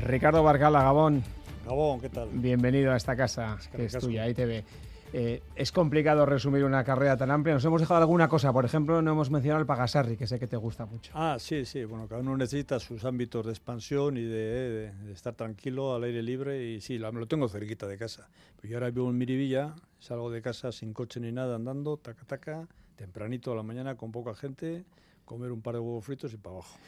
Ricardo 0.00 0.42
Barcala, 0.42 0.82
Gabón. 0.82 1.22
Gabón, 1.66 2.00
¿qué 2.00 2.08
tal? 2.08 2.28
Bienvenido 2.32 2.92
a 2.92 2.96
esta 2.96 3.14
casa, 3.14 3.58
que 3.74 3.84
es 3.84 3.98
tuya, 3.98 4.28
ITV. 4.28 4.64
Eh, 5.12 5.42
es 5.56 5.72
complicado 5.72 6.24
resumir 6.24 6.64
una 6.64 6.84
carrera 6.84 7.16
tan 7.16 7.30
amplia. 7.30 7.54
Nos 7.54 7.64
hemos 7.64 7.80
dejado 7.80 8.00
alguna 8.00 8.28
cosa. 8.28 8.52
Por 8.52 8.64
ejemplo, 8.64 9.02
no 9.02 9.10
hemos 9.10 9.30
mencionado 9.30 9.60
el 9.60 9.66
Pagasarri, 9.66 10.16
que 10.16 10.26
sé 10.26 10.38
que 10.38 10.46
te 10.46 10.56
gusta 10.56 10.86
mucho. 10.86 11.12
Ah, 11.14 11.36
sí, 11.38 11.64
sí. 11.64 11.84
Bueno, 11.84 12.06
cada 12.06 12.20
uno 12.20 12.36
necesita 12.36 12.78
sus 12.78 13.04
ámbitos 13.04 13.44
de 13.44 13.52
expansión 13.52 14.16
y 14.16 14.22
de, 14.22 14.92
estar 15.12 15.34
tranquilo, 15.34 15.94
al 15.94 16.04
aire 16.04 16.22
libre. 16.22 16.64
Y 16.64 16.80
sí, 16.80 16.98
lo, 16.98 17.10
lo 17.12 17.26
tengo 17.26 17.48
cerquita 17.48 17.86
de 17.86 17.98
casa. 17.98 18.28
Yo 18.62 18.76
ahora 18.76 18.90
vivo 18.90 19.10
en 19.10 19.18
Miribilla, 19.18 19.74
salgo 19.98 20.30
de 20.30 20.40
casa 20.40 20.72
sin 20.72 20.92
coche 20.92 21.20
ni 21.20 21.32
nada, 21.32 21.56
andando, 21.56 21.96
taca, 21.96 22.24
taca, 22.24 22.68
tempranito 22.96 23.52
a 23.52 23.56
la 23.56 23.62
mañana 23.62 23.96
con 23.96 24.12
poca 24.12 24.34
gente, 24.34 24.84
comer 25.24 25.50
un 25.50 25.60
par 25.60 25.74
de 25.74 25.80
huevos 25.80 26.04
fritos 26.04 26.32
y 26.32 26.36
para 26.36 26.56
abajo. 26.56 26.78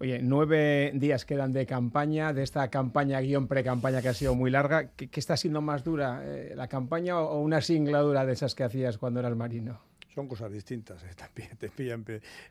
Oye, 0.00 0.20
nueve 0.22 0.92
días 0.94 1.24
quedan 1.24 1.52
de 1.52 1.66
campaña, 1.66 2.32
de 2.32 2.44
esta 2.44 2.68
campaña 2.70 3.20
guion 3.20 3.48
pre-campaña 3.48 4.00
que 4.00 4.08
ha 4.08 4.14
sido 4.14 4.36
muy 4.36 4.48
larga. 4.48 4.90
¿Qué, 4.94 5.08
está 5.12 5.36
siendo 5.36 5.60
más 5.60 5.82
dura, 5.82 6.22
eh, 6.24 6.52
la 6.54 6.68
campaña 6.68 7.18
o, 7.18 7.40
una 7.40 7.60
singladura 7.60 8.24
de 8.24 8.32
esas 8.32 8.54
que 8.54 8.62
hacías 8.62 8.96
cuando 8.96 9.18
eras 9.18 9.34
marino? 9.34 9.80
Son 10.18 10.26
cosas 10.26 10.50
distintas, 10.50 11.00
eh, 11.04 11.10
también 11.16 11.56
te 11.56 11.68
pillan 11.68 12.04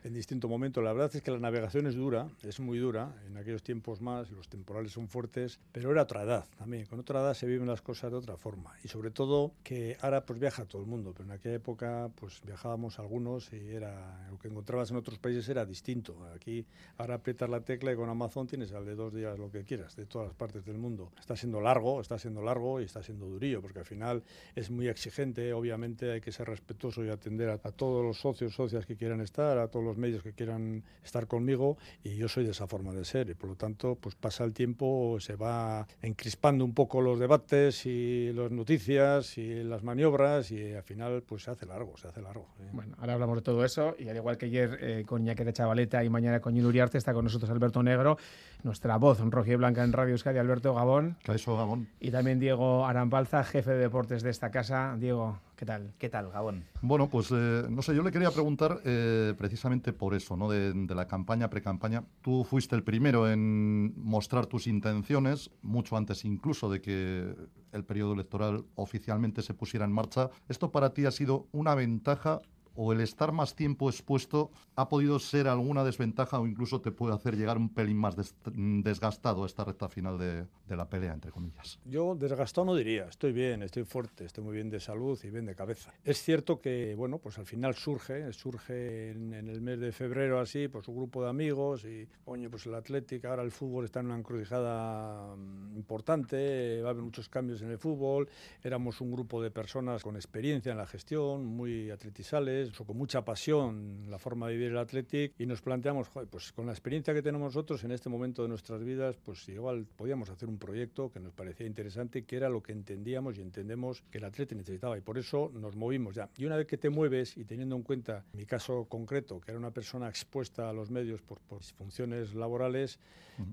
en 0.06 0.14
distinto 0.14 0.48
momento. 0.48 0.82
La 0.82 0.94
verdad 0.94 1.14
es 1.14 1.22
que 1.22 1.32
la 1.32 1.40
navegación 1.40 1.86
es 1.86 1.96
dura, 1.96 2.30
es 2.44 2.62
muy 2.62 2.78
dura, 2.78 3.14
en 3.28 3.36
aquellos 3.36 3.62
tiempos 3.62 4.00
más, 4.00 4.32
los 4.32 4.48
temporales 4.48 4.94
son 4.94 5.10
fuertes, 5.10 5.60
pero 5.74 5.92
era 5.92 6.04
otra 6.04 6.24
edad 6.24 6.46
también, 6.58 6.86
con 6.86 6.98
otra 6.98 7.20
edad 7.20 7.34
se 7.34 7.46
viven 7.46 7.68
las 7.68 7.82
cosas 7.82 8.10
de 8.12 8.18
otra 8.18 8.38
forma 8.38 8.74
y 8.86 8.88
sobre 8.88 9.12
todo 9.12 9.52
que 9.64 9.98
ahora 10.00 10.26
pues 10.26 10.40
viaja 10.40 10.64
todo 10.64 10.82
el 10.82 10.88
mundo, 10.88 11.12
pero 11.12 11.26
en 11.26 11.32
aquella 11.32 11.56
época 11.56 12.10
pues 12.16 12.42
viajábamos 12.46 13.00
algunos 13.00 13.52
y 13.52 13.58
era 13.58 14.30
lo 14.30 14.40
que 14.40 14.48
encontrabas 14.48 14.90
en 14.92 14.96
otros 14.96 15.20
países 15.20 15.50
era 15.50 15.66
distinto. 15.66 16.16
Aquí 16.34 16.66
ahora 16.98 17.16
aprietas 17.16 17.50
la 17.50 17.60
tecla 17.60 17.92
y 17.92 17.98
con 17.98 18.08
Amazon 18.08 18.48
tienes 18.48 18.72
al 18.72 18.86
de 18.86 18.96
dos 18.96 19.14
días 19.14 19.38
lo 19.38 19.52
que 19.52 19.66
quieras, 19.66 19.98
de 19.98 20.06
todas 20.06 20.30
las 20.30 20.38
partes 20.38 20.64
del 20.64 20.78
mundo. 20.78 21.12
Está 21.20 21.36
siendo 21.36 21.60
largo, 21.60 22.00
está 22.00 22.18
siendo 22.18 22.42
largo 22.42 22.80
y 22.80 22.86
está 22.86 23.04
siendo 23.04 23.26
durillo, 23.26 23.62
porque 23.62 23.80
al 23.80 23.86
final 23.86 24.24
es 24.56 24.72
muy 24.72 24.88
exigente, 24.88 25.52
obviamente 25.52 26.14
hay 26.14 26.22
que 26.22 26.32
ser 26.32 26.48
respetuoso 26.48 27.04
y 27.04 27.10
atender 27.10 27.50
a 27.50 27.57
a, 27.64 27.72
todos 27.72 28.04
los 28.04 28.20
socios, 28.20 28.54
socias 28.54 28.86
que 28.86 28.96
quieran 28.96 29.22
estar, 29.22 29.58
a 29.58 29.68
todos 29.68 29.86
los 29.86 29.98
medios 29.98 30.24
que 30.24 30.34
quieran 30.34 30.84
estar 31.04 31.28
conmigo 31.28 31.78
y 32.04 32.16
yo 32.16 32.28
soy 32.28 32.46
de 32.46 32.52
esa 32.52 32.68
forma 32.68 32.94
de 32.94 33.06
ser 33.06 33.30
y 33.30 33.34
por 33.34 33.50
lo 33.50 33.56
tanto 33.56 33.96
pues 33.96 34.16
pasa 34.16 34.44
el 34.44 34.54
tiempo, 34.54 35.18
se 35.20 35.36
va 35.36 35.88
encrispando 36.02 36.66
un 36.66 36.74
poco 36.74 37.02
los 37.02 37.20
debates 37.20 37.86
y 37.86 38.32
las 38.34 38.52
noticias 38.52 39.38
y 39.38 39.64
las 39.64 39.84
maniobras 39.84 40.52
y 40.52 40.74
al 40.74 40.84
final 40.84 41.24
pues 41.24 41.44
se 41.44 41.52
hace 41.52 41.66
largo, 41.66 41.98
se 41.98 42.08
hace 42.08 42.22
largo. 42.22 42.48
Bueno, 42.74 42.96
ahora 43.00 43.14
hablamos 43.14 43.38
de 43.38 43.42
todo 43.42 43.64
eso 43.64 43.96
y 43.98 44.10
al 44.10 44.16
igual 44.16 44.38
que 44.38 44.48
ayer 44.48 44.78
eh, 44.82 45.04
con 45.06 45.24
Ñaque 45.24 45.46
de 45.46 45.54
Chavaleta 45.54 46.04
y 46.04 46.10
mañana 46.10 46.40
con 46.40 46.58
Uriarte 46.58 46.98
está 46.98 47.14
con 47.14 47.24
nosotros 47.24 47.50
Alberto 47.50 47.84
Negro, 47.84 48.18
nuestra 48.64 48.98
voz 48.98 49.20
roja 49.20 49.52
y 49.52 49.56
blanca 49.56 49.84
en 49.84 49.94
Radio 49.94 50.14
Euskadi, 50.14 50.38
Alberto 50.38 50.74
Gabón. 50.74 51.18
Eso, 51.26 51.56
Gabón. 51.56 51.88
Y 52.00 52.12
también 52.12 52.40
Diego 52.40 52.86
Arampalza, 52.86 53.44
jefe 53.44 53.72
de 53.72 53.78
deportes 53.78 54.24
de 54.24 54.30
esta 54.30 54.52
casa. 54.52 54.96
Diego, 55.00 55.40
¿Qué 55.58 55.66
tal? 55.66 55.96
¿Qué 55.98 56.08
tal, 56.08 56.30
Gabón? 56.30 56.66
Bueno, 56.84 57.10
pues 57.10 57.32
eh, 57.32 57.66
no 57.68 57.82
sé, 57.82 57.96
yo 57.96 58.04
le 58.04 58.12
quería 58.12 58.30
preguntar 58.30 58.80
eh, 58.86 59.34
precisamente 59.40 59.92
por 59.92 60.14
eso, 60.14 60.38
¿no? 60.38 60.48
De, 60.52 60.72
la 60.94 61.08
campaña, 61.08 61.50
pre-campaña. 61.50 62.04
Tú 62.22 62.44
fuiste 62.44 62.76
el 62.76 62.84
primero 62.84 63.28
en 63.28 63.92
mostrar 64.00 64.46
tus 64.46 64.68
intenciones, 64.68 65.50
mucho 65.64 65.98
antes 65.98 66.26
incluso 66.26 66.70
de 66.70 66.80
que 66.80 67.36
el 67.72 67.84
periodo 67.84 68.14
electoral 68.14 68.66
oficialmente 68.76 69.42
se 69.42 69.56
pusiera 69.56 69.84
en 69.84 69.92
marcha. 69.92 70.30
¿Esto 70.48 70.72
para 70.72 70.94
ti 70.94 71.08
ha 71.08 71.12
sido 71.12 71.48
una 71.52 71.74
ventaja 71.74 72.40
o 72.78 72.94
el 72.94 73.02
estar 73.02 73.32
más 73.32 73.56
tiempo 73.56 73.90
expuesto 73.90 74.52
ha 74.76 74.88
podido 74.88 75.18
ser 75.18 75.48
alguna 75.48 75.84
desventaja 75.84 76.40
o 76.40 76.46
incluso 76.46 76.80
te 76.80 76.92
puede 76.92 77.16
hacer 77.16 77.36
llegar 77.36 77.58
un 77.58 77.74
pelín 77.74 77.98
más 77.98 78.16
desgastado 78.46 79.44
a 79.44 79.48
esta 79.48 79.64
recta 79.64 79.90
final 79.90 80.20
de, 80.20 80.46
la 80.76 80.88
pelea, 80.88 81.14
entre 81.14 81.32
comillas? 81.32 81.80
Yo 81.86 82.14
desgastado 82.14 82.66
no 82.66 82.76
diría, 82.76 83.06
estoy 83.06 83.34
bien, 83.34 83.64
estoy 83.64 83.84
fuerte, 83.84 84.26
estoy 84.26 84.44
muy 84.44 84.54
bien 84.54 84.70
de 84.70 84.80
salud 84.80 85.20
y 85.24 85.30
bien 85.32 85.48
de 85.48 85.56
cabeza. 85.56 85.92
Es 86.04 86.22
cierto 86.22 86.62
que, 86.62 86.94
bueno, 86.96 87.18
pues 87.18 87.40
al 87.40 87.48
final 87.48 87.74
surge, 87.74 88.32
surge 88.32 89.10
en, 89.10 89.34
el 89.34 89.60
mes 89.62 89.80
de 89.80 89.92
febrero 89.92 90.40
así, 90.40 90.68
pues 90.68 90.88
un 90.88 90.98
grupo 90.98 91.24
de 91.24 91.30
amigos 91.30 91.84
y, 91.84 92.08
coño, 92.24 92.52
pues 92.52 92.68
el 92.68 92.76
Atlético, 92.76 93.28
ahora 93.28 93.42
el 93.42 93.52
fútbol 93.52 93.86
está 93.86 94.02
en 94.02 94.08
una 94.08 94.18
encrucijada 94.18 95.36
mm, 95.36 95.76
importante, 95.76 96.82
va 96.84 96.90
a 96.90 96.92
haber 96.92 97.04
muchos 97.04 97.28
cambios 97.28 97.64
en 97.64 97.72
el 97.72 97.80
fútbol, 97.80 98.30
éramos 98.64 99.02
un 99.02 99.12
grupo 99.12 99.42
de 99.42 99.50
personas 99.50 100.04
con 100.04 100.16
experiencia 100.16 100.72
en 100.72 100.78
la 100.78 100.86
gestión, 100.86 101.44
muy 101.44 101.90
atletizales, 101.90 102.67
o 102.80 102.86
con 102.86 102.98
mucha 102.98 103.24
pasión 103.24 104.10
la 104.10 104.20
forma 104.20 104.48
de 104.48 104.54
vivir 104.54 104.72
el 104.72 104.78
Athletic 104.78 105.34
y 105.38 105.46
nos 105.46 105.62
planteamos, 105.62 106.10
pues 106.30 106.52
con 106.52 106.66
la 106.66 106.72
experiencia 106.72 107.14
que 107.14 107.22
tenemos 107.22 107.48
nosotros 107.56 107.84
en 107.84 107.92
este 107.92 108.10
momento 108.10 108.44
de 108.44 108.50
nuestras 108.50 108.84
vidas, 108.84 109.18
pues 109.18 109.48
igual 109.50 109.86
podíamos 109.96 110.30
hacer 110.30 110.50
un 110.50 110.58
proyecto 110.58 111.12
que 111.12 111.20
nos 111.20 111.34
parecía 111.34 111.66
interesante, 111.66 112.26
que 112.26 112.36
era 112.36 112.50
lo 112.50 112.62
que 112.62 112.72
entendíamos 112.72 113.38
y 113.38 113.42
entendemos 113.42 114.04
que 114.12 114.18
el 114.18 114.26
Athletic 114.26 114.58
necesitaba 114.58 114.98
y 114.98 115.02
por 115.02 115.18
eso 115.18 115.52
nos 115.54 115.76
movimos 115.76 116.16
ya. 116.16 116.30
Y 116.38 116.46
una 116.46 116.58
vez 116.58 116.68
que 116.68 116.78
te 116.78 116.90
mueves 116.90 117.38
y 117.38 117.46
teniendo 117.46 117.76
en 117.76 117.84
cuenta 117.84 118.26
mi 118.34 118.46
caso 118.46 118.86
concreto, 118.86 119.40
que 119.40 119.52
era 119.52 119.60
una 119.60 119.72
persona 119.72 120.10
expuesta 120.10 120.70
a 120.70 120.74
los 120.74 120.92
medios 120.92 121.22
por, 121.22 121.40
por 121.42 121.64
funciones 121.64 122.34
laborales, 122.34 123.00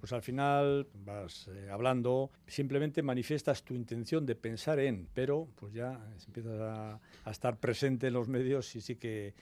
pues 0.01 0.13
al 0.13 0.23
final 0.23 0.87
vas 1.05 1.49
eh, 1.49 1.69
hablando, 1.71 2.31
simplemente 2.47 3.03
manifiestas 3.03 3.63
tu 3.63 3.75
intención 3.75 4.25
de 4.25 4.35
pensar 4.35 4.79
en, 4.79 5.09
pero 5.13 5.47
pues 5.57 5.75
ya 5.75 6.01
empiezas 6.27 6.59
a, 6.59 7.01
a 7.25 7.31
estar 7.31 7.59
presente 7.59 8.07
en 8.07 8.15
los 8.15 8.29
medios 8.29 8.75
y 8.77 8.81
sí 8.81 8.97
que 8.97 9.04
que 9.05 9.35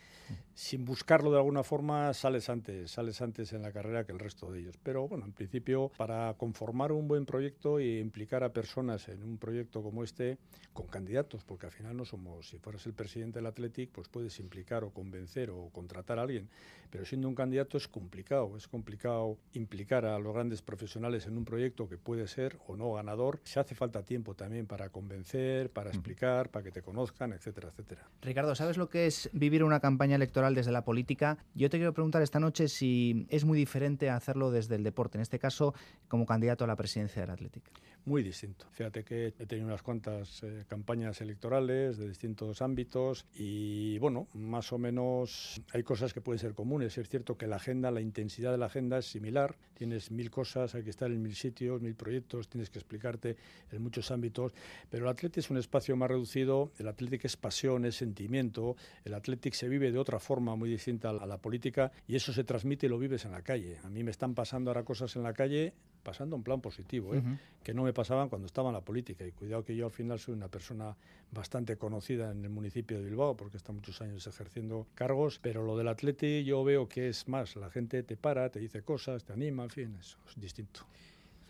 sin 0.54 0.84
buscarlo 0.84 1.30
de 1.30 1.36
alguna 1.36 1.62
forma 1.62 2.12
sales 2.14 2.48
antes, 2.48 2.90
sales 2.90 3.20
antes 3.22 3.52
en 3.52 3.62
la 3.62 3.70
carrera 3.70 4.04
que 4.04 4.10
el 4.10 4.18
resto 4.18 4.50
de 4.50 4.58
ellos. 4.58 4.76
Pero 4.82 5.06
bueno, 5.06 5.24
en 5.24 5.32
principio 5.32 5.92
para 5.96 6.34
conformar 6.34 6.90
un 6.90 7.06
buen 7.06 7.26
proyecto 7.26 7.78
e 7.78 8.00
implicar 8.00 8.42
a 8.42 8.52
personas 8.52 9.08
en 9.08 9.22
un 9.22 9.38
proyecto 9.38 9.82
como 9.82 10.02
este 10.02 10.38
con 10.72 10.86
candidatos, 10.88 11.44
porque 11.44 11.66
al 11.66 11.72
final 11.72 11.96
no 11.96 12.04
somos, 12.04 12.48
si 12.48 12.58
fueras 12.58 12.84
el 12.86 12.92
presidente 12.92 13.38
del 13.38 13.46
Athletic, 13.46 13.90
pues 13.90 14.08
puedes 14.08 14.38
implicar 14.40 14.82
o 14.84 14.90
convencer 14.90 15.50
o 15.50 15.68
contratar 15.70 16.18
a 16.18 16.22
alguien, 16.22 16.48
pero 16.90 17.04
siendo 17.04 17.28
un 17.28 17.34
candidato 17.34 17.76
es 17.76 17.88
complicado, 17.88 18.56
es 18.56 18.68
complicado 18.68 19.38
implicar 19.52 20.04
a 20.06 20.18
los 20.18 20.34
grandes 20.34 20.60
profesionales 20.60 21.26
en 21.26 21.36
un 21.36 21.44
proyecto 21.44 21.88
que 21.88 21.98
puede 21.98 22.26
ser 22.26 22.58
o 22.66 22.76
no 22.76 22.92
ganador. 22.92 23.40
Se 23.44 23.60
hace 23.60 23.74
falta 23.74 24.02
tiempo 24.02 24.34
también 24.34 24.66
para 24.66 24.88
convencer, 24.88 25.70
para 25.70 25.90
explicar, 25.90 26.50
para 26.50 26.64
que 26.64 26.70
te 26.70 26.82
conozcan, 26.82 27.32
etcétera, 27.32 27.68
etcétera. 27.68 28.08
Ricardo, 28.22 28.54
¿sabes 28.54 28.76
lo 28.76 28.88
que 28.88 29.06
es 29.06 29.30
vivir 29.42 29.64
una 29.64 29.80
campaña 29.80 30.14
electoral 30.14 30.54
desde 30.54 30.70
la 30.70 30.84
política, 30.84 31.36
yo 31.54 31.68
te 31.68 31.76
quiero 31.76 31.92
preguntar 31.92 32.22
esta 32.22 32.38
noche 32.38 32.68
si 32.68 33.26
es 33.28 33.44
muy 33.44 33.58
diferente 33.58 34.08
hacerlo 34.08 34.52
desde 34.52 34.76
el 34.76 34.84
deporte, 34.84 35.18
en 35.18 35.22
este 35.22 35.40
caso 35.40 35.74
como 36.06 36.26
candidato 36.26 36.62
a 36.62 36.68
la 36.68 36.76
presidencia 36.76 37.20
del 37.22 37.30
Atlético. 37.30 37.70
Muy 38.04 38.24
distinto. 38.24 38.66
Fíjate 38.72 39.04
que 39.04 39.32
he 39.38 39.46
tenido 39.46 39.68
unas 39.68 39.82
cuantas 39.82 40.42
eh, 40.42 40.64
campañas 40.66 41.20
electorales 41.20 41.98
de 41.98 42.08
distintos 42.08 42.60
ámbitos 42.60 43.26
y 43.32 43.96
bueno, 43.98 44.26
más 44.34 44.72
o 44.72 44.78
menos 44.78 45.62
hay 45.72 45.84
cosas 45.84 46.12
que 46.12 46.20
pueden 46.20 46.40
ser 46.40 46.52
comunes. 46.52 46.98
Es 46.98 47.08
cierto 47.08 47.36
que 47.36 47.46
la 47.46 47.56
agenda, 47.56 47.92
la 47.92 48.00
intensidad 48.00 48.50
de 48.50 48.58
la 48.58 48.66
agenda 48.66 48.98
es 48.98 49.06
similar. 49.06 49.56
Tienes 49.74 50.10
mil 50.10 50.32
cosas, 50.32 50.74
hay 50.74 50.82
que 50.82 50.90
estar 50.90 51.12
en 51.12 51.22
mil 51.22 51.36
sitios, 51.36 51.80
mil 51.80 51.94
proyectos, 51.94 52.48
tienes 52.48 52.70
que 52.70 52.80
explicarte 52.80 53.36
en 53.70 53.80
muchos 53.80 54.10
ámbitos, 54.10 54.52
pero 54.90 55.04
el 55.04 55.10
Atlético 55.10 55.38
es 55.38 55.50
un 55.50 55.58
espacio 55.58 55.96
más 55.96 56.10
reducido, 56.10 56.72
el 56.78 56.88
Atlético 56.88 57.28
es 57.28 57.36
pasión, 57.36 57.84
es 57.84 57.94
sentimiento, 57.94 58.74
el 59.04 59.14
Atlético 59.14 59.56
se 59.56 59.68
vive 59.68 59.92
de 59.92 59.98
otra 59.98 60.18
forma 60.18 60.56
muy 60.56 60.68
distinta 60.68 61.10
a 61.10 61.26
la 61.26 61.38
política 61.38 61.92
y 62.08 62.16
eso 62.16 62.32
se 62.32 62.42
transmite 62.42 62.86
y 62.86 62.88
lo 62.88 62.98
vives 62.98 63.24
en 63.24 63.32
la 63.32 63.42
calle. 63.42 63.78
A 63.84 63.90
mí 63.90 64.02
me 64.02 64.10
están 64.10 64.34
pasando 64.34 64.70
ahora 64.70 64.84
cosas 64.84 65.14
en 65.14 65.22
la 65.22 65.32
calle, 65.32 65.74
pasando 66.02 66.36
en 66.36 66.42
plan 66.42 66.60
positivo, 66.60 67.14
¿eh? 67.14 67.22
que 67.62 67.74
no 67.74 67.84
me 67.84 67.92
pasaban 67.92 68.28
cuando 68.28 68.46
estaba 68.46 68.70
en 68.70 68.74
la 68.74 68.80
política. 68.80 69.26
Y 69.26 69.32
cuidado 69.32 69.64
que 69.64 69.76
yo 69.76 69.86
al 69.86 69.92
final 69.92 70.18
soy 70.18 70.34
una 70.34 70.48
persona 70.48 70.96
bastante 71.30 71.76
conocida 71.76 72.30
en 72.30 72.44
el 72.44 72.50
municipio 72.50 72.98
de 72.98 73.04
Bilbao, 73.04 73.36
porque 73.36 73.56
está 73.56 73.72
muchos 73.72 74.00
años 74.02 74.26
ejerciendo 74.26 74.86
cargos, 74.94 75.38
pero 75.38 75.62
lo 75.62 75.76
del 75.76 75.88
atleti 75.88 76.44
yo 76.44 76.62
veo 76.64 76.88
que 76.88 77.08
es 77.08 77.28
más, 77.28 77.56
la 77.56 77.70
gente 77.70 78.02
te 78.02 78.16
para, 78.16 78.50
te 78.50 78.58
dice 78.58 78.82
cosas, 78.82 79.24
te 79.24 79.32
anima, 79.32 79.64
en 79.64 79.70
fin, 79.70 79.96
eso 79.98 80.18
es 80.28 80.40
distinto. 80.40 80.86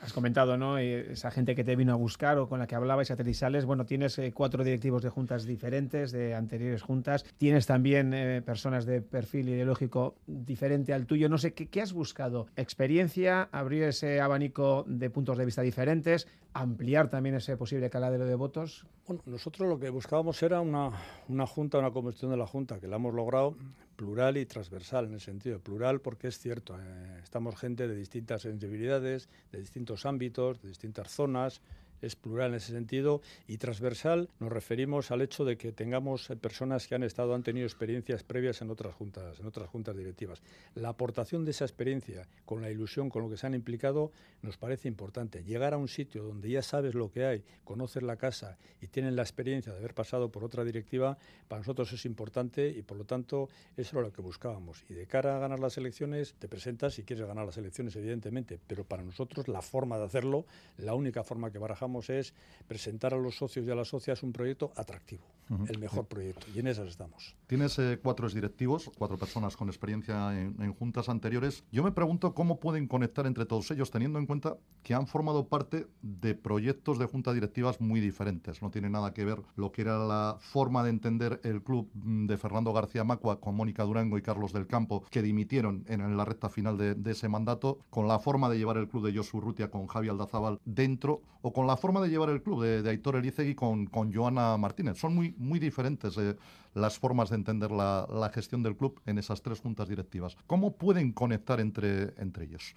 Has 0.03 0.13
comentado, 0.13 0.57
¿no? 0.57 0.79
Esa 0.79 1.31
gente 1.31 1.55
que 1.55 1.63
te 1.63 1.77
vino 1.77 1.93
a 1.93 1.95
buscar 1.95 2.37
o 2.39 2.49
con 2.49 2.59
la 2.59 2.67
que 2.67 2.75
hablabais 2.75 3.13
a 3.13 3.17
Terizales. 3.17 3.65
Bueno, 3.65 3.87
tienes 3.87 4.19
eh, 4.19 4.33
cuatro 4.35 4.65
directivos 4.65 5.01
de 5.01 5.11
juntas 5.11 5.45
diferentes, 5.45 6.11
de 6.11 6.35
anteriores 6.35 6.83
juntas. 6.83 7.25
Tienes 7.39 7.67
también 7.67 8.13
eh, 8.13 8.43
personas 8.43 8.85
de 8.85 9.01
perfil 9.01 9.51
ideológico 9.51 10.17
diferente 10.27 10.93
al 10.93 11.07
tuyo. 11.07 11.29
No 11.29 11.39
sé, 11.39 11.55
¿qué, 11.55 11.69
¿qué, 11.69 11.81
has 11.81 11.93
buscado? 11.93 12.49
¿Experiencia? 12.57 13.49
¿Abrir 13.53 13.85
ese 13.85 14.21
abanico 14.21 14.85
de 14.89 15.09
puntos 15.09 15.39
de 15.39 15.45
vista 15.45 15.63
diferentes? 15.63 16.27
¿Ampliar 16.53 17.09
también 17.09 17.37
ese 17.37 17.57
posible 17.57 17.89
caladero 17.89 18.27
de 18.27 18.35
votos? 18.35 18.85
Bueno, 19.07 19.23
nosotros 19.27 19.69
lo 19.69 19.79
que 19.79 19.89
buscábamos 19.89 20.43
era 20.43 20.61
una, 20.61 20.91
una 21.29 21.47
junta, 21.47 21.79
una 21.79 21.93
conversión 21.93 22.33
de 22.33 22.39
la 22.39 22.49
junta, 22.49 22.81
que 22.81 22.89
la 22.89 22.97
hemos 22.97 23.15
logrado 23.15 23.57
plural 24.03 24.37
y 24.37 24.47
transversal, 24.47 25.05
en 25.05 25.15
el 25.15 25.21
sentido 25.21 25.61
plural, 25.61 26.01
porque 26.01 26.27
es 26.27 26.37
cierto, 26.37 26.77
eh, 26.77 27.21
estamos 27.23 27.55
gente 27.55 27.87
de 27.87 27.95
distintas 27.95 28.43
sensibilidades, 28.43 29.29
de 29.53 29.61
distintos 29.61 30.07
ámbitos, 30.07 30.61
de 30.61 30.71
distintas 30.71 31.09
zonas, 31.13 31.61
es 32.03 32.17
plural 32.17 32.51
en 32.51 32.57
ese 32.57 32.73
sentido 32.73 33.23
y 33.47 33.59
transversal 33.59 34.29
nos 34.41 34.53
referimos 34.53 35.11
al 35.11 35.23
hecho 35.23 35.45
de 35.45 35.57
que 35.57 35.73
tengamos 35.73 36.29
eh, 36.29 36.37
personas 36.37 36.87
que 36.87 36.95
han 36.95 37.03
estado, 37.03 37.35
han 37.35 37.43
tenido 37.43 37.67
experiencias 37.67 38.23
previas 38.25 38.61
en 38.61 38.71
otras 38.71 38.95
juntas, 38.95 39.41
en 39.41 39.47
otras 39.47 39.69
juntas 39.69 39.97
directivas. 39.97 40.43
La 40.75 40.91
aportación 40.91 41.45
de 41.45 41.53
esa 41.53 41.65
experiencia 41.65 42.27
con 42.45 42.61
la 42.61 42.71
ilusión, 42.71 43.09
con 43.09 43.23
lo 43.23 43.31
que 43.31 43.37
se 43.37 43.47
han 43.47 43.55
implicado, 43.55 44.13
nos 44.43 44.57
parece 44.57 44.89
importante. 44.89 45.45
Llegar 45.45 45.75
a 45.75 45.79
un 45.79 45.89
sitio 45.89 46.25
donde 46.25 46.51
ya 46.51 46.63
sabes 46.63 46.95
lo 46.95 47.11
que 47.11 47.25
hay, 47.25 47.45
conoces 47.65 48.03
la 48.03 48.17
casa 48.17 48.59
y 48.81 48.89
tienen 48.89 49.17
la 49.17 49.23
experiencia 49.23 49.73
de 49.73 49.79
haber 49.79 49.95
pasado 49.95 50.31
por 50.31 50.45
otra 50.45 50.65
directiva, 50.65 51.17
para 51.49 51.61
nosotros 51.61 51.93
es 51.93 52.05
importante 52.05 52.69
y 52.69 52.83
por 52.83 52.97
lo 52.97 53.05
tanto 53.05 53.49
eso 53.77 53.99
era 53.99 54.09
lo 54.09 54.13
que 54.13 54.23
buscábamos. 54.23 54.85
Y 54.89 54.95
de 54.95 55.07
cara 55.07 55.37
a 55.37 55.39
ganar 55.39 55.61
las 55.61 55.79
elecciones, 55.79 56.35
te 56.35 56.49
presentas 56.49 56.95
si 56.95 57.05
quieres 57.05 57.27
ganar 57.27 57.47
las 57.47 57.57
elecciones, 57.57 57.95
evidentemente, 57.97 58.59
pero 58.67 58.85
para 58.85 59.03
nosotros 59.03 59.49
la 59.49 59.63
forma 59.63 59.99
de 59.99 60.05
hacerlo, 60.05 60.47
la 60.79 60.95
única 60.95 61.23
forma 61.23 61.51
que 61.51 61.59
barajamos 61.59 61.92
es 62.01 62.35
presentar 62.67 63.15
a 63.15 63.19
los 63.19 63.37
socios 63.37 63.67
y 63.67 63.71
a 63.71 63.75
las 63.75 63.89
socias 63.89 64.23
un 64.23 64.33
proyecto 64.33 64.73
atractivo, 64.77 65.23
el 65.69 65.79
mejor 65.79 66.07
proyecto, 66.07 66.47
y 66.55 66.61
en 66.61 66.67
esas 66.67 66.89
estamos. 66.89 67.37
Tienes 67.47 67.79
eh, 67.79 67.99
cuatro 68.03 68.29
directivos, 68.29 68.91
cuatro 68.97 69.19
personas 69.19 69.57
con 69.57 69.69
experiencia 69.69 70.39
en, 70.41 70.57
en, 70.61 70.73
juntas 70.73 71.09
anteriores. 71.09 71.65
Yo 71.71 71.83
me 71.83 71.93
pregunto 71.93 72.35
cómo 72.35 72.61
pueden 72.61 72.87
conectar 72.87 73.27
entre 73.27 73.45
todos 73.45 73.71
ellos, 73.71 73.91
teniendo 73.91 74.19
en 74.19 74.27
cuenta 74.27 74.57
que 74.83 74.95
han 74.95 75.07
formado 75.07 75.49
parte 75.49 75.87
de 76.01 76.35
proyectos 76.35 76.99
de 76.99 77.07
juntas 77.07 77.35
directivas 77.35 77.81
muy 77.81 78.01
diferentes. 78.01 78.63
No 78.63 78.71
tiene 78.71 78.89
nada 78.89 79.13
que 79.13 79.25
ver 79.25 79.43
lo 79.57 79.73
que 79.73 79.83
era 79.83 79.99
la 79.99 80.37
forma 80.41 80.83
de 80.83 80.91
entender 80.91 81.41
el 81.45 81.63
club 81.63 81.91
mm, 81.95 82.27
de 82.27 82.37
Fernando 82.39 82.73
García 82.73 83.05
Macua 83.05 83.41
con 83.41 83.55
Mónica 83.55 83.85
Durango 83.85 84.19
y 84.19 84.23
Carlos 84.23 84.53
del 84.53 84.67
Campo, 84.67 85.05
que 85.11 85.23
dimitieron 85.23 85.85
en 85.89 86.17
la 86.17 86.25
recta 86.25 86.49
final 86.49 86.79
de, 86.79 86.95
de 86.95 87.11
ese 87.11 87.29
mandato, 87.29 87.79
con 87.91 88.09
la 88.09 88.19
forma 88.19 88.49
de 88.49 88.59
llevar 88.59 88.77
el 88.79 88.89
club 88.89 89.07
de 89.07 89.17
Josu 89.17 89.41
Rutia 89.41 89.71
con 89.71 89.87
Javi 89.87 90.09
Aldazábal 90.09 90.61
dentro, 90.65 91.23
o 91.43 91.53
con 91.53 91.67
la 91.67 91.77
forma 91.83 92.01
de 92.01 92.09
llevar 92.09 92.31
el 92.31 92.43
club 92.43 92.63
de, 92.63 92.89
Aitor 92.89 93.17
Elizegui 93.17 93.57
con, 93.57 93.87
con 93.87 94.15
Joana 94.15 94.57
Martínez. 94.57 94.99
Son 94.99 95.15
muy, 95.15 95.35
muy 95.37 95.59
diferentes 95.59 96.17
eh, 96.17 96.37
las 96.75 96.97
formas 96.97 97.31
de 97.31 97.37
entender 97.37 97.73
la, 97.73 98.07
la, 98.09 98.29
gestión 98.31 98.63
del 98.63 98.77
club 98.77 99.01
en 99.05 99.19
esas 99.19 99.43
tres 99.43 99.61
juntas 99.61 99.89
directivas. 99.89 100.37
¿Cómo 100.47 100.77
pueden 100.77 101.11
conectar 101.13 101.59
entre, 101.59 102.15
entre 102.19 102.45
ellos? 102.45 102.75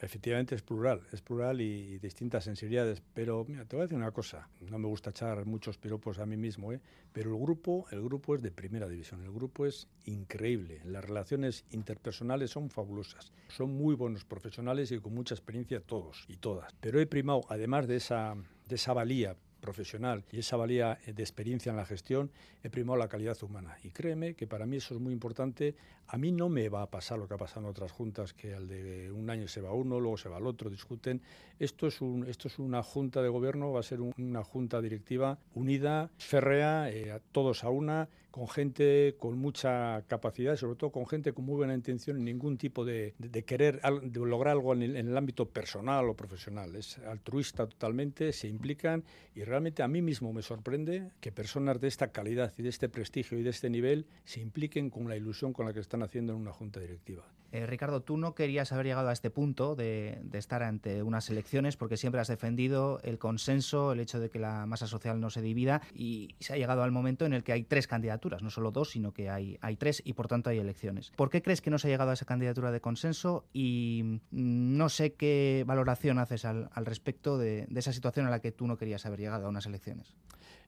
Efectivamente 0.00 0.54
es 0.54 0.62
plural, 0.62 1.02
es 1.12 1.20
plural 1.22 1.60
y, 1.60 1.98
distintas 1.98 2.44
sensibilidades, 2.44 3.02
pero 3.14 3.46
te 3.46 3.76
voy 3.76 3.80
a 3.80 3.86
decir 3.86 3.96
una 3.96 4.10
cosa, 4.10 4.48
no 4.60 4.78
me 4.78 4.88
gusta 4.88 5.10
echar 5.10 5.44
muchos 5.46 5.78
piropos 5.78 6.18
a 6.18 6.26
mí 6.26 6.36
mismo, 6.36 6.72
¿eh? 6.72 6.80
pero 7.12 7.34
el 7.34 7.40
grupo, 7.40 7.86
el 7.90 8.02
grupo 8.02 8.34
es 8.34 8.42
de 8.42 8.50
primera 8.50 8.88
división, 8.88 9.22
el 9.22 9.32
grupo 9.32 9.66
es 9.66 9.88
increíble, 10.04 10.80
las 10.84 11.04
relaciones 11.04 11.64
interpersonales 11.70 12.50
son 12.50 12.70
fabulosas, 12.70 13.32
son 13.48 13.74
muy 13.74 13.94
buenos 13.94 14.24
profesionales 14.24 14.90
y 14.92 14.98
con 14.98 15.14
mucha 15.14 15.34
experiencia 15.34 15.80
todos 15.80 16.24
y 16.28 16.36
todas, 16.36 16.74
pero 16.80 17.00
he 17.00 17.06
primado, 17.06 17.42
además 17.48 17.86
de 17.86 17.96
esa, 17.96 18.36
de 18.68 18.74
esa 18.74 18.92
valía 18.92 19.36
profesional 19.64 20.24
y 20.30 20.40
esa 20.40 20.58
valía 20.58 20.98
de 21.06 21.22
experiencia 21.22 21.70
en 21.70 21.76
la 21.76 21.86
gestión, 21.86 22.30
he 22.62 22.68
primado 22.68 22.98
la 22.98 23.08
calidad 23.08 23.42
humana. 23.42 23.78
Y 23.82 23.88
créeme 23.88 24.34
que 24.34 24.46
para 24.46 24.66
mí 24.66 24.76
eso 24.76 24.94
es 24.94 25.00
muy 25.00 25.14
importante. 25.14 25.74
A 26.08 26.18
mí 26.18 26.32
no 26.32 26.50
me 26.50 26.68
va 26.68 26.82
a 26.82 26.90
pasar 26.90 27.18
lo 27.18 27.26
que 27.26 27.32
ha 27.32 27.38
pasado 27.38 27.62
en 27.62 27.70
otras 27.70 27.90
juntas, 27.90 28.34
que 28.34 28.54
al 28.54 28.68
de 28.68 29.10
un 29.10 29.30
año 29.30 29.48
se 29.48 29.62
va 29.62 29.72
uno, 29.72 29.98
luego 29.98 30.18
se 30.18 30.28
va 30.28 30.36
el 30.36 30.46
otro, 30.46 30.68
discuten. 30.68 31.22
Esto 31.58 31.86
es, 31.86 32.02
un, 32.02 32.26
esto 32.28 32.48
es 32.48 32.58
una 32.58 32.82
junta 32.82 33.22
de 33.22 33.30
gobierno, 33.30 33.72
va 33.72 33.80
a 33.80 33.82
ser 33.82 34.02
un, 34.02 34.12
una 34.18 34.44
junta 34.44 34.82
directiva 34.82 35.38
unida, 35.54 36.10
férrea, 36.18 36.90
eh, 36.90 37.18
todos 37.32 37.64
a 37.64 37.70
una, 37.70 38.10
con 38.34 38.48
gente 38.48 39.14
con 39.16 39.38
mucha 39.38 40.02
capacidad, 40.08 40.56
sobre 40.56 40.74
todo 40.74 40.90
con 40.90 41.06
gente 41.06 41.32
con 41.32 41.44
muy 41.44 41.54
buena 41.54 41.72
intención, 41.72 42.24
ningún 42.24 42.58
tipo 42.58 42.84
de, 42.84 43.14
de, 43.16 43.44
querer 43.44 43.80
lograr 44.12 44.54
algo 44.54 44.72
en 44.72 44.82
el, 44.82 44.96
en 44.96 45.06
el, 45.06 45.16
ámbito 45.16 45.48
personal 45.48 46.08
o 46.08 46.14
profesional. 46.14 46.74
Es 46.74 46.98
altruista 46.98 47.68
totalmente, 47.68 48.32
se 48.32 48.48
implican 48.48 49.04
y 49.36 49.44
realmente 49.44 49.84
a 49.84 49.86
mí 49.86 50.02
mismo 50.02 50.32
me 50.32 50.42
sorprende 50.42 51.12
que 51.20 51.30
personas 51.30 51.80
de 51.80 51.86
esta 51.86 52.08
calidad 52.08 52.52
y 52.58 52.64
de 52.64 52.70
este 52.70 52.88
prestigio 52.88 53.38
y 53.38 53.44
de 53.44 53.50
este 53.50 53.70
nivel 53.70 54.04
se 54.24 54.40
impliquen 54.40 54.90
con 54.90 55.08
la 55.08 55.16
ilusión 55.16 55.52
con 55.52 55.66
la 55.66 55.72
que 55.72 55.78
están 55.78 56.02
haciendo 56.02 56.32
en 56.32 56.40
una 56.40 56.52
junta 56.52 56.80
directiva. 56.80 57.24
Eh, 57.54 57.66
Ricardo, 57.66 58.02
tú 58.02 58.16
no 58.16 58.34
querías 58.34 58.72
haber 58.72 58.86
llegado 58.86 59.10
a 59.10 59.12
este 59.12 59.30
punto 59.30 59.76
de, 59.76 60.18
de, 60.24 60.38
estar 60.38 60.64
ante 60.64 61.04
unas 61.04 61.30
elecciones 61.30 61.76
porque 61.76 61.96
siempre 61.96 62.20
has 62.20 62.26
defendido 62.26 62.98
el 63.04 63.20
consenso, 63.20 63.92
el 63.92 64.00
hecho 64.00 64.18
de 64.18 64.28
que 64.28 64.40
la 64.40 64.66
masa 64.66 64.88
social 64.88 65.20
no 65.20 65.30
se 65.30 65.40
divida 65.40 65.80
y 65.94 66.34
se 66.40 66.52
ha 66.52 66.56
llegado 66.56 66.82
al 66.82 66.90
momento 66.90 67.26
en 67.26 67.32
el 67.32 67.44
que 67.44 67.52
hay 67.52 67.62
tres 67.62 67.86
candidaturas, 67.86 68.42
no 68.42 68.50
solo 68.50 68.72
dos, 68.72 68.90
sino 68.90 69.12
que 69.12 69.30
hay, 69.30 69.56
tres 69.78 70.02
y 70.04 70.14
por 70.14 70.26
tanto 70.26 70.50
hay 70.50 70.58
elecciones. 70.58 71.12
¿Por 71.14 71.30
qué 71.30 71.42
crees 71.42 71.60
que 71.60 71.70
no 71.70 71.78
se 71.78 71.86
ha 71.86 71.90
llegado 71.92 72.10
a 72.10 72.14
esa 72.14 72.24
candidatura 72.24 72.72
de 72.72 72.80
consenso? 72.80 73.44
Y 73.52 74.18
no 74.32 74.88
sé 74.88 75.12
qué 75.12 75.62
valoración 75.64 76.18
haces 76.18 76.44
al, 76.44 76.68
respecto 76.78 77.38
de 77.38 77.68
esa 77.72 77.92
situación 77.92 78.26
a 78.26 78.30
la 78.30 78.40
que 78.40 78.50
tú 78.50 78.66
no 78.66 78.76
querías 78.76 79.06
haber 79.06 79.20
llegado 79.20 79.46
a 79.46 79.48
unas 79.48 79.66
elecciones. 79.66 80.16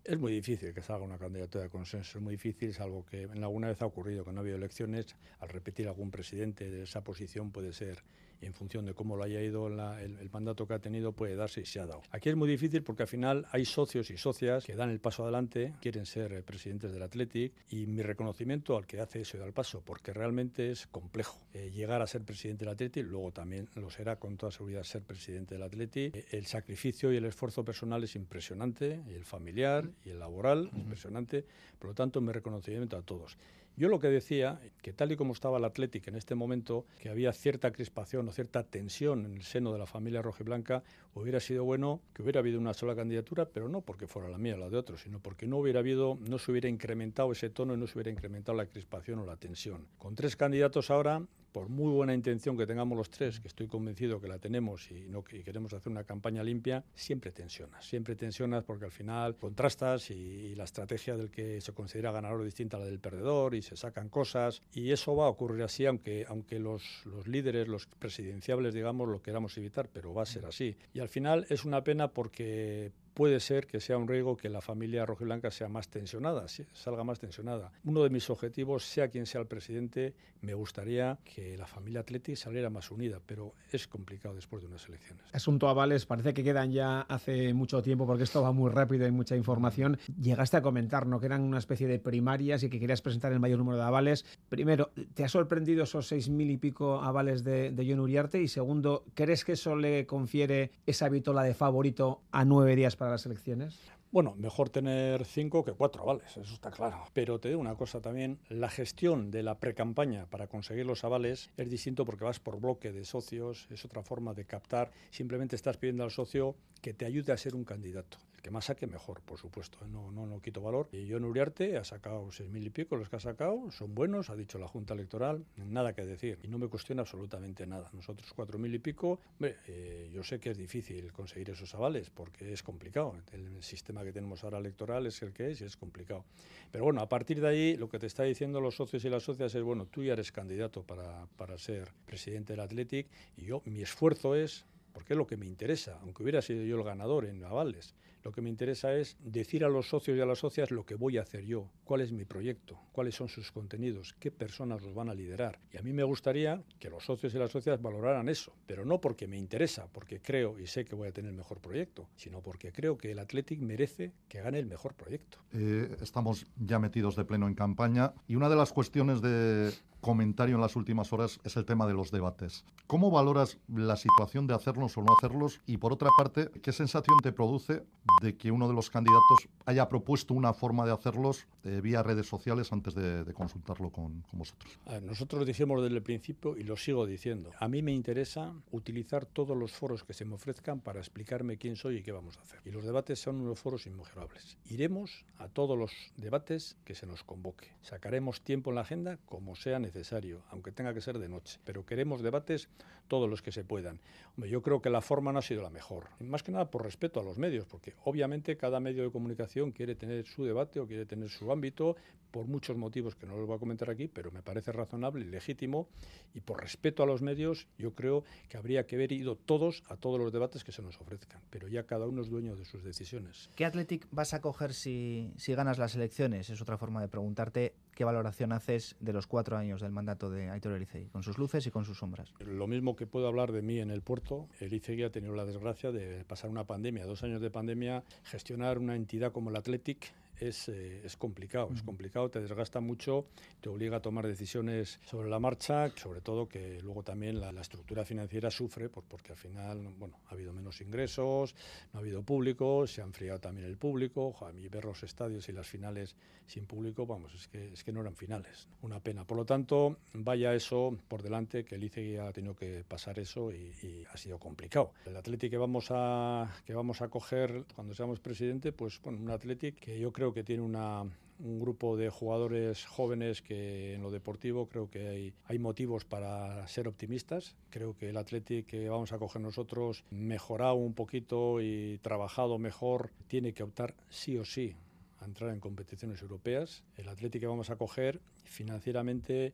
Es 0.07 0.21
muy 0.21 0.31
difícil 0.31 0.73
que 0.73 0.83
salga 0.83 1.05
una 1.05 1.19
candidatura 1.19 1.65
de 1.65 1.71
consenso, 1.71 2.19
es 2.19 2.23
muy 2.23 2.35
difícil, 2.35 2.69
es 2.69 2.79
algo 2.79 3.05
que 3.05 3.23
en 3.23 3.43
alguna 3.43 3.67
vez 3.67 3.83
ha 3.83 3.87
ocurrido, 3.87 4.25
que 4.25 4.31
no 4.31 4.39
ha 4.39 4.43
habido 4.43 4.57
elecciones, 4.57 5.17
al 5.41 5.49
repetir 5.49 5.89
algún 5.89 6.13
presidente 6.13 6.71
de 6.71 6.85
esa 6.85 7.03
posición 7.03 7.51
puede 7.51 7.73
ser 7.73 8.05
en 8.41 8.53
función 8.55 8.85
de 8.85 8.95
cómo 8.95 9.17
lo 9.17 9.25
haya 9.25 9.43
ido 9.43 9.69
la, 9.69 10.03
el, 10.03 10.19
el, 10.19 10.31
mandato 10.31 10.67
que 10.67 10.75
ha 10.75 10.79
tenido, 10.79 11.13
puede 11.13 11.37
darse 11.37 11.61
y 11.61 11.67
se 11.67 11.81
ha 11.81 11.87
dado. 11.87 12.03
Aquí 12.11 12.29
es 12.29 12.37
muy 12.37 12.49
difícil 12.49 12.83
porque 12.83 13.03
al 13.03 13.09
final 13.09 13.47
hay 13.51 13.65
socios 13.65 14.11
y 14.11 14.17
socias 14.17 14.65
que 14.65 14.75
dan 14.75 14.91
el 14.91 15.01
paso 15.01 15.23
adelante, 15.23 15.75
quieren 15.81 16.07
ser 16.07 16.33
eh, 16.33 16.43
presidentes 16.43 16.93
del 16.93 17.03
Athletic 17.03 17.53
y 17.71 17.87
mi 17.87 18.03
reconocimiento 18.03 18.77
al 18.77 18.87
que 18.87 19.01
hace 19.01 19.21
eso 19.21 19.37
y 19.37 19.41
da 19.41 19.47
el 19.47 19.53
paso, 19.53 19.83
porque 19.85 20.13
realmente 20.13 20.71
es 20.71 20.87
complejo 20.87 21.39
eh, 21.55 21.71
llegar 21.71 22.03
a 22.03 22.07
ser 22.07 22.23
presidente 22.23 22.65
del 22.65 22.75
Athletic, 22.75 23.07
luego 23.07 23.33
también 23.33 23.69
lo 23.75 23.91
será 23.91 24.17
con 24.17 24.37
toda 24.37 24.53
seguridad 24.53 24.83
ser 24.83 25.03
presidente 25.03 25.55
del 25.55 25.63
Athletic. 25.63 26.15
Eh, 26.15 26.27
el 26.31 26.47
sacrificio 26.47 27.13
y 27.13 27.17
el 27.17 27.25
esfuerzo 27.25 27.65
personal 27.65 28.05
es 28.05 28.17
impresionante, 28.17 29.01
y 29.09 29.15
el 29.15 29.25
familiar 29.25 29.89
y 30.05 30.11
el 30.11 30.19
laboral, 30.19 30.67
uh 30.67 30.71
-huh. 30.71 30.81
impresionante, 30.81 31.45
por 31.79 31.89
lo 31.89 31.95
tanto 31.95 32.21
mi 32.21 32.33
reconocimiento 32.33 32.97
a 32.97 33.03
todos. 33.03 33.37
Yo 33.79 33.89
lo 33.91 34.01
que 34.01 34.09
decía, 34.09 34.59
que 34.81 34.95
tal 34.95 35.13
y 35.13 35.17
como 35.17 35.35
estaba 35.35 35.59
el 35.59 35.65
Athletic 35.67 36.09
en 36.09 36.17
este 36.17 36.35
momento, 36.35 36.87
que 36.99 37.11
había 37.11 37.31
cierta 37.35 37.73
crispación 37.73 38.27
o 38.27 38.33
cierta 38.33 38.63
tensión 38.63 39.27
en 39.27 39.35
el 39.35 39.43
seno 39.43 39.71
de 39.71 39.79
la 39.79 39.85
familia 39.85 40.23
rojiblanca, 40.23 40.83
hubiera 41.13 41.41
sido 41.41 41.63
bueno 41.63 42.01
que 42.15 42.23
hubiera 42.23 42.41
habido 42.41 42.59
una 42.59 42.73
sola 42.73 42.97
candidatura, 42.97 43.45
pero 43.45 43.69
no 43.69 43.83
porque 43.83 44.07
fuera 44.07 44.31
la 44.31 44.39
mía 44.39 44.55
o 44.55 44.59
la 44.59 44.71
de 44.71 44.79
otro, 44.79 44.97
sino 44.97 45.21
porque 45.21 45.47
no 45.47 45.59
hubiera 45.59 45.81
habido, 45.81 46.17
no 46.27 46.39
se 46.39 46.53
hubiera 46.53 46.71
incrementado 46.71 47.31
ese 47.33 47.51
tono 47.51 47.75
y 47.75 47.77
no 47.77 47.87
se 47.87 47.99
hubiera 47.99 48.11
incrementado 48.11 48.57
la 48.57 48.65
crispación 48.65 49.19
o 49.19 49.27
la 49.27 49.37
tensión. 49.37 49.87
Con 49.99 50.15
tres 50.15 50.37
candidatos 50.37 50.91
ahora, 50.91 51.23
por 51.57 51.71
muy 51.71 51.91
buena 51.91 52.13
intención 52.13 52.55
que 52.55 52.67
tengamos 52.67 52.99
los 52.99 53.09
tres, 53.09 53.41
que 53.41 53.49
estoy 53.49 53.67
convencido 53.67 54.21
que 54.21 54.29
la 54.29 54.39
tenemos 54.39 54.91
y, 54.91 55.09
no, 55.09 55.25
queremos 55.25 55.73
hacer 55.73 55.91
una 55.91 56.05
campaña 56.05 56.43
limpia, 56.43 56.85
siempre 56.95 57.33
tensionas, 57.33 57.83
siempre 57.83 58.15
tensionas 58.15 58.63
porque 58.63 58.85
al 58.85 58.91
final 58.91 59.37
contrastas 59.37 60.11
y, 60.11 60.55
la 60.55 60.65
estrategia 60.65 61.17
del 61.17 61.31
que 61.31 61.63
se 61.63 61.73
considera 61.73 62.13
ganador 62.13 62.41
es 62.41 62.49
distinta 62.49 62.77
a 62.77 62.81
la 62.81 62.85
del 62.85 62.99
perdedor 62.99 63.55
y 63.55 63.63
se 63.63 63.75
sacan 63.75 64.11
cosas 64.11 64.63
y 64.75 64.91
eso 64.91 65.17
va 65.17 65.25
a 65.25 65.29
ocurrir 65.31 65.63
así 65.63 65.87
aunque, 65.87 66.27
aunque 66.29 66.59
los, 66.59 67.07
los 67.07 67.27
líderes, 67.27 67.69
los 67.69 67.87
presidenciables, 67.87 68.75
digamos, 68.75 69.09
lo 69.09 69.23
queramos 69.23 69.57
evitar, 69.57 69.89
pero 69.91 70.13
va 70.13 70.25
a 70.25 70.27
ser 70.27 70.45
así. 70.45 70.77
Y 70.93 71.01
al 71.01 71.09
final 71.09 71.47
es 71.49 71.65
una 71.65 71.83
pena 71.83 72.09
porque 72.09 72.93
puede 73.17 73.41
ser 73.41 73.67
que 73.67 73.81
sea 73.81 73.97
un 73.97 74.07
riesgo 74.07 74.37
que 74.37 74.51
la 74.51 74.61
familia 74.61 75.07
rojiblanca 75.07 75.51
sea 75.51 75.71
más 75.71 75.89
tensionada, 75.89 76.45
salga 76.75 77.03
más 77.03 77.19
tensionada. 77.19 77.73
Uno 77.85 78.03
de 78.03 78.11
mis 78.11 78.29
objetivos, 78.29 78.85
sea 78.85 79.09
quien 79.09 79.25
sea 79.25 79.41
el 79.41 79.47
presidente, 79.47 80.13
me 80.43 80.53
gustaría 80.53 81.19
que 81.25 81.57
la 81.57 81.67
familia 81.67 82.01
Atleti 82.01 82.37
saliera 82.37 82.69
más 82.69 82.91
unida, 82.91 83.19
pero 83.25 83.55
es 83.73 83.89
complicado 83.89 84.35
después 84.35 84.63
de 84.63 84.69
unas 84.69 84.87
elecciones. 84.87 85.25
Asunto 85.33 85.67
avales, 85.71 86.05
parece 86.05 86.35
que 86.35 86.45
quedan 86.45 86.71
ya 86.73 87.01
hace 87.01 87.55
mucho 87.55 87.83
tiempo 87.83 88.07
porque 88.07 88.25
esto 88.25 88.43
va 88.43 88.53
muy 88.53 88.71
rápido 88.71 89.07
y 89.07 89.11
mucha 89.11 89.35
información. 89.35 89.99
Llegaste 90.21 90.59
a 90.59 90.63
comentar, 90.63 91.07
¿no? 91.07 91.19
Que 91.19 91.25
eran 91.25 91.41
una 91.41 91.59
especie 91.59 91.89
de 91.89 91.99
primarias 91.99 92.65
y 92.65 92.69
que 92.69 92.79
querías 92.79 93.01
presentar 93.01 93.33
el 93.33 93.41
mayor 93.41 93.61
número 93.61 93.79
de 93.79 93.85
avales. 93.85 94.27
Primero, 94.51 94.91
¿te 95.15 95.25
ha 95.25 95.29
sorprendido 95.31 95.85
esos 95.85 96.07
seis 96.07 96.29
mil 96.29 96.51
y 96.51 96.59
pico 96.59 97.01
avales 97.01 97.45
de, 97.45 97.73
de 97.73 97.91
John 97.91 98.01
Uriarte? 98.01 98.43
Y 98.43 98.49
segundo, 98.49 99.07
¿crees 99.15 99.43
que 99.43 99.53
eso 99.53 99.75
le 99.75 100.05
confiere 100.05 100.71
esa 100.85 101.09
vitola 101.09 101.43
de 101.45 101.55
favorito 101.55 102.21
a 102.31 102.45
nueve 102.45 102.77
días 102.77 102.95
para 102.95 103.06
las 103.11 103.27
elecciones? 103.27 103.79
Bueno, 104.13 104.35
mejor 104.37 104.71
tener 104.71 105.25
cinco 105.25 105.65
que 105.65 105.73
cuatro 105.73 106.03
avales, 106.03 106.37
eso 106.37 106.55
está 106.55 106.71
claro. 106.71 107.05
Pero 107.13 107.39
te 107.39 107.49
digo 107.49 107.61
una 107.61 107.75
cosa 107.75 108.01
también, 108.01 108.39
la 108.49 108.69
gestión 108.69 109.31
de 109.31 109.43
la 109.43 109.59
precampaña 109.59 110.27
para 110.27 110.47
conseguir 110.47 110.87
los 110.87 111.05
avales 111.05 111.51
es 111.57 111.69
distinto 111.69 112.05
porque 112.05 112.25
vas 112.25 112.41
por 112.41 112.61
bloque 112.61 112.93
de 112.93 113.05
socios, 113.05 113.67
es 113.71 113.85
otra 113.85 114.03
forma 114.03 114.33
de 114.33 114.45
captar, 114.45 114.91
simplemente 115.11 115.57
estás 115.57 115.77
pidiendo 115.77 116.05
al 116.05 116.11
socio 116.11 116.57
que 116.81 116.95
te 116.95 117.05
ayude 117.05 117.33
a 117.33 117.37
ser 117.37 117.55
un 117.55 117.65
candidato. 117.65 118.19
Que 118.47 118.53
más 118.53 118.67
saque, 118.67 118.87
mejor, 118.87 119.23
por 119.23 119.41
supuesto, 119.41 119.77
¿eh? 119.85 119.89
no, 119.89 120.13
no, 120.13 120.25
no 120.25 120.41
quito 120.41 120.61
valor. 120.61 120.89
Y 120.93 121.11
John 121.11 121.25
Uriarte 121.25 121.77
ha 121.79 121.83
sacado 121.83 122.31
seis 122.31 122.49
mil 122.49 122.65
y 122.65 122.71
pico, 122.71 122.95
los 122.95 123.09
que 123.09 123.17
ha 123.17 123.19
sacado 123.19 123.73
son 123.73 123.93
buenos, 123.93 124.31
ha 124.31 124.37
dicho 124.37 124.57
la 124.57 124.69
Junta 124.69 124.95
Electoral, 124.95 125.45
nada 125.57 125.95
que 125.95 126.07
decir. 126.07 126.39
Y 126.45 126.47
no 126.47 126.57
me 126.57 126.69
cuestiona 126.69 127.03
absolutamente 127.03 127.67
nada. 127.67 127.91
Nosotros 127.93 128.33
cuatro 128.33 128.57
mil 128.61 128.73
y 128.73 128.79
pico, 128.79 129.19
hombre, 129.33 129.57
eh, 129.67 130.09
yo 130.15 130.23
sé 130.23 130.39
que 130.39 130.51
es 130.51 130.57
difícil 130.57 131.13
conseguir 131.13 131.51
esos 131.51 131.75
avales 131.75 132.09
porque 132.09 132.53
es 132.53 132.63
complicado. 132.63 133.17
El 133.33 133.65
sistema 133.65 134.05
que 134.05 134.13
tenemos 134.13 134.45
ahora 134.45 134.59
electoral 134.59 135.09
es 135.09 135.21
el 135.23 135.33
que 135.33 135.51
es 135.51 135.61
y 135.63 135.65
es 135.65 135.77
complicado. 135.77 136.25
Pero 136.71 136.85
bueno, 136.85 137.01
a 137.01 137.09
partir 137.09 137.41
de 137.41 137.49
ahí, 137.49 137.77
lo 137.77 137.89
que 137.89 137.99
te 137.99 138.07
está 138.07 138.23
diciendo 138.23 138.61
los 138.61 138.77
socios 138.77 139.05
y 139.05 139.11
las 139.11 139.25
socias 139.25 139.53
es, 139.57 139.63
bueno, 139.65 139.87
tú 139.87 140.05
ya 140.05 140.13
eres 140.13 140.31
candidato 140.31 140.85
para, 140.85 141.27
para 141.37 141.59
ser 141.59 141.89
presidente 142.05 142.53
del 142.53 142.61
Athletic 142.61 143.09
y 143.37 143.47
yo, 143.47 143.61
mi 143.65 143.83
esfuerzo 143.83 144.37
es 144.37 144.67
porque 144.97 145.13
es 145.13 145.19
lo 145.19 145.27
que 145.27 145.37
me 145.37 145.45
interesa, 145.45 145.99
aunque 146.01 146.23
hubiera 146.23 146.41
sido 146.41 146.63
yo 146.63 146.79
el 146.79 146.83
ganador 146.83 147.27
en 147.27 147.45
avales. 147.45 147.95
Lo 148.27 148.33
que 148.33 148.43
me 148.43 148.51
interesa 148.51 148.93
es 148.93 149.17
decir 149.21 149.65
a 149.65 149.69
los 149.69 149.89
socios 149.89 150.19
y 150.19 150.21
a 150.21 150.27
las 150.27 150.41
socias 150.41 150.73
lo 150.73 150.85
que 150.85 150.97
voy 150.97 151.17
a 151.17 151.23
hacer 151.23 151.45
yo, 151.45 151.71
cuál 151.85 152.01
es 152.01 152.11
mi 152.11 152.25
proyecto, 152.25 152.77
cuáles 152.91 153.15
son 153.15 153.29
sus 153.29 153.53
contenidos, 153.53 154.17
qué 154.19 154.33
personas 154.33 154.83
los 154.83 154.95
van 154.95 155.09
a 155.09 155.15
liderar. 155.15 155.61
Y 155.73 155.77
a 155.77 155.83
mí 155.83 155.93
me 155.93 156.03
gustaría 156.03 156.61
que 156.81 156.91
los 156.91 157.05
socios 157.05 157.33
y 157.37 157.39
las 157.39 157.53
socias 157.53 157.81
valoraran 157.81 158.29
eso, 158.29 158.53
pero 158.67 158.85
no 158.85 159.01
porque 159.01 159.29
me 159.29 159.39
interesa, 159.39 159.87
porque 159.93 160.21
creo 160.21 160.59
y 160.59 160.67
sé 160.67 160.85
que 160.85 160.97
voy 160.97 161.07
a 161.07 161.13
tener 161.13 161.31
el 161.31 161.37
mejor 161.37 161.61
proyecto, 161.61 162.09
sino 162.17 162.41
porque 162.41 162.73
creo 162.73 162.99
que 162.99 163.13
el 163.13 163.21
Athletic 163.21 163.61
merece 163.61 164.11
que 164.29 164.41
gane 164.41 164.59
el 164.59 164.67
mejor 164.67 164.95
proyecto. 164.95 165.39
Eh, 165.53 165.97
estamos 166.01 166.49
ya 166.57 166.81
metidos 166.81 167.15
de 167.15 167.25
pleno 167.25 167.47
en 167.47 167.55
campaña 167.55 168.13
y 168.27 168.35
una 168.35 168.49
de 168.49 168.57
las 168.57 168.73
cuestiones 168.73 169.23
de 169.23 169.73
comentario 170.07 170.55
en 170.55 170.61
las 170.61 170.77
últimas 170.77 171.13
horas 171.13 171.41
es 171.43 171.57
el 171.57 171.65
tema 171.65 171.85
de 171.85 171.93
los 171.93 172.13
debates. 172.13 172.65
¿Cómo 172.87 173.11
valoras 173.11 173.59
la 173.67 173.97
situación 173.97 174.47
de 174.47 174.55
hacerlos 174.55 174.97
o 174.97 175.03
no 175.03 175.13
hacerlos? 175.19 175.61
Y 175.67 175.79
por 175.79 175.93
otra 175.93 176.11
parte, 176.17 176.49
¿qué 176.63 176.71
sensación 176.71 177.17
te 177.25 177.33
produce 177.33 177.83
de 178.23 178.37
que 178.37 178.53
uno 178.53 178.69
de 178.69 178.75
los 178.75 178.89
candidatos 178.89 179.49
haya 179.65 179.89
propuesto 179.89 180.33
una 180.33 180.55
forma 180.55 180.87
de 180.87 180.93
hacerlos 180.93 181.49
eh, 181.65 181.81
vía 181.83 182.05
redes 182.05 182.29
sociales 182.29 182.71
antes 182.71 182.95
de, 182.95 183.35
consultarlo 183.35 183.91
con, 183.91 184.23
vosotros? 184.31 184.79
nosotros 185.03 185.45
dijimos 185.45 185.83
desde 185.83 185.97
el 185.97 186.03
principio 186.05 186.57
y 186.57 186.63
lo 186.63 186.77
sigo 186.77 187.05
diciendo. 187.05 187.51
A 187.59 187.67
mí 187.67 187.83
me 187.83 187.93
interesa 187.93 188.55
utilizar 188.71 189.27
todos 189.27 189.57
los 189.57 189.73
foros 189.73 190.05
que 190.05 190.15
se 190.15 190.25
me 190.25 190.37
ofrezcan 190.37 190.79
para 190.79 191.01
explicarme 191.01 191.57
quién 191.57 191.75
soy 191.75 191.97
y 191.97 192.03
qué 192.05 192.13
vamos 192.13 192.39
a 192.39 192.43
hacer. 192.43 192.61
Y 192.65 192.71
los 192.71 192.85
debates 192.85 193.19
son 193.19 193.41
unos 193.41 193.59
foros 193.59 193.89
inmejorables. 193.89 194.57
Iremos 194.67 195.25
a 195.39 195.49
todos 195.49 195.77
los 195.77 195.91
debates 196.17 196.77
que 196.85 196.95
se 196.95 197.07
nos 197.07 197.25
convoque. 197.25 197.73
Sacaremos 197.83 198.43
tiempo 198.43 198.71
en 198.71 198.77
la 198.77 198.83
agenda 198.83 199.19
como 199.27 199.57
sea 199.57 199.81
necesario 199.81 199.96
necesario, 199.97 200.43
aunque 200.51 200.73
tenga 200.73 200.93
que 200.93 201.01
ser 201.01 201.19
de 201.19 201.29
noche. 201.29 201.59
Pero 201.65 201.87
queremos 201.87 202.23
debates 202.23 202.69
todos 203.09 203.29
los 203.29 203.41
que 203.41 203.53
se 203.53 203.65
puedan. 203.65 204.01
yo 204.37 204.61
creo 204.63 204.83
que 204.83 204.91
la 204.91 205.01
forma 205.01 205.33
no 205.33 205.39
ha 205.39 205.43
sido 205.43 205.63
la 205.63 205.71
mejor. 205.71 206.09
Más 206.21 206.43
que 206.43 206.53
nada 206.53 206.71
por 206.71 206.83
respeto 206.83 207.21
a 207.21 207.23
los 207.23 207.39
medios, 207.39 207.67
porque 207.67 207.95
obviamente 208.05 208.57
cada 208.57 208.81
medio 208.81 209.05
de 209.05 209.11
comunicación 209.11 209.73
quiere 209.73 209.95
tener 209.95 210.27
su 210.27 210.45
debate 210.45 210.81
o 210.81 210.87
quiere 210.87 211.07
tener 211.07 211.31
su 211.31 211.51
ámbito, 211.51 211.97
por 212.37 212.47
muchos 212.49 212.77
motivos 212.77 213.15
que 213.15 213.27
no 213.27 213.35
los 213.37 213.47
voy 213.47 213.57
a 213.57 213.59
comentar 213.59 213.89
aquí, 213.89 214.09
pero 214.09 214.31
me 214.31 214.43
parece 214.43 214.71
razonable 214.71 215.25
y 215.25 215.29
legítimo. 215.29 215.89
Y 216.35 216.41
por 216.41 216.61
respeto 216.61 217.03
a 217.03 217.07
los 217.07 217.23
medios, 217.23 217.67
yo 217.79 217.95
creo 217.95 218.25
que 218.51 218.59
habría 218.59 218.87
que 218.87 218.97
haber 218.97 219.13
ido 219.13 219.37
todos 219.37 219.83
a 219.89 219.97
todos 219.97 220.21
los 220.21 220.33
debates 220.33 220.63
que 220.63 220.71
se 220.71 220.83
nos 220.83 221.01
ofrezcan. 221.01 221.41
Pero 221.49 221.67
ya 221.69 221.85
cada 221.87 222.07
uno 222.07 222.21
es 222.21 222.29
dueño 222.29 222.55
de 222.55 222.67
sus 222.67 222.85
decisiones. 222.85 223.49
¿Qué 223.57 223.65
Athletic 223.65 224.07
vas 224.11 224.35
a 224.35 224.43
coger 224.43 224.75
si, 224.75 225.33
si 225.39 225.55
ganas 225.55 225.79
las 225.79 225.95
elecciones? 225.95 226.51
Es 226.51 226.61
otra 226.61 226.77
forma 226.77 227.01
de 227.01 227.09
preguntarte 227.09 227.75
qué 227.97 228.05
valoración 228.05 228.53
haces 228.53 228.95
de 229.01 229.15
los 229.15 229.27
cuatro 229.27 229.57
años 229.57 229.81
del 229.81 229.91
mandato 229.91 230.31
de 230.31 230.51
Aitor 230.51 230.75
Elicei, 230.75 231.07
con 231.07 231.23
sus 231.23 231.39
luces 231.39 231.67
y 231.67 231.71
con 231.71 231.85
sus 231.87 231.99
sombras. 231.99 232.33
Lo 232.41 232.67
mismo 232.67 232.95
que 232.95 233.07
puedo 233.07 233.27
hablar 233.27 233.51
de 233.53 233.63
mí 233.63 233.81
en 233.81 233.91
el 233.91 234.03
puerto, 234.03 234.49
Elicei 234.61 235.03
ha 235.03 235.11
tenido 235.11 235.35
la 235.35 235.47
desgracia 235.47 235.91
de 235.91 236.25
pasar 236.27 236.51
una 236.51 236.65
pandemia, 236.65 237.07
dos 237.07 237.23
años 237.23 237.41
de 237.41 237.51
pandemia, 237.51 238.05
gestionar 238.25 238.79
una 238.79 238.95
entidad 238.95 239.33
como 239.33 239.49
el 239.49 239.57
Athletic 239.57 240.13
es, 240.41 240.69
eh, 240.69 241.03
es 241.05 241.17
complicado, 241.17 241.71
es 241.75 241.83
complicado, 241.83 242.31
te 242.31 242.41
desgasta 242.41 242.81
mucho, 242.81 243.27
te 243.61 243.69
obliga 243.69 243.99
a 243.99 244.01
tomar 244.01 244.27
decisiones 244.27 245.01
sobre 245.05 245.29
la 245.29 245.39
marcha, 245.39 245.91
sobre 245.97 246.21
todo 246.21 246.49
que 246.49 246.81
luego 246.83 247.03
también 247.03 247.41
la, 247.41 247.57
estructura 247.61 248.05
financiera 248.05 248.51
sufre 248.51 248.89
por, 248.89 249.05
porque 249.05 249.33
al 249.33 249.39
final 249.39 249.89
bueno, 249.99 250.21
ha 250.29 250.35
habido 250.35 250.53
menos 250.53 250.81
ingresos, 250.81 251.55
no 251.93 251.99
ha 251.99 252.03
habido 252.03 252.23
público, 252.23 252.87
se 252.87 253.01
ha 253.01 253.05
enfriado 253.05 253.41
también 253.41 253.67
el 253.67 253.77
público, 253.77 254.37
a 254.47 254.53
mí 254.53 254.69
ver 254.69 254.85
los 254.85 255.03
estadios 255.03 255.49
y 255.49 255.53
las 255.53 255.67
finales 255.67 256.17
sin 256.47 256.67
público, 256.67 257.07
vamos, 257.07 257.35
es 257.35 257.49
que, 257.49 257.73
es 257.73 257.83
que 257.83 257.93
no 257.93 258.01
eran 258.01 258.15
finales, 258.15 258.69
una 258.83 259.01
pena. 259.01 259.25
Por 259.25 259.37
lo 259.37 259.45
tanto, 259.45 259.97
vaya 260.13 260.55
eso 260.55 260.97
por 261.09 261.23
delante, 261.23 261.65
que 261.65 261.75
el 261.75 261.85
ICE 261.85 262.21
ha 262.21 262.33
tenido 262.33 262.55
que 262.55 262.85
pasar 262.87 263.19
eso 263.19 263.51
y, 263.53 264.05
ha 264.13 264.17
sido 264.17 264.39
complicado. 264.39 264.93
El 265.05 265.17
Atlético 265.17 265.51
que 265.51 265.57
vamos 265.59 265.89
a 265.91 266.55
que 266.65 266.75
vamos 266.75 267.03
a 267.03 267.09
coger 267.09 267.65
cuando 267.75 267.95
seamos 267.95 268.21
presidente, 268.21 268.73
pues 268.73 269.01
bueno, 269.03 269.21
un 269.21 269.31
Atlético 269.31 269.79
que 269.81 269.99
yo 269.99 270.13
creo 270.13 270.26
que 270.33 270.45
tiene 270.45 270.63
una, 270.63 271.05
un 271.39 271.61
grupo 271.61 271.97
de 271.97 272.11
jugadores 272.11 272.85
jóvenes 272.87 273.43
que 273.43 273.95
en 273.95 274.03
lo 274.03 274.11
deportivo 274.11 274.69
creo 274.69 274.91
que 274.91 275.09
hay, 275.09 275.35
hay 275.47 275.59
motivos 275.59 276.05
para 276.05 276.67
ser 276.69 276.89
optimistas. 276.89 277.57
Creo 277.71 277.97
que 277.97 278.11
el 278.11 278.17
Athletic 278.17 278.67
que 278.67 278.89
vamos 278.89 279.13
a 279.13 279.19
coger 279.19 279.43
nosotros, 279.43 280.05
mejorado 280.11 280.75
un 280.75 280.95
poquito 280.95 281.61
y 281.61 281.99
trabajado 281.99 282.59
mejor, 282.59 283.11
tiene 283.29 283.53
que 283.53 283.63
optar 283.63 283.95
sí 284.09 284.39
o 284.39 284.45
sí 284.45 284.77
a 285.21 285.25
entrar 285.25 285.51
en 285.51 285.61
competiciones 285.61 286.21
europeas. 286.23 286.85
El 286.97 287.09
Athletic 287.09 287.41
que 287.41 287.47
vamos 287.47 287.71
a 287.71 287.77
coger 287.77 288.21
financieramente 288.45 289.53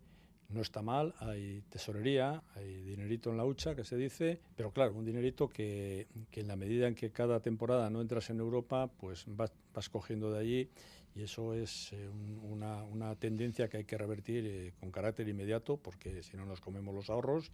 no 0.52 0.62
está 0.62 0.82
mal, 0.82 1.14
hay 1.18 1.62
tesorería, 1.68 2.42
hay 2.54 2.82
dinerito 2.82 3.30
en 3.30 3.36
la 3.36 3.44
hucha, 3.44 3.74
que 3.74 3.84
se 3.84 3.96
dice, 3.96 4.40
pero 4.56 4.70
claro, 4.70 4.94
un 4.94 5.04
dinerito 5.04 5.48
que, 5.48 6.06
que 6.30 6.40
en 6.40 6.48
la 6.48 6.56
medida 6.56 6.88
en 6.88 6.94
que 6.94 7.10
cada 7.10 7.40
temporada 7.40 7.90
no 7.90 8.00
entras 8.00 8.30
en 8.30 8.40
Europa, 8.40 8.90
pues 8.98 9.24
vas, 9.26 9.52
cogiendo 9.90 10.32
de 10.32 10.38
allí 10.38 10.68
y 11.14 11.22
eso 11.22 11.54
es 11.54 11.92
eh, 11.92 12.08
una, 12.42 12.82
una, 12.84 13.14
tendencia 13.16 13.68
que 13.68 13.78
hay 13.78 13.84
que 13.84 13.98
revertir 13.98 14.46
eh, 14.46 14.72
con 14.80 14.90
carácter 14.90 15.28
inmediato 15.28 15.76
porque 15.76 16.22
si 16.22 16.36
no 16.36 16.46
nos 16.46 16.60
comemos 16.60 16.94
los 16.94 17.10
ahorros, 17.10 17.50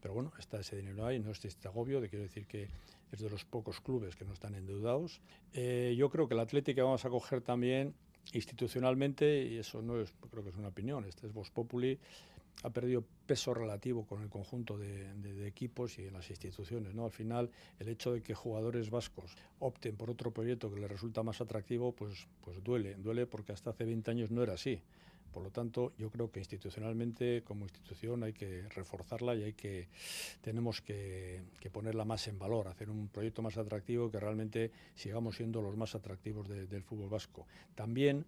pero 0.00 0.14
bueno, 0.14 0.32
está 0.38 0.60
ese 0.60 0.76
dinero 0.76 1.06
ahí, 1.06 1.18
no 1.18 1.30
es 1.30 1.44
este 1.44 1.68
agobio, 1.68 2.00
de 2.00 2.08
quiero 2.08 2.22
decir 2.22 2.46
que 2.46 2.68
es 3.12 3.20
de 3.20 3.28
los 3.28 3.44
pocos 3.44 3.80
clubes 3.80 4.16
que 4.16 4.24
no 4.24 4.32
están 4.32 4.54
endeudados. 4.54 5.20
Eh, 5.52 5.94
yo 5.96 6.10
creo 6.10 6.28
que 6.28 6.34
el 6.34 6.40
Atlético 6.40 6.76
que 6.76 6.82
vamos 6.82 7.04
a 7.04 7.10
coger 7.10 7.40
también 7.40 7.94
institucionalmente, 8.32 9.44
y 9.44 9.58
eso 9.58 9.82
no 9.82 10.00
es, 10.00 10.12
creo 10.30 10.42
que 10.42 10.50
es 10.50 10.56
una 10.56 10.68
opinión, 10.68 11.04
este 11.04 11.26
es 11.26 11.32
Vos 11.32 11.50
Populi, 11.50 11.98
ha 12.62 12.70
perdido 12.70 13.04
peso 13.26 13.54
relativo 13.54 14.04
con 14.06 14.22
el 14.22 14.28
conjunto 14.28 14.76
de, 14.76 15.46
equipos 15.46 15.98
y 15.98 16.06
en 16.06 16.14
las 16.14 16.28
instituciones. 16.30 16.94
¿no? 16.94 17.04
Al 17.04 17.10
final, 17.10 17.50
el 17.78 17.88
hecho 17.88 18.12
de 18.12 18.22
que 18.22 18.34
jugadores 18.34 18.90
vascos 18.90 19.34
opten 19.58 19.96
por 19.96 20.10
otro 20.10 20.30
proyecto 20.30 20.72
que 20.72 20.80
les 20.80 20.90
resulta 20.90 21.22
más 21.22 21.40
atractivo, 21.40 21.92
pues, 21.92 22.28
pues 22.42 22.62
duele, 22.62 22.94
duele 22.96 23.26
porque 23.26 23.52
hasta 23.52 23.70
hace 23.70 23.84
20 23.84 24.10
años 24.10 24.30
no 24.30 24.42
era 24.42 24.54
así. 24.54 24.82
Por 25.32 25.44
lo 25.44 25.50
tanto, 25.50 25.92
yo 25.96 26.10
creo 26.10 26.30
que 26.30 26.40
institucionalmente, 26.40 27.42
como 27.44 27.64
institución, 27.64 28.24
hay 28.24 28.32
que 28.32 28.68
reforzarla 28.70 29.36
y 29.36 29.44
hay 29.44 29.52
que 29.52 29.88
tenemos 30.40 30.80
que, 30.80 31.42
ponerla 31.72 32.04
más 32.04 32.26
en 32.26 32.38
valor, 32.38 32.66
hacer 32.66 32.90
un 32.90 33.08
proyecto 33.08 33.40
más 33.40 33.56
atractivo 33.56 34.10
que 34.10 34.18
realmente 34.18 34.72
sigamos 34.94 35.36
siendo 35.36 35.62
los 35.62 35.76
más 35.76 35.94
atractivos 35.94 36.48
del 36.48 36.82
fútbol 36.82 37.08
vasco. 37.08 37.46
También 37.76 38.26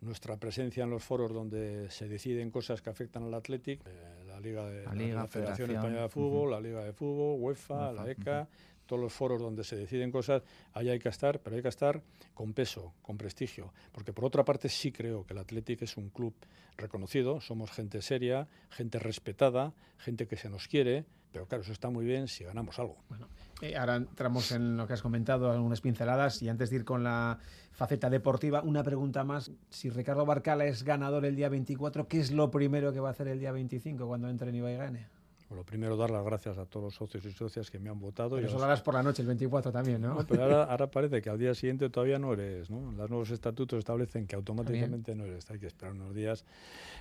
nuestra 0.00 0.36
presencia 0.36 0.84
en 0.84 0.90
los 0.90 1.02
foros 1.02 1.32
donde 1.32 1.90
se 1.90 2.08
deciden 2.08 2.50
cosas 2.50 2.82
que 2.82 2.90
afectan 2.90 3.24
al 3.24 3.34
Athletic, 3.34 3.80
eh, 3.86 4.24
la 4.26 4.40
Liga 4.40 4.66
de 4.66 4.84
la, 5.12 5.26
Federación, 5.26 5.70
Española 5.70 6.02
de 6.02 6.08
Fútbol, 6.08 6.50
la 6.50 6.60
Liga 6.60 6.84
de 6.84 6.92
Fútbol, 6.92 7.40
UEFA, 7.40 7.92
la 7.92 8.10
ECA, 8.10 8.48
todos 8.86 9.02
los 9.02 9.12
foros 9.12 9.40
donde 9.40 9.64
se 9.64 9.76
deciden 9.76 10.10
cosas, 10.10 10.42
ahí 10.72 10.88
hay 10.88 10.98
que 10.98 11.10
estar, 11.10 11.40
pero 11.40 11.56
hay 11.56 11.62
que 11.62 11.68
estar 11.68 12.02
con 12.32 12.54
peso, 12.54 12.94
con 13.02 13.18
prestigio, 13.18 13.72
porque 13.92 14.12
por 14.12 14.24
otra 14.24 14.44
parte 14.44 14.68
sí 14.68 14.90
creo 14.90 15.26
que 15.26 15.34
el 15.34 15.40
Athletic 15.40 15.82
es 15.82 15.96
un 15.96 16.08
club 16.08 16.34
reconocido, 16.76 17.40
somos 17.40 17.70
gente 17.70 18.00
seria, 18.00 18.48
gente 18.70 18.98
respetada, 18.98 19.74
gente 19.98 20.26
que 20.26 20.36
se 20.36 20.48
nos 20.48 20.68
quiere, 20.68 21.04
pero 21.32 21.46
claro, 21.46 21.62
eso 21.62 21.72
está 21.72 21.90
muy 21.90 22.04
bien 22.04 22.28
si 22.28 22.44
ganamos 22.44 22.78
algo. 22.78 22.96
Bueno, 23.08 23.28
eh, 23.60 23.76
ahora 23.76 23.96
entramos 23.96 24.52
en 24.52 24.76
lo 24.76 24.86
que 24.86 24.94
has 24.94 25.02
comentado, 25.02 25.50
algunas 25.50 25.80
pinceladas, 25.80 26.42
y 26.42 26.48
antes 26.48 26.70
de 26.70 26.76
ir 26.76 26.84
con 26.84 27.04
la 27.04 27.38
faceta 27.72 28.10
deportiva, 28.10 28.62
una 28.62 28.82
pregunta 28.82 29.24
más. 29.24 29.50
Si 29.70 29.90
Ricardo 29.90 30.26
Barcala 30.26 30.64
es 30.64 30.82
ganador 30.82 31.24
el 31.24 31.36
día 31.36 31.48
24, 31.48 32.08
¿qué 32.08 32.20
es 32.20 32.30
lo 32.30 32.50
primero 32.50 32.92
que 32.92 33.00
va 33.00 33.08
a 33.08 33.12
hacer 33.12 33.28
el 33.28 33.40
día 33.40 33.52
25 33.52 34.06
cuando 34.06 34.28
entre 34.28 34.50
en 34.50 34.56
Ibai 34.56 34.76
gane? 34.76 35.17
Bueno, 35.48 35.64
primero 35.64 35.96
dar 35.96 36.10
las 36.10 36.24
gracias 36.24 36.58
a 36.58 36.66
todos 36.66 36.84
los 36.84 36.94
socios 36.94 37.24
y 37.24 37.32
socias 37.32 37.70
que 37.70 37.78
me 37.78 37.88
han 37.88 37.98
votado. 37.98 38.36
Pero 38.36 38.48
eso 38.48 38.58
lo 38.58 38.64
harás 38.64 38.82
por 38.82 38.94
la 38.94 39.02
noche, 39.02 39.22
el 39.22 39.28
24 39.28 39.72
también, 39.72 40.00
¿no? 40.02 40.18
pero 40.26 40.44
ahora, 40.44 40.90
parece 40.90 41.22
que 41.22 41.30
al 41.30 41.38
día 41.38 41.54
siguiente 41.54 41.88
todavía 41.88 42.18
no 42.18 42.34
eres, 42.34 42.68
¿no? 42.68 42.92
Los 42.92 43.08
nuevos 43.08 43.30
estatutos 43.30 43.78
establecen 43.78 44.26
que 44.26 44.36
automáticamente 44.36 45.14
no 45.14 45.24
eres, 45.24 45.50
hay 45.50 45.58
que 45.58 45.66
esperar 45.66 45.94
unos 45.94 46.14
días. 46.14 46.44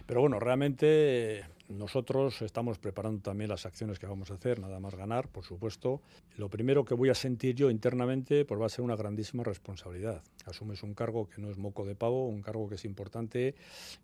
Pero 0.06 0.22
bueno, 0.22 0.40
realmente 0.40 1.44
nosotros 1.70 2.42
estamos 2.42 2.80
preparando 2.80 3.22
también 3.22 3.50
las 3.50 3.66
acciones 3.66 4.00
que 4.00 4.06
vamos 4.06 4.32
a 4.32 4.36
hacer, 4.36 4.60
nada 4.60 4.80
más 4.80 4.96
ganar, 4.96 5.28
por 5.28 5.44
supuesto. 5.44 6.02
Lo 6.38 6.50
primero 6.50 6.86
que 6.86 6.94
voy 6.94 7.10
a 7.10 7.16
sentir 7.16 7.56
yo 7.56 7.70
internamente 7.70 8.46
pues 8.46 8.62
va 8.62 8.68
a 8.68 8.70
ser 8.70 8.86
una 8.86 8.96
grandísima 8.96 9.44
responsabilidad. 9.44 10.24
Asumes 10.46 10.84
un 10.84 10.94
cargo 10.94 11.28
que 11.28 11.42
no 11.42 11.52
es 11.52 11.58
moco 11.58 11.86
de 11.86 11.96
pavo, 11.96 12.28
un 12.30 12.42
cargo 12.42 12.70
que 12.70 12.76
es 12.76 12.86
importante, 12.86 13.56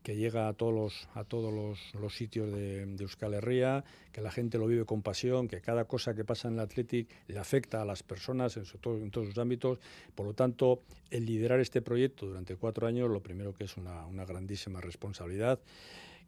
que 0.02 0.18
llega 0.18 0.50
a 0.50 0.54
todos 0.54 0.74
los, 0.74 1.08
a 1.14 1.24
todos 1.24 1.54
los, 1.94 2.14
sitios 2.14 2.52
de, 2.52 2.86
de, 2.86 3.04
Euskal 3.04 3.34
Herria, 3.34 3.86
que 4.12 4.20
la 4.20 4.32
gente 4.34 4.58
lo 4.58 4.68
vive 4.68 4.84
con 4.84 5.02
pasión, 5.02 5.48
que 5.48 5.62
cada 5.62 5.86
cosa 5.86 6.14
que 6.14 6.26
pasa 6.26 6.50
en 6.50 6.56
el 6.56 6.60
Athletic 6.60 7.08
le 7.28 7.40
afecta 7.40 7.82
a 7.82 7.86
las 7.86 8.04
personas 8.04 8.58
en, 8.58 8.66
en 8.66 9.12
todos 9.12 9.28
sus 9.28 9.38
ámbitos. 9.38 9.80
Por 10.14 10.26
lo 10.26 10.34
tanto, 10.34 10.82
el 11.10 11.26
liderar 11.26 11.62
este 11.62 11.82
proyecto 11.82 12.26
durante 12.26 12.58
cuatro 12.58 12.88
años, 12.88 13.10
lo 13.10 13.22
primero 13.22 13.54
que 13.54 13.64
es 13.64 13.78
una, 13.78 14.06
una 14.06 14.26
grandísima 14.26 14.82
responsabilidad 14.82 15.60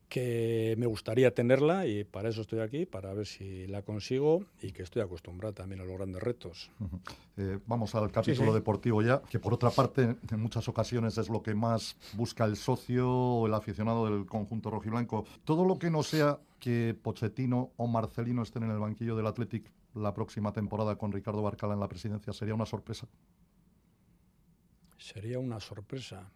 que 0.09 0.75
me 0.77 0.85
gustaría 0.85 1.33
tenerla 1.33 1.88
y 1.88 2.03
para 2.03 2.29
eso 2.29 2.41
estoy 2.41 2.59
aquí, 2.59 2.85
para 2.85 3.13
ver 3.13 3.25
si 3.25 3.67
la 3.67 3.81
consigo 3.81 4.45
y 4.62 4.71
que 4.71 4.83
estoy 4.83 5.01
acostumbrado 5.01 5.53
también 5.53 5.81
a 5.81 5.85
los 5.85 5.97
grandes 5.97 6.21
retos. 6.21 6.69
Eh, 7.38 7.59
vamos 7.65 7.95
al 7.95 8.12
capítulo 8.12 8.53
deportivo 8.53 9.01
ya, 9.01 9.21
que 9.21 9.39
por 9.39 9.53
otra 9.53 9.71
parte 9.71 10.03
en 10.03 10.39
muchas 10.39 10.67
ocasiones 10.67 11.17
es 11.17 11.29
lo 11.29 11.41
que 11.41 11.53
más 11.53 11.95
busca 12.13 12.45
el 12.45 12.55
socio 12.55 13.09
o 13.09 13.47
el 13.47 13.53
aficionado 13.53 14.05
del 14.05 14.25
conjunto 14.25 14.69
rojiblanco. 14.69 15.25
Todo 15.43 15.65
lo 15.65 15.79
que 15.79 15.89
no 15.89 16.03
sea 16.03 16.39
que 16.65 16.98
Pochettino 17.00 17.74
o 17.77 17.86
Marcelino 17.86 18.41
estén 18.41 18.63
en 18.63 18.72
el 18.72 18.79
banquillo 18.79 19.15
del 19.15 19.27
Athletic 19.27 19.72
la 19.93 20.15
próxima 20.15 20.51
temporada 20.51 20.98
con 20.98 21.12
Ricardo 21.12 21.43
Barcala 21.43 21.75
en 21.75 21.79
la 21.79 21.88
presidencia? 21.88 22.34
¿Sería 22.34 22.55
una 22.55 22.65
sorpresa? 22.65 23.07
Sería 24.98 25.38
una 25.38 25.60
sorpresa. 25.60 26.27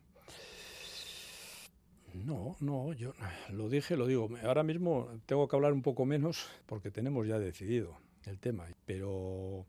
No, 2.14 2.56
no, 2.60 2.94
yo 2.94 3.14
lo 3.50 3.70
dije, 3.70 3.98
lo 3.98 4.06
digo. 4.06 4.30
Ahora 4.44 4.62
mismo 4.62 5.08
tengo 5.26 5.48
que 5.48 5.56
hablar 5.56 5.74
un 5.74 5.82
poco 5.82 6.06
menos 6.06 6.48
porque 6.68 6.92
tenemos 6.92 7.26
ya 7.26 7.40
decidido 7.40 7.98
el 8.26 8.40
tema, 8.40 8.68
pero 8.86 9.66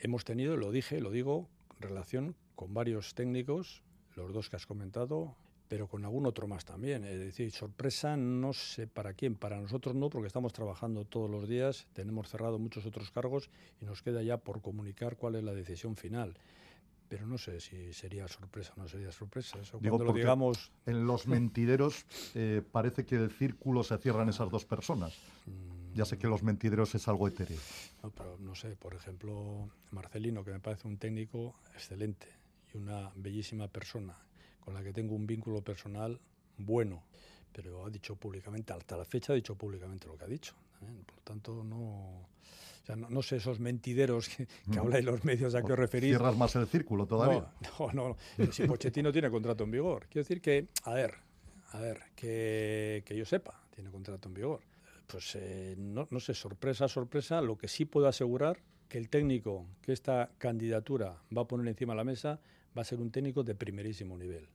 hemos 0.00 0.24
tenido, 0.24 0.56
lo 0.56 0.72
dije, 0.72 1.00
lo 1.00 1.12
digo, 1.12 1.48
relación 1.78 2.34
con 2.56 2.74
varios 2.74 3.14
técnicos, 3.14 3.84
los 4.16 4.32
dos 4.32 4.50
que 4.50 4.56
has 4.56 4.66
comentado, 4.66 5.36
pero 5.72 5.88
con 5.88 6.04
algún 6.04 6.26
otro 6.26 6.46
más 6.46 6.66
también. 6.66 7.02
Es 7.02 7.18
decir, 7.18 7.50
sorpresa 7.50 8.14
no 8.14 8.52
sé 8.52 8.86
para 8.86 9.14
quién, 9.14 9.36
para 9.36 9.58
nosotros 9.58 9.94
no, 9.94 10.10
porque 10.10 10.26
estamos 10.26 10.52
trabajando 10.52 11.06
todos 11.06 11.30
los 11.30 11.48
días, 11.48 11.86
tenemos 11.94 12.28
cerrado 12.28 12.58
muchos 12.58 12.84
otros 12.84 13.10
cargos 13.10 13.48
y 13.80 13.86
nos 13.86 14.02
queda 14.02 14.22
ya 14.22 14.36
por 14.36 14.60
comunicar 14.60 15.16
cuál 15.16 15.36
es 15.36 15.42
la 15.42 15.54
decisión 15.54 15.96
final 15.96 16.34
pero 17.08 17.26
no 17.26 17.38
sé 17.38 17.60
si 17.60 17.92
sería 17.94 18.28
sorpresa 18.28 18.72
o 18.76 18.80
no 18.80 18.88
sería 18.88 19.12
sorpresa. 19.12 19.58
Eso 19.60 19.78
cuando 19.78 20.04
lo 20.04 20.12
digamos. 20.14 20.70
En 20.86 21.06
los 21.06 21.26
mentideros 21.26 22.06
eh, 22.34 22.62
parece 22.70 23.04
que 23.04 23.16
el 23.16 23.30
círculo 23.30 23.82
se 23.82 23.96
cierra 23.98 24.22
en 24.22 24.30
esas 24.30 24.50
dos 24.50 24.64
personas. 24.64 25.14
Mm. 25.46 25.94
Ya 25.94 26.04
sé 26.06 26.18
que 26.18 26.26
los 26.26 26.42
mentideros 26.42 26.94
es 26.94 27.08
algo 27.08 27.28
etéreo. 27.28 27.58
No, 28.02 28.10
pero 28.10 28.38
no 28.38 28.54
sé, 28.54 28.76
por 28.76 28.94
ejemplo, 28.94 29.70
Marcelino, 29.90 30.42
que 30.42 30.52
me 30.52 30.60
parece 30.60 30.88
un 30.88 30.96
técnico 30.96 31.54
excelente 31.74 32.28
y 32.72 32.78
una 32.78 33.10
bellísima 33.14 33.68
persona, 33.68 34.16
con 34.64 34.74
la 34.74 34.82
que 34.82 34.92
tengo 34.92 35.14
un 35.14 35.26
vínculo 35.26 35.62
personal 35.62 36.18
bueno, 36.56 37.02
pero 37.52 37.84
ha 37.84 37.90
dicho 37.90 38.16
públicamente, 38.16 38.72
hasta 38.72 38.96
la 38.96 39.04
fecha 39.04 39.32
ha 39.32 39.36
dicho 39.36 39.54
públicamente 39.54 40.06
lo 40.06 40.16
que 40.16 40.24
ha 40.24 40.28
dicho. 40.28 40.54
¿eh? 40.82 41.02
Por 41.04 41.16
lo 41.16 41.22
tanto, 41.22 41.64
no 41.64 42.28
no, 42.96 43.22
sé 43.22 43.36
esos 43.36 43.60
mentideros 43.60 44.28
que, 44.28 44.46
que 44.70 44.78
habláis 44.78 45.04
los 45.04 45.24
medios 45.24 45.54
a 45.54 45.62
que 45.62 45.72
os 45.72 45.78
referís. 45.78 46.10
Cierras 46.10 46.36
más 46.36 46.54
el 46.56 46.66
círculo 46.66 47.06
todavía. 47.06 47.46
No, 47.78 47.92
no, 47.92 48.16
no. 48.38 48.52
Si 48.52 48.66
Pochettino 48.66 49.12
tiene 49.12 49.30
contrato 49.30 49.64
en 49.64 49.70
vigor. 49.70 50.06
Quiero 50.10 50.24
decir 50.24 50.40
que, 50.40 50.68
a 50.84 50.94
ver, 50.94 51.14
a 51.70 51.80
ver, 51.80 52.02
que, 52.14 53.04
yo 53.16 53.24
sepa, 53.24 53.62
tiene 53.74 53.90
contrato 53.90 54.28
en 54.28 54.34
vigor. 54.34 54.60
Pues 55.06 55.36
eh, 55.36 55.74
no, 55.78 56.08
no 56.10 56.20
sé, 56.20 56.34
sorpresa, 56.34 56.88
sorpresa. 56.88 57.40
Lo 57.40 57.56
que 57.56 57.68
sí 57.68 57.84
puedo 57.84 58.08
asegurar 58.08 58.58
que 58.88 58.98
el 58.98 59.08
técnico 59.08 59.66
que 59.80 59.92
esta 59.92 60.30
candidatura 60.38 61.22
va 61.36 61.42
a 61.42 61.48
poner 61.48 61.68
encima 61.68 61.92
de 61.92 61.98
la 61.98 62.04
mesa 62.04 62.40
va 62.76 62.82
a 62.82 62.84
ser 62.84 63.00
un 63.00 63.10
técnico 63.10 63.42
de 63.42 63.54
primerísimo 63.54 64.16
nivel. 64.16 64.48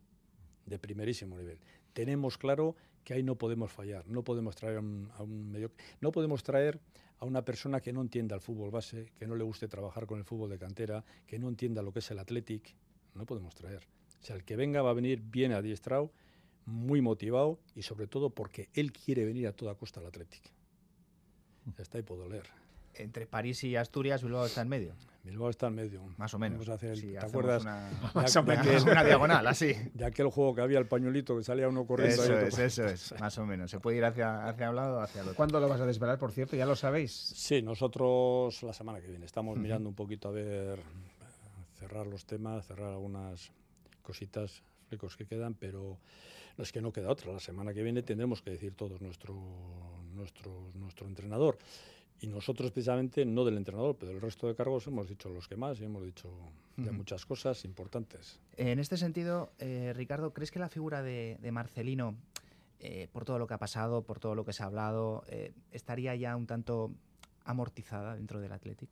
De 0.65 0.79
primerísimo 0.79 1.37
nivel. 1.37 1.59
Tenemos 1.93 2.37
claro 2.37 2.75
que 3.03 3.13
ahí 3.13 3.23
no 3.23 3.35
podemos 3.35 3.71
fallar, 3.71 4.05
no 4.07 4.23
podemos 4.23 4.55
traer 4.55 4.77
a 4.77 4.81
un, 5.23 5.51
medio, 5.51 5.71
no 6.01 6.11
podemos 6.11 6.43
traer 6.43 6.79
a 7.19 7.25
una 7.25 7.43
persona 7.45 7.79
que 7.79 7.93
no 7.93 8.01
entienda 8.01 8.35
el 8.35 8.41
fútbol 8.41 8.69
base, 8.69 9.11
que 9.17 9.25
no 9.25 9.35
le 9.35 9.43
guste 9.43 9.67
trabajar 9.67 10.05
con 10.05 10.19
el 10.19 10.25
fútbol 10.25 10.49
de 10.49 10.59
cantera, 10.59 11.05
que 11.25 11.39
no 11.39 11.47
entienda 11.47 11.81
lo 11.81 11.93
que 11.93 11.99
es 11.99 12.11
el 12.11 12.19
Athletic, 12.19 12.75
no 13.15 13.25
podemos 13.25 13.55
traer. 13.55 13.87
O 14.21 14.25
sea, 14.25 14.35
el 14.35 14.43
que 14.43 14.55
venga 14.55 14.81
va 14.81 14.89
a 14.89 14.93
venir 14.93 15.21
bien 15.21 15.53
adiestrado, 15.53 16.11
muy 16.65 17.01
motivado 17.01 17.59
y 17.75 17.83
sobre 17.83 18.07
todo 18.07 18.29
porque 18.29 18.69
él 18.73 18.91
quiere 18.91 19.23
venir 19.23 19.47
a 19.47 19.53
toda 19.53 19.75
costa 19.75 20.01
al 20.01 20.07
Athletic. 20.07 20.43
Está 21.77 21.97
y 21.97 22.03
puedo 22.03 22.27
leer 22.27 22.66
entre 22.97 23.25
París 23.25 23.63
y 23.63 23.75
Asturias, 23.75 24.23
Bilbao 24.23 24.45
está 24.45 24.61
en 24.61 24.69
medio. 24.69 24.95
Bilbao 25.23 25.49
está 25.49 25.67
en 25.67 25.75
medio. 25.75 26.03
Más 26.17 26.33
o 26.33 26.39
menos. 26.39 26.65
¿Te 26.65 27.17
acuerdas? 27.19 27.61
Una, 27.61 27.89
más 28.15 28.35
o 28.35 28.43
menos, 28.43 28.83
una 28.83 29.03
diagonal, 29.03 29.45
así. 29.47 29.73
De 29.93 30.05
aquel 30.05 30.27
juego 30.27 30.55
que 30.55 30.61
había 30.61 30.79
el 30.79 30.87
pañuelito 30.87 31.35
que 31.35 31.43
salía 31.43 31.67
uno 31.67 31.85
corriendo. 31.85 32.23
Eso 32.23 32.39
es, 32.39 32.57
eso 32.57 32.85
es, 32.85 33.19
más 33.19 33.37
o 33.37 33.45
menos. 33.45 33.69
Se 33.69 33.79
puede 33.79 33.97
ir 33.97 34.05
hacia, 34.05 34.47
hacia 34.47 34.69
un 34.69 34.77
lado 34.77 34.97
o 34.97 35.01
hacia 35.01 35.21
el 35.21 35.27
otro. 35.27 35.35
¿Cuándo 35.35 35.59
lo 35.59 35.67
vas 35.67 35.81
a 35.81 35.85
desvelar, 35.85 36.17
por 36.17 36.31
cierto? 36.31 36.55
¿Ya 36.55 36.65
lo 36.65 36.75
sabéis? 36.75 37.11
Sí, 37.11 37.61
nosotros 37.61 38.63
la 38.63 38.73
semana 38.73 39.01
que 39.01 39.07
viene. 39.07 39.25
Estamos 39.25 39.57
mirando 39.57 39.89
un 39.89 39.95
poquito 39.95 40.29
a 40.29 40.31
ver, 40.31 40.79
cerrar 41.77 42.07
los 42.07 42.25
temas, 42.25 42.65
cerrar 42.65 42.91
algunas 42.91 43.51
cositas, 44.01 44.63
flecos 44.87 45.17
que 45.17 45.25
quedan, 45.25 45.55
pero 45.55 45.99
no 46.57 46.63
es 46.63 46.71
que 46.71 46.81
no 46.81 46.93
queda 46.93 47.09
otra. 47.09 47.33
La 47.33 47.39
semana 47.39 47.73
que 47.73 47.83
viene 47.83 48.01
tendremos 48.01 48.41
que 48.41 48.51
decir 48.51 48.73
todos 48.75 49.01
nuestro, 49.01 49.35
nuestro, 50.13 50.71
nuestro 50.75 51.07
entrenador. 51.07 51.57
Y 52.19 52.27
nosotros 52.27 52.71
precisamente, 52.71 53.25
no 53.25 53.45
del 53.45 53.57
entrenador, 53.57 53.95
pero 53.95 54.11
del 54.11 54.21
resto 54.21 54.47
de 54.47 54.55
cargos, 54.55 54.87
hemos 54.87 55.07
dicho 55.07 55.29
los 55.29 55.47
que 55.47 55.55
más 55.55 55.79
y 55.79 55.85
hemos 55.85 56.03
dicho 56.03 56.29
ya 56.77 56.91
muchas 56.91 57.25
cosas 57.25 57.63
importantes. 57.65 58.39
En 58.55 58.79
este 58.79 58.97
sentido, 58.97 59.51
eh, 59.59 59.93
Ricardo, 59.95 60.33
¿crees 60.33 60.51
que 60.51 60.59
la 60.59 60.69
figura 60.69 61.03
de, 61.03 61.37
Marcelino, 61.51 62.15
eh, 62.79 63.07
por 63.11 63.23
todo 63.23 63.37
lo 63.37 63.47
que 63.47 63.53
ha 63.53 63.59
pasado, 63.59 64.01
por 64.01 64.19
todo 64.19 64.33
lo 64.33 64.45
que 64.45 64.53
se 64.53 64.63
ha 64.63 64.65
hablado, 64.65 65.23
eh, 65.27 65.53
estaría 65.71 66.15
ya 66.15 66.35
un 66.35 66.47
tanto 66.47 66.91
amortizada 67.45 68.15
dentro 68.15 68.39
del 68.39 68.51
Athletic? 68.51 68.89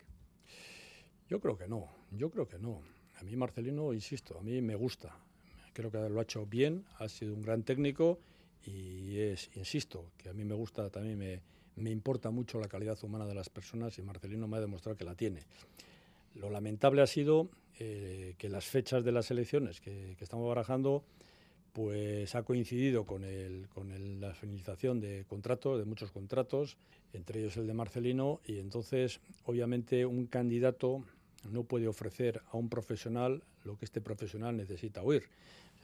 Yo 1.27 1.39
creo 1.39 1.57
que 1.57 1.67
no, 1.67 1.87
yo 2.11 2.29
creo 2.29 2.47
que 2.47 2.59
no. 2.59 2.81
A 3.19 3.23
mí 3.23 3.35
Marcelino, 3.35 3.93
insisto, 3.93 4.37
a 4.37 4.41
mí 4.43 4.61
me 4.61 4.75
gusta. 4.75 5.15
Creo 5.73 5.89
que 5.89 5.97
lo 5.97 6.19
ha 6.19 6.23
hecho 6.23 6.45
bien, 6.45 6.85
ha 6.99 7.09
sido 7.09 7.33
un 7.33 7.41
gran 7.41 7.63
técnico 7.63 8.19
y 8.63 9.17
es, 9.17 9.49
insisto, 9.55 10.11
que 10.17 10.29
a 10.29 10.33
mí 10.33 10.43
me 10.43 10.55
gusta, 10.55 10.89
también 10.89 11.17
me 11.17 11.41
me 11.75 11.91
importa 11.91 12.29
mucho 12.29 12.59
la 12.59 12.67
calidad 12.67 12.97
humana 13.03 13.25
de 13.25 13.35
las 13.35 13.49
personas 13.49 13.97
y 13.97 14.01
Marcelino 14.01 14.47
me 14.47 14.57
ha 14.57 14.61
demostrado 14.61 14.97
que 14.97 15.03
la 15.03 15.15
tiene. 15.15 15.41
Lo 16.35 16.49
lamentable 16.49 17.01
ha 17.01 17.07
sido 17.07 17.49
eh, 17.79 18.35
que 18.37 18.49
las 18.49 18.65
fechas 18.65 19.03
de 19.03 19.11
las 19.11 19.31
elecciones 19.31 19.81
que, 19.81 20.15
estamos 20.19 20.47
barajando 20.47 21.03
pues 21.73 22.33
ha 22.35 22.43
coincidido 22.43 23.05
con, 23.05 23.23
la 24.21 24.33
finalización 24.33 25.01
de 25.01 25.25
contratos, 25.27 25.77
de 25.77 25.83
muchos 25.83 26.09
contratos, 26.09 26.77
entre 27.11 27.41
ellos 27.41 27.57
el 27.57 27.67
de 27.67 27.73
Marcelino, 27.73 28.39
y 28.45 28.59
entonces 28.59 29.19
obviamente 29.43 30.05
un 30.05 30.27
candidato 30.27 31.03
no 31.51 31.63
puede 31.63 31.89
ofrecer 31.89 32.41
a 32.51 32.55
un 32.57 32.69
profesional 32.69 33.43
lo 33.65 33.77
que 33.77 33.83
este 33.83 33.99
profesional 33.99 34.55
necesita 34.55 35.03
oír. 35.03 35.23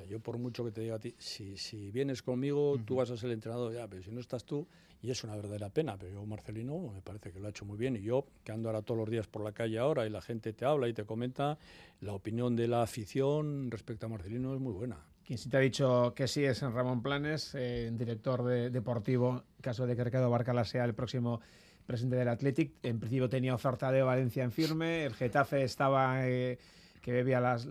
Yo 0.05 0.19
por 0.19 0.37
mucho 0.37 0.63
que 0.63 0.71
te 0.71 0.81
diga 0.81 0.95
a 0.95 0.99
ti, 0.99 1.15
si, 1.17 1.57
si 1.57 1.91
vienes 1.91 2.21
conmigo, 2.21 2.79
tú 2.85 2.95
vas 2.95 3.09
a 3.11 3.17
ser 3.17 3.27
el 3.27 3.33
entrenador, 3.33 3.73
ya, 3.73 3.87
pero 3.87 4.03
si 4.03 4.11
no 4.11 4.19
estás 4.19 4.43
tú, 4.43 4.67
y 5.01 5.09
es 5.09 5.23
una 5.23 5.35
verdadera 5.35 5.69
pena, 5.69 5.97
pero 5.97 6.13
yo, 6.13 6.25
Marcelino, 6.25 6.77
me 6.93 7.01
parece 7.01 7.31
que 7.31 7.39
lo 7.39 7.47
ha 7.47 7.49
hecho 7.49 7.65
muy 7.65 7.77
bien 7.77 7.95
y 7.95 8.01
yo, 8.01 8.25
que 8.43 8.51
ando 8.51 8.69
ahora 8.69 8.81
todos 8.81 8.99
los 8.99 9.09
días 9.09 9.27
por 9.27 9.43
la 9.43 9.51
calle 9.51 9.79
ahora 9.79 10.05
y 10.05 10.09
la 10.09 10.21
gente 10.21 10.53
te 10.53 10.65
habla 10.65 10.87
y 10.87 10.93
te 10.93 11.05
comenta, 11.05 11.57
la 12.01 12.13
opinión 12.13 12.55
de 12.55 12.67
la 12.67 12.83
afición 12.83 13.71
respecto 13.71 14.05
a 14.05 14.09
Marcelino 14.09 14.53
es 14.53 14.59
muy 14.59 14.73
buena. 14.73 14.97
Quien 15.25 15.39
sí 15.39 15.49
te 15.49 15.57
ha 15.57 15.59
dicho 15.61 16.13
que 16.15 16.27
sí 16.27 16.43
es 16.43 16.61
Ramón 16.61 17.01
Planes, 17.01 17.55
eh, 17.55 17.89
director 17.93 18.43
de, 18.43 18.69
deportivo, 18.69 19.43
caso 19.61 19.87
de 19.87 19.95
que 19.95 20.03
Ricardo 20.03 20.29
Barcala 20.29 20.65
sea 20.65 20.85
el 20.85 20.93
próximo 20.93 21.41
presidente 21.85 22.17
del 22.17 22.27
Athletic. 22.27 22.73
En 22.83 22.99
principio 22.99 23.29
tenía 23.29 23.55
oferta 23.55 23.91
de 23.91 24.03
Valencia 24.03 24.43
en 24.43 24.51
firme, 24.51 25.05
el 25.05 25.13
Getafe 25.13 25.63
estaba... 25.63 26.27
Eh, 26.27 26.59
que 27.01 27.11
bebía 27.11 27.39
las, 27.39 27.67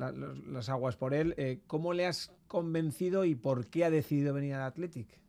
aguas 0.68 0.96
por 0.96 1.14
él. 1.14 1.34
Eh, 1.36 1.60
¿Cómo 1.66 1.92
le 1.92 2.06
has 2.06 2.32
convencido 2.48 3.24
y 3.24 3.34
por 3.34 3.68
qué 3.68 3.84
ha 3.84 3.90
decidido 3.90 4.34
venir 4.34 4.54
al 4.54 4.62
Athletic? 4.62 5.20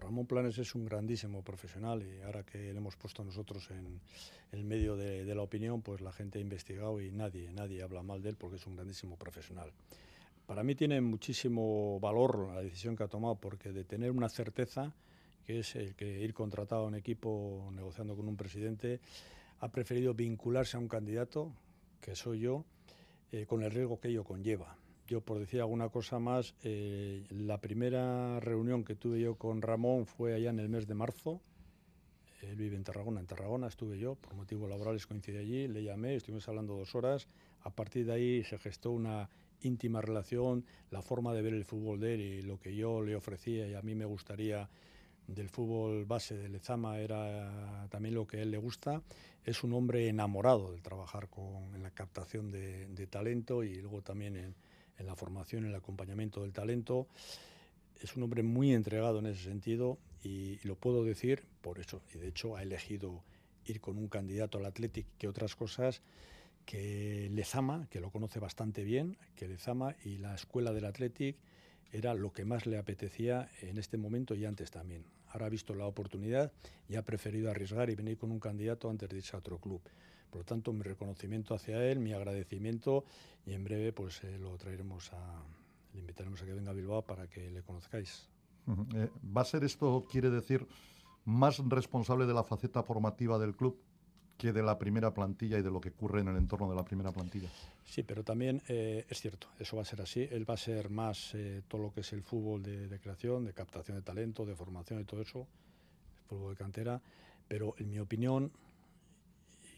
Ramón 0.00 0.26
Planes 0.26 0.58
es 0.58 0.74
un 0.74 0.84
grandísimo 0.84 1.42
profesional 1.42 2.02
y 2.02 2.22
ahora 2.22 2.44
que 2.44 2.58
le 2.58 2.78
hemos 2.78 2.96
puesto 2.96 3.24
nosotros 3.24 3.70
en 3.70 4.00
el 4.52 4.64
medio 4.64 4.96
de, 4.96 5.34
la 5.34 5.42
opinión, 5.42 5.82
pues 5.82 6.00
la 6.00 6.12
gente 6.12 6.38
ha 6.38 6.42
investigado 6.42 7.00
y 7.00 7.10
nadie, 7.10 7.50
nadie 7.52 7.82
habla 7.82 8.02
mal 8.02 8.22
de 8.22 8.30
él 8.30 8.36
porque 8.36 8.56
es 8.56 8.66
un 8.66 8.76
grandísimo 8.76 9.16
profesional. 9.16 9.72
Para 10.46 10.62
mí 10.62 10.74
tiene 10.74 11.00
muchísimo 11.00 11.98
valor 12.00 12.48
la 12.54 12.62
decisión 12.62 12.96
que 12.96 13.04
ha 13.04 13.08
tomado 13.08 13.36
porque 13.36 13.72
de 13.72 13.84
tener 13.84 14.10
una 14.10 14.28
certeza, 14.28 14.94
que 15.44 15.60
es 15.60 15.74
el 15.76 15.94
que 15.94 16.20
ir 16.20 16.34
contratado 16.34 16.84
a 16.84 16.88
un 16.88 16.94
equipo 16.94 17.68
negociando 17.72 18.14
con 18.14 18.28
un 18.28 18.36
presidente, 18.36 19.00
ha 19.60 19.68
preferido 19.70 20.14
vincularse 20.14 20.76
a 20.76 20.80
un 20.80 20.88
candidato, 20.88 21.52
que 22.00 22.14
soy 22.14 22.40
yo, 22.40 22.64
eh, 23.32 23.46
con 23.46 23.62
el 23.62 23.70
riesgo 23.70 24.00
que 24.00 24.08
ello 24.08 24.24
conlleva 24.24 24.76
yo 25.06 25.20
por 25.20 25.38
decir 25.38 25.60
alguna 25.60 25.88
cosa 25.88 26.18
más, 26.18 26.54
eh, 26.64 27.24
la 27.30 27.60
primera 27.60 28.40
reunión 28.40 28.84
que 28.84 28.96
tuve 28.96 29.20
yo 29.20 29.36
con 29.36 29.62
Ramón 29.62 30.06
fue 30.06 30.34
allá 30.34 30.50
en 30.50 30.58
el 30.58 30.68
mes 30.68 30.86
de 30.86 30.94
marzo. 30.94 31.40
Él 32.42 32.56
vive 32.56 32.76
en 32.76 32.84
Tarragona, 32.84 33.20
en 33.20 33.26
Tarragona 33.26 33.68
estuve 33.68 33.98
yo, 33.98 34.16
por 34.16 34.34
motivos 34.34 34.68
laborales 34.68 35.06
coincidí 35.06 35.38
allí, 35.38 35.68
le 35.68 35.82
llamé, 35.82 36.16
estuvimos 36.16 36.48
hablando 36.48 36.76
dos 36.76 36.94
horas. 36.94 37.28
A 37.62 37.70
partir 37.70 38.06
de 38.06 38.12
ahí 38.12 38.44
se 38.44 38.58
gestó 38.58 38.90
una 38.90 39.28
íntima 39.62 40.00
relación, 40.00 40.64
la 40.90 41.02
forma 41.02 41.32
de 41.32 41.42
ver 41.42 41.54
el 41.54 41.64
fútbol 41.64 42.00
de 42.00 42.14
él 42.14 42.20
y 42.20 42.42
lo 42.42 42.58
que 42.58 42.74
yo 42.74 43.00
le 43.02 43.16
ofrecía 43.16 43.66
y 43.68 43.74
a 43.74 43.82
mí 43.82 43.94
me 43.94 44.04
gustaría 44.04 44.68
del 45.26 45.48
fútbol 45.48 46.04
base 46.04 46.36
de 46.36 46.48
Lezama 46.48 46.98
era 46.98 47.86
también 47.90 48.14
lo 48.14 48.26
que 48.26 48.38
a 48.38 48.42
él 48.42 48.50
le 48.50 48.58
gusta. 48.58 49.02
Es 49.44 49.62
un 49.64 49.72
hombre 49.72 50.08
enamorado 50.08 50.72
de 50.72 50.80
trabajar 50.80 51.28
con, 51.28 51.74
en 51.74 51.82
la 51.82 51.90
captación 51.90 52.50
de, 52.50 53.06
talento 53.08 53.62
y 53.62 53.76
luego 53.76 54.02
también 54.02 54.36
en, 54.36 54.54
en 54.98 55.06
la 55.06 55.14
formación, 55.14 55.64
en 55.64 55.70
el 55.70 55.76
acompañamiento 55.76 56.42
del 56.42 56.52
talento. 56.52 57.06
Es 58.00 58.16
un 58.16 58.22
hombre 58.22 58.42
muy 58.42 58.72
entregado 58.72 59.18
en 59.20 59.26
ese 59.26 59.44
sentido 59.44 59.98
y, 60.22 60.58
lo 60.66 60.76
puedo 60.76 61.04
decir 61.04 61.44
por 61.60 61.78
eso. 61.78 62.02
Y 62.14 62.18
de 62.18 62.28
hecho 62.28 62.56
ha 62.56 62.62
elegido 62.62 63.22
ir 63.64 63.80
con 63.80 63.96
un 63.96 64.08
candidato 64.08 64.58
al 64.58 64.66
Athletic 64.66 65.06
que 65.18 65.28
otras 65.28 65.56
cosas 65.56 66.02
que 66.64 67.28
Lezama, 67.32 67.86
que 67.90 68.00
lo 68.00 68.10
conoce 68.10 68.40
bastante 68.40 68.82
bien, 68.82 69.16
que 69.36 69.46
Lezama 69.46 69.94
y 70.04 70.18
la 70.18 70.34
escuela 70.34 70.72
del 70.72 70.84
Athletic 70.84 71.36
era 71.92 72.14
lo 72.14 72.32
que 72.32 72.44
más 72.44 72.66
le 72.66 72.76
apetecía 72.76 73.48
en 73.62 73.78
este 73.78 73.96
momento 73.96 74.34
y 74.34 74.44
antes 74.44 74.70
también. 74.72 75.04
Ahora 75.28 75.46
ha 75.46 75.48
visto 75.48 75.74
la 75.74 75.86
oportunidad 75.86 76.52
y 76.88 76.96
ha 76.96 77.02
preferido 77.02 77.50
arriesgar 77.50 77.90
y 77.90 77.94
venir 77.94 78.16
con 78.18 78.30
un 78.30 78.40
candidato 78.40 78.88
antes 78.88 79.08
de 79.08 79.16
irse 79.16 79.36
a 79.36 79.38
otro 79.38 79.58
club. 79.58 79.80
Por 80.30 80.40
lo 80.40 80.44
tanto, 80.44 80.72
mi 80.72 80.82
reconocimiento 80.82 81.54
hacia 81.54 81.84
él, 81.84 81.98
mi 81.98 82.12
agradecimiento 82.12 83.04
y 83.44 83.52
en 83.52 83.64
breve 83.64 83.92
pues 83.92 84.22
eh, 84.24 84.38
lo 84.38 84.56
traeremos 84.56 85.12
a, 85.12 85.42
le 85.94 86.00
invitaremos 86.00 86.42
a 86.42 86.46
que 86.46 86.52
venga 86.52 86.70
a 86.70 86.74
Bilbao 86.74 87.02
para 87.02 87.28
que 87.28 87.50
le 87.50 87.62
conozcáis. 87.62 88.28
Eh, 88.94 89.08
¿Va 89.36 89.42
a 89.42 89.44
ser 89.44 89.64
esto, 89.64 90.04
quiere 90.10 90.30
decir, 90.30 90.66
más 91.24 91.58
responsable 91.68 92.26
de 92.26 92.34
la 92.34 92.44
faceta 92.44 92.82
formativa 92.82 93.38
del 93.38 93.54
club 93.54 93.78
que 94.36 94.52
de 94.52 94.62
la 94.62 94.78
primera 94.78 95.12
plantilla 95.12 95.58
y 95.58 95.62
de 95.62 95.70
lo 95.70 95.80
que 95.80 95.90
ocurre 95.90 96.20
en 96.20 96.28
el 96.28 96.36
entorno 96.36 96.68
de 96.68 96.76
la 96.76 96.84
primera 96.84 97.12
plantilla? 97.12 97.48
Sí, 97.84 98.02
pero 98.02 98.22
también 98.22 98.62
eh, 98.68 99.06
es 99.08 99.20
cierto, 99.20 99.48
eso 99.58 99.76
va 99.76 99.82
a 99.82 99.84
ser 99.84 100.02
así. 100.02 100.28
Él 100.30 100.48
va 100.48 100.54
a 100.54 100.58
ser 100.58 100.90
más 100.90 101.34
todo 101.68 101.82
lo 101.82 101.92
que 101.92 102.00
es 102.00 102.12
el 102.12 102.22
fútbol 102.22 102.62
de, 102.62 102.88
de, 102.88 102.98
creación, 102.98 103.44
de 103.44 103.52
captación 103.52 103.96
de 103.96 104.02
talento, 104.02 104.44
de 104.44 104.54
formación 104.54 105.00
y 105.00 105.04
todo 105.04 105.22
eso, 105.22 105.46
el 106.18 106.24
fútbol 106.28 106.54
de 106.54 106.56
cantera. 106.56 107.00
Pero 107.48 107.74
en 107.78 107.90
mi 107.90 107.98
opinión, 107.98 108.52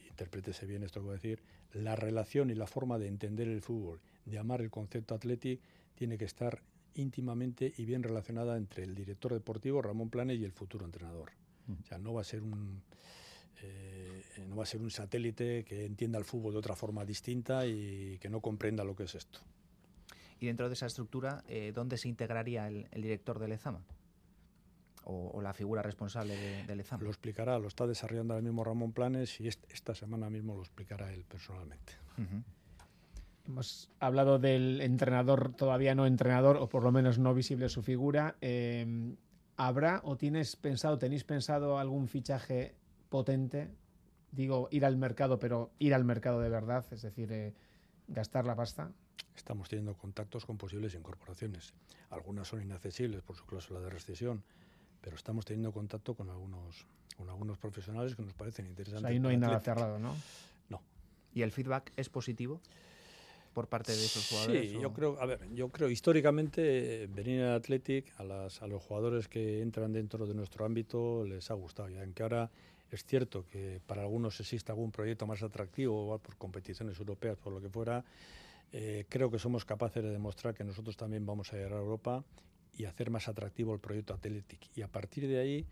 interprétese 0.09 0.66
bien 0.66 0.83
esto 0.83 1.01
que 1.01 1.05
voy 1.05 1.12
a 1.12 1.14
decir, 1.14 1.42
la 1.73 1.97
relación 1.97 2.51
y 2.51 2.55
la 2.55 2.66
forma 2.66 2.99
de 2.99 3.09
entender 3.09 3.49
el 3.49 3.62
fútbol, 3.62 4.01
de 4.25 4.38
amar 4.38 4.61
el 4.61 4.71
concepto 4.71 5.14
atlético, 5.14 5.62
tiene 5.94 6.18
que 6.18 6.25
estar 6.25 6.62
íntimamente 6.94 7.73
y 7.77 7.85
bien 7.85 8.03
relacionada 8.03 8.57
entre 8.57 8.85
el 8.85 8.94
director 8.94 9.33
deportivo 9.33 9.83
Ramón 9.83 10.11
Planes 10.11 10.38
y 10.38 10.44
el 10.44 10.53
futuro 10.53 10.85
entrenador. 10.85 11.31
O 11.68 11.87
sea, 11.87 11.99
no 11.99 12.14
va 12.14 12.23
a 12.23 12.25
ser 12.25 12.42
un 12.42 12.83
eh, 13.62 14.17
no 14.46 14.57
va 14.57 14.62
a 14.62 14.66
ser 14.66 14.81
un 14.81 14.90
satélite 14.90 15.64
que 15.64 15.85
entienda 15.85 16.18
el 16.18 16.24
fútbol 16.24 16.53
de 16.53 16.59
otra 16.59 16.77
forma 16.77 17.05
distinta 17.05 17.66
y 17.66 18.18
que 18.18 18.29
no 18.29 18.40
comprenda 18.40 18.85
lo 18.85 18.94
que 18.94 19.05
es 19.05 19.14
esto. 19.14 19.40
Y 20.40 20.46
dentro 20.46 20.68
de 20.68 20.74
esa 20.74 20.87
estructura, 20.87 21.42
eh, 21.48 21.72
¿dónde 21.74 21.96
se 21.96 22.09
integraría 22.09 22.68
el, 22.68 22.87
el 22.92 23.03
director 23.03 23.38
del 23.38 23.53
EZAMA? 23.53 23.83
o, 25.09 25.31
o 25.35 25.40
la 25.40 25.53
figura 25.53 25.83
responsable 25.83 26.37
de, 26.37 26.64
del 26.64 26.81
EZAM? 26.81 27.01
Lo 27.01 27.09
explicará, 27.09 27.59
lo 27.59 27.68
está 27.68 27.87
desarrollando 27.87 28.35
ahora 28.35 28.44
mismo 28.44 28.62
Ramón 28.62 28.92
Planes 28.92 29.40
y 29.40 29.48
esta 29.48 29.94
semana 29.94 30.31
mismo 30.31 30.55
lo 30.55 30.61
explicará 30.61 31.12
él 31.12 31.24
personalmente. 31.24 31.94
Uh 32.18 32.22
-huh. 32.22 32.42
Hemos 33.46 33.90
hablado 33.98 34.38
del 34.38 34.83
entrenador, 34.83 35.55
todavía 35.55 35.94
no 35.94 36.07
entrenador, 36.07 36.59
o 36.59 36.68
por 36.68 36.83
lo 36.83 36.92
menos 36.92 37.18
no 37.18 37.33
visible 37.33 37.70
su 37.70 37.83
figura. 37.83 38.37
Eh, 38.42 39.16
¿Habrá 39.57 40.03
o 40.05 40.16
tienes 40.16 40.55
pensado, 40.55 40.98
tenéis 40.98 41.24
pensado 41.24 41.79
algún 41.79 42.09
fichaje 42.09 42.74
potente? 43.09 43.70
Digo, 44.32 44.68
ir 44.70 44.84
al 44.84 44.96
mercado, 44.96 45.38
pero 45.38 45.70
ir 45.78 45.94
al 45.94 46.04
mercado 46.04 46.40
de 46.40 46.48
verdad, 46.48 46.84
es 46.90 47.02
decir, 47.02 47.32
eh, 47.32 47.54
gastar 48.08 48.44
la 48.44 48.54
pasta. 48.54 48.92
Estamos 49.36 49.68
teniendo 49.68 49.94
contactos 49.94 50.44
con 50.44 50.58
posibles 50.58 50.94
incorporaciones. 50.94 51.72
Algunas 52.10 52.48
son 52.48 52.62
inaccesibles 52.62 53.22
por 53.22 53.36
su 53.36 53.46
cláusula 53.46 53.80
de 53.80 53.90
rescisión, 53.90 54.42
pero 55.00 55.16
estamos 55.16 55.44
teniendo 55.44 55.72
contacto 55.72 56.14
con 56.14 56.28
algunos, 56.28 56.86
con 57.16 57.28
algunos 57.28 57.58
profesionales 57.58 58.16
que 58.16 58.22
nos 58.22 58.34
parecen 58.34 58.66
interesantes. 58.66 59.04
O 59.04 59.06
sea, 59.06 59.10
ahí 59.10 59.20
no 59.20 59.28
hay 59.28 59.36
nada 59.36 59.60
cerrado, 59.60 59.98
¿no? 59.98 60.14
No. 60.68 60.82
¿Y 61.32 61.42
el 61.42 61.52
feedback 61.52 61.92
es 61.96 62.08
positivo? 62.08 62.60
por 63.58 63.66
parte 63.66 63.90
de 63.90 64.04
esos 64.04 64.28
jugadores? 64.28 64.70
Sí, 64.70 64.76
o... 64.76 64.82
yo 64.82 64.92
creo, 64.92 65.20
a 65.20 65.26
ver, 65.26 65.40
yo 65.52 65.68
creo 65.70 65.90
históricamente 65.90 67.08
venir 67.12 67.42
al 67.42 67.56
Athletic 67.56 68.12
a, 68.16 68.22
las, 68.22 68.62
a 68.62 68.68
los 68.68 68.80
jugadores 68.80 69.26
que 69.26 69.62
entran 69.62 69.92
dentro 69.92 70.28
de 70.28 70.34
nuestro 70.34 70.64
ámbito 70.64 71.24
les 71.24 71.50
ha 71.50 71.54
gustado, 71.54 71.90
y 71.90 71.98
aunque 71.98 72.22
ahora 72.22 72.52
es 72.90 73.05
cierto 73.05 73.46
que 73.46 73.81
para 73.87 74.03
algunos 74.03 74.38
existe 74.40 74.72
algún 74.72 74.90
proyecto 74.90 75.27
más 75.27 75.42
atractivo 75.42 76.18
por 76.18 76.37
competiciones 76.37 76.98
europeas, 76.98 77.37
por 77.37 77.53
lo 77.53 77.61
que 77.61 77.68
fuera, 77.68 78.05
eh, 78.72 79.07
creo 79.09 79.31
que 79.31 79.38
somos 79.38 79.64
capaces 79.64 80.03
de 80.03 80.11
demostrar 80.11 80.55
que 80.55 80.64
nosotros 80.64 80.96
también 80.96 81.24
vamos 81.24 81.53
a 81.53 81.57
llegar 81.57 81.74
a 81.74 81.79
Europa 81.79 82.24
y 82.77 82.85
hacer 82.85 83.11
más 83.11 83.29
atractivo 83.29 83.74
el 83.74 83.81
proyecto 83.81 84.14
Athletic. 84.14 84.70
Y 84.77 84.83
a 84.83 84.88
partir 84.88 85.27
de 85.27 85.38
ahí 85.38 85.66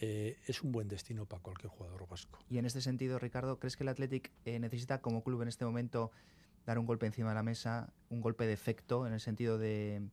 eh, 0.00 0.38
es 0.46 0.62
un 0.62 0.72
buen 0.72 0.88
destino 0.88 1.26
para 1.26 1.42
cualquier 1.42 1.70
jugador 1.70 2.06
vasco. 2.08 2.38
Y 2.48 2.58
en 2.58 2.66
este 2.66 2.80
sentido, 2.80 3.18
Ricardo, 3.18 3.58
¿crees 3.58 3.76
que 3.76 3.84
el 3.84 3.88
Athletic 3.88 4.30
eh, 4.44 4.58
necesita 4.58 5.00
como 5.00 5.22
club 5.22 5.42
en 5.42 5.48
este 5.48 5.64
momento 5.64 6.10
dar 6.66 6.78
un 6.78 6.86
golpe 6.86 7.06
encima 7.06 7.30
de 7.30 7.34
la 7.34 7.42
mesa, 7.42 7.92
un 8.08 8.20
golpe 8.20 8.46
de 8.46 8.52
efecto 8.52 9.06
en 9.06 9.12
el 9.12 9.20
sentido 9.20 9.58
de, 9.58 10.08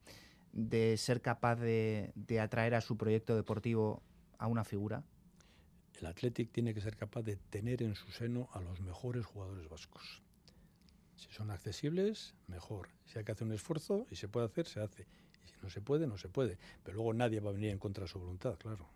ser 0.97 1.21
capaz 1.21 1.55
de, 1.57 2.11
atraer 2.41 2.75
a 2.75 2.81
su 2.81 2.97
proyecto 2.97 3.35
deportivo 3.35 4.01
a 4.37 4.47
una 4.47 4.63
figura? 4.63 5.03
El 5.99 6.07
Athletic 6.07 6.51
tiene 6.51 6.73
que 6.73 6.81
ser 6.81 6.95
capaz 6.95 7.23
de 7.23 7.35
tener 7.35 7.83
en 7.83 7.95
su 7.95 8.09
seno 8.11 8.49
a 8.53 8.61
los 8.61 8.79
mejores 8.81 9.25
jugadores 9.25 9.67
vascos. 9.69 10.21
Si 11.15 11.29
son 11.31 11.51
accesibles, 11.51 12.35
mejor. 12.47 12.87
Si 13.05 13.19
hay 13.19 13.25
que 13.25 13.33
hacer 13.33 13.45
un 13.45 13.53
esfuerzo 13.53 14.07
y 14.09 14.15
se 14.15 14.29
puede 14.29 14.45
hacer, 14.45 14.65
se 14.65 14.79
hace. 14.79 15.03
Y 15.43 15.49
si 15.49 15.55
no 15.61 15.69
se 15.69 15.81
puede, 15.81 16.07
no 16.07 16.17
se 16.17 16.29
puede. 16.29 16.57
Pero 16.83 16.95
luego 16.95 17.13
nadie 17.13 17.41
va 17.41 17.49
a 17.49 17.53
venir 17.53 17.71
en 17.71 17.79
contra 17.79 18.03
de 18.05 18.07
su 18.07 18.19
voluntad, 18.19 18.57
claro. 18.57 18.87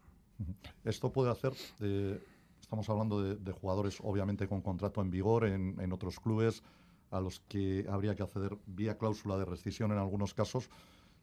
Esto 0.86 1.12
puede 1.12 1.32
hacer, 1.32 1.54
eh, 1.82 2.20
estamos 2.62 2.89
hablando 2.89 3.36
de, 3.36 3.52
jugadores 3.52 3.98
obviamente 4.02 4.48
con 4.48 4.62
contrato 4.62 5.02
en 5.02 5.12
vigor 5.12 5.46
en, 5.46 5.80
en 5.80 5.92
otros 5.92 6.20
clubes, 6.20 6.63
a 7.12 7.20
los 7.20 7.42
que 7.42 7.86
habría 7.89 8.16
que 8.16 8.24
acceder 8.24 8.58
vía 8.66 8.98
cláusula 8.98 9.38
de 9.38 9.46
rescisión 9.46 9.92
en 9.92 10.00
algunos 10.00 10.34
casos, 10.34 10.70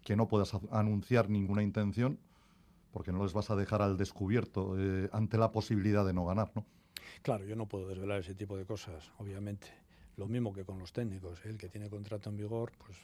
que 0.03 0.15
no 0.15 0.29
puedas 0.29 0.53
anunciar 0.71 1.29
ninguna 1.29 1.63
intención, 1.63 2.19
porque 2.93 3.13
no 3.13 3.23
les 3.23 3.33
vas 3.33 3.51
a 3.51 3.57
dejar 3.57 3.83
al 3.83 3.97
descubierto 3.97 4.77
eh, 4.79 5.09
ante 5.13 5.39
la 5.39 5.53
posibilidad 5.53 6.05
de 6.05 6.13
no 6.13 6.25
ganar, 6.25 6.51
¿no? 6.55 6.65
Claro, 7.23 7.45
yo 7.45 7.57
no 7.57 7.67
puedo 7.67 7.89
desvelar 7.89 8.21
ese 8.21 8.35
tipo 8.35 8.57
de 8.57 8.65
cosas, 8.65 9.11
obviamente. 9.19 9.69
Lo 10.17 10.27
mismo 10.27 10.53
que 10.53 10.65
con 10.65 10.79
los 10.79 10.93
técnicos, 10.93 11.45
¿eh? 11.45 11.51
el 11.51 11.59
que 11.59 11.69
tiene 11.69 11.89
contrato 11.89 12.31
en 12.31 12.37
vigor, 12.37 12.73
pues 12.85 12.99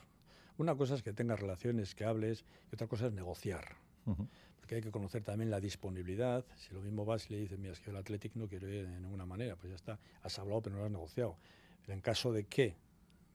una 0.59 0.75
cosa 0.75 0.95
es 0.95 1.03
que 1.03 1.13
tengas 1.13 1.39
relaciones, 1.41 1.95
que 1.95 2.05
hables, 2.05 2.45
y 2.71 2.75
otra 2.75 2.87
cosa 2.87 3.07
es 3.07 3.13
negociar. 3.13 3.77
Uh 4.07 4.15
-huh. 4.15 4.29
Porque 4.59 4.77
hay 4.77 4.81
que 4.81 4.91
conocer 4.91 5.23
también 5.23 5.51
la 5.51 5.61
disponibilidad. 5.61 6.45
Si 6.57 6.75
lo 6.75 6.81
mismo 6.81 7.05
vas 7.05 7.31
y 7.31 7.35
le 7.35 7.41
dices, 7.41 7.59
mira, 7.59 7.73
es 7.73 7.81
que 7.81 7.91
el 7.91 7.97
Athletic 7.97 8.35
no 8.35 8.49
quiero 8.49 8.69
ir 8.69 8.89
de 8.89 9.01
ninguna 9.01 9.27
manera, 9.27 9.57
pues 9.57 9.71
ya 9.71 9.77
está, 9.77 9.99
has 10.23 10.39
hablado 10.39 10.63
pero 10.63 10.77
no 10.77 10.81
lo 10.81 10.87
has 10.87 10.93
negociado. 10.93 11.37
Pero 11.83 11.95
en 11.95 12.01
caso 12.01 12.33
de 12.33 12.45
que 12.45 12.75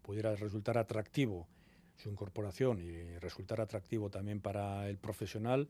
pudiera 0.01 0.35
resultar 0.35 0.77
atractivo 0.77 1.47
su 1.95 2.09
incorporación 2.09 2.81
y 2.81 3.17
resultar 3.19 3.61
atractivo 3.61 4.09
también 4.09 4.41
para 4.41 4.89
el 4.89 4.97
profesional, 4.97 5.69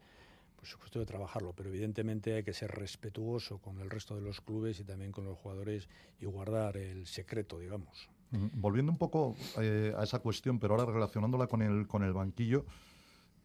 pues 0.61 0.69
supuesto 0.69 0.99
de 0.99 1.07
trabajarlo, 1.07 1.53
pero 1.53 1.69
evidentemente 1.69 2.35
hay 2.35 2.43
que 2.43 2.53
ser 2.53 2.69
respetuoso 2.69 3.57
con 3.57 3.79
el 3.79 3.89
resto 3.89 4.13
de 4.15 4.21
los 4.21 4.41
clubes 4.41 4.79
y 4.79 4.83
también 4.83 5.11
con 5.11 5.25
los 5.25 5.35
jugadores 5.35 5.89
y 6.19 6.27
guardar 6.27 6.77
el 6.77 7.07
secreto, 7.07 7.57
digamos. 7.57 8.07
Volviendo 8.29 8.91
un 8.91 8.99
poco 8.99 9.35
eh, 9.59 9.91
a 9.97 10.03
esa 10.03 10.19
cuestión, 10.19 10.59
pero 10.59 10.75
ahora 10.75 10.93
relacionándola 10.93 11.47
con 11.47 11.63
el, 11.63 11.87
con 11.87 12.03
el 12.03 12.13
banquillo, 12.13 12.67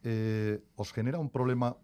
eh, 0.04 0.62
¿os 0.76 0.92
genera 0.92 1.18
un 1.18 1.30
problema 1.30 1.78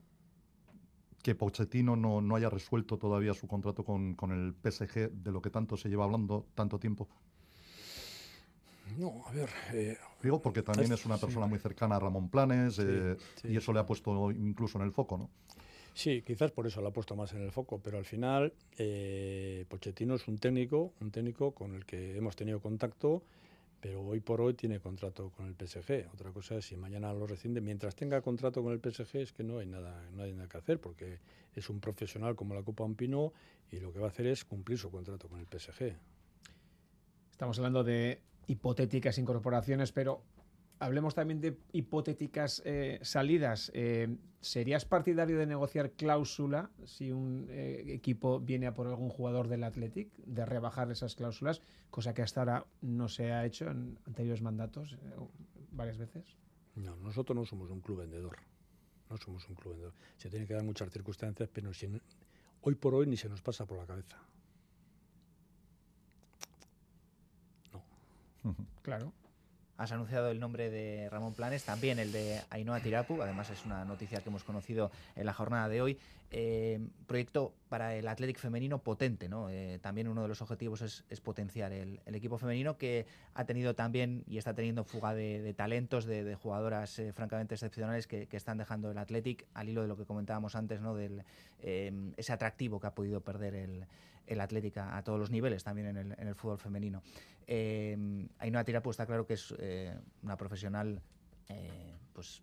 que 1.22 1.34
Pochettino 1.34 1.96
no, 1.96 2.20
no 2.20 2.36
haya 2.36 2.50
resuelto 2.50 2.98
todavía 2.98 3.32
su 3.32 3.48
contrato 3.48 3.84
con, 3.84 4.14
con 4.14 4.32
el 4.32 4.52
PSG, 4.52 5.12
de 5.12 5.32
lo 5.32 5.40
que 5.40 5.48
tanto 5.48 5.78
se 5.78 5.88
lleva 5.88 6.04
hablando 6.04 6.46
tanto 6.54 6.78
tiempo? 6.78 7.08
No, 8.98 9.24
a 9.26 9.32
ver. 9.32 9.48
Eh, 9.72 9.96
Digo 10.22 10.40
porque 10.40 10.62
también 10.62 10.92
es 10.92 11.04
una 11.04 11.18
persona 11.18 11.46
sí. 11.46 11.50
muy 11.50 11.58
cercana 11.58 11.96
a 11.96 12.00
Ramón 12.00 12.28
Planes 12.28 12.76
sí, 12.76 12.82
eh, 12.84 13.16
sí, 13.40 13.48
y 13.48 13.56
eso 13.56 13.72
le 13.72 13.80
ha 13.80 13.86
puesto 13.86 14.30
incluso 14.30 14.78
en 14.78 14.84
el 14.84 14.92
foco, 14.92 15.18
¿no? 15.18 15.30
Sí, 15.94 16.22
quizás 16.22 16.50
por 16.50 16.66
eso 16.66 16.80
lo 16.80 16.88
ha 16.88 16.92
puesto 16.92 17.14
más 17.16 17.32
en 17.34 17.42
el 17.42 17.52
foco, 17.52 17.78
pero 17.78 17.98
al 17.98 18.04
final 18.04 18.54
eh, 18.78 19.66
Pochettino 19.68 20.14
es 20.14 20.26
un 20.26 20.38
técnico, 20.38 20.94
un 21.00 21.10
técnico 21.10 21.52
con 21.52 21.74
el 21.74 21.84
que 21.84 22.16
hemos 22.16 22.34
tenido 22.34 22.60
contacto, 22.60 23.22
pero 23.80 24.00
hoy 24.00 24.20
por 24.20 24.40
hoy 24.40 24.54
tiene 24.54 24.80
contrato 24.80 25.30
con 25.30 25.46
el 25.46 25.54
PSG. 25.54 26.08
Otra 26.14 26.30
cosa 26.30 26.56
es 26.56 26.64
si 26.64 26.76
mañana 26.76 27.12
lo 27.12 27.26
rescinde. 27.26 27.60
Mientras 27.60 27.94
tenga 27.94 28.22
contrato 28.22 28.62
con 28.62 28.72
el 28.72 28.80
PSG 28.80 29.16
es 29.16 29.32
que 29.32 29.42
no 29.42 29.58
hay 29.58 29.66
nada, 29.66 30.08
no 30.12 30.22
hay 30.22 30.32
nada 30.32 30.48
que 30.48 30.56
hacer, 30.56 30.80
porque 30.80 31.18
es 31.54 31.68
un 31.68 31.80
profesional 31.80 32.36
como 32.36 32.54
la 32.54 32.62
Copa 32.62 32.84
Ampino 32.84 33.32
y 33.70 33.80
lo 33.80 33.92
que 33.92 33.98
va 33.98 34.06
a 34.06 34.10
hacer 34.10 34.26
es 34.28 34.44
cumplir 34.44 34.78
su 34.78 34.90
contrato 34.90 35.28
con 35.28 35.40
el 35.40 35.46
PSG. 35.46 35.94
Estamos 37.32 37.58
hablando 37.58 37.82
de 37.84 38.22
hipotéticas 38.46 39.18
incorporaciones, 39.18 39.92
pero 39.92 40.22
hablemos 40.82 41.14
también 41.14 41.40
de 41.40 41.58
hipotéticas 41.72 42.60
eh, 42.64 42.98
salidas. 43.02 43.70
Eh, 43.74 44.16
¿Serías 44.40 44.84
partidario 44.84 45.38
de 45.38 45.46
negociar 45.46 45.92
cláusula 45.92 46.70
si 46.84 47.12
un 47.12 47.46
eh, 47.50 47.84
equipo 47.88 48.40
viene 48.40 48.66
a 48.66 48.74
por 48.74 48.88
algún 48.88 49.08
jugador 49.08 49.46
del 49.46 49.62
Athletic, 49.62 50.12
de 50.16 50.44
rebajar 50.44 50.90
esas 50.90 51.14
cláusulas, 51.14 51.62
cosa 51.90 52.14
que 52.14 52.22
hasta 52.22 52.40
ahora 52.40 52.66
no 52.80 53.08
se 53.08 53.32
ha 53.32 53.46
hecho 53.46 53.70
en 53.70 53.98
anteriores 54.06 54.42
mandatos 54.42 54.98
varias 55.70 55.98
veces? 55.98 56.36
No, 56.74 56.96
nosotros 56.96 57.36
no 57.36 57.44
somos 57.44 57.70
un 57.70 57.80
club 57.80 57.98
vendedor. 57.98 58.38
No 59.08 59.16
somos 59.18 59.48
un 59.48 59.54
club 59.54 59.74
vendedor. 59.74 59.94
Se 60.16 60.30
tienen 60.30 60.48
que 60.48 60.54
dar 60.54 60.64
muchas 60.64 60.90
circunstancias, 60.90 61.48
pero 61.52 61.70
hoy 62.62 62.74
por 62.74 62.94
hoy 62.94 63.06
ni 63.06 63.16
se 63.16 63.28
nos 63.28 63.40
pasa 63.40 63.66
por 63.66 63.78
la 63.78 63.86
cabeza. 63.86 64.18
Claro. 68.82 69.12
has 69.78 69.92
anunciado 69.92 70.30
el 70.30 70.38
nombre 70.38 70.70
de 70.70 71.08
Ramón 71.10 71.34
Planes, 71.34 71.64
también 71.64 71.98
el 71.98 72.12
de 72.12 72.40
Ainhoa 72.50 72.80
Tirapu, 72.80 73.20
además 73.22 73.50
es 73.50 73.64
una 73.64 73.84
noticia 73.84 74.20
que 74.20 74.28
hemos 74.28 74.44
conocido 74.44 74.90
en 75.16 75.26
la 75.26 75.32
jornada 75.32 75.68
de 75.68 75.82
hoy. 75.82 75.98
Eh, 76.34 76.80
proyecto 77.06 77.52
para 77.68 77.94
el 77.94 78.08
Athletic 78.08 78.38
femenino 78.38 78.78
potente, 78.78 79.28
¿no? 79.28 79.50
Eh, 79.50 79.78
también 79.82 80.08
uno 80.08 80.22
de 80.22 80.28
los 80.28 80.40
objetivos 80.40 80.80
es, 80.80 81.20
potenciar 81.20 81.72
el, 81.72 82.00
equipo 82.06 82.38
femenino 82.38 82.78
que 82.78 83.04
ha 83.34 83.44
tenido 83.44 83.74
también 83.74 84.24
y 84.26 84.38
está 84.38 84.54
teniendo 84.54 84.82
fuga 84.82 85.12
de, 85.12 85.52
talentos, 85.54 86.06
de, 86.06 86.34
jugadoras 86.36 86.98
eh, 86.98 87.12
francamente 87.12 87.54
excepcionales 87.54 88.06
que, 88.06 88.26
están 88.32 88.56
dejando 88.56 88.90
el 88.90 88.96
Athletic 88.96 89.46
al 89.52 89.68
hilo 89.68 89.82
de 89.82 89.88
lo 89.88 89.96
que 89.98 90.06
comentábamos 90.06 90.54
antes, 90.54 90.80
¿no? 90.80 90.94
Del 90.94 91.22
ese 91.60 92.32
atractivo 92.32 92.80
que 92.80 92.86
ha 92.86 92.94
podido 92.94 93.20
perder 93.20 93.54
el, 93.54 93.86
el 94.26 94.40
Athletic 94.40 94.78
a, 94.78 95.02
todos 95.02 95.18
los 95.18 95.30
niveles, 95.30 95.64
también 95.64 95.88
en 95.88 95.96
el, 95.96 96.12
en 96.18 96.28
el 96.28 96.34
fútbol 96.34 96.58
femenino. 96.58 97.02
Eh, 97.46 97.96
Ainhoa 98.38 98.64
Tirapu 98.64 98.90
está 98.90 99.06
claro 99.06 99.26
que 99.26 99.34
es 99.34 99.54
una 100.22 100.36
profesional 100.36 101.02
pues 102.12 102.42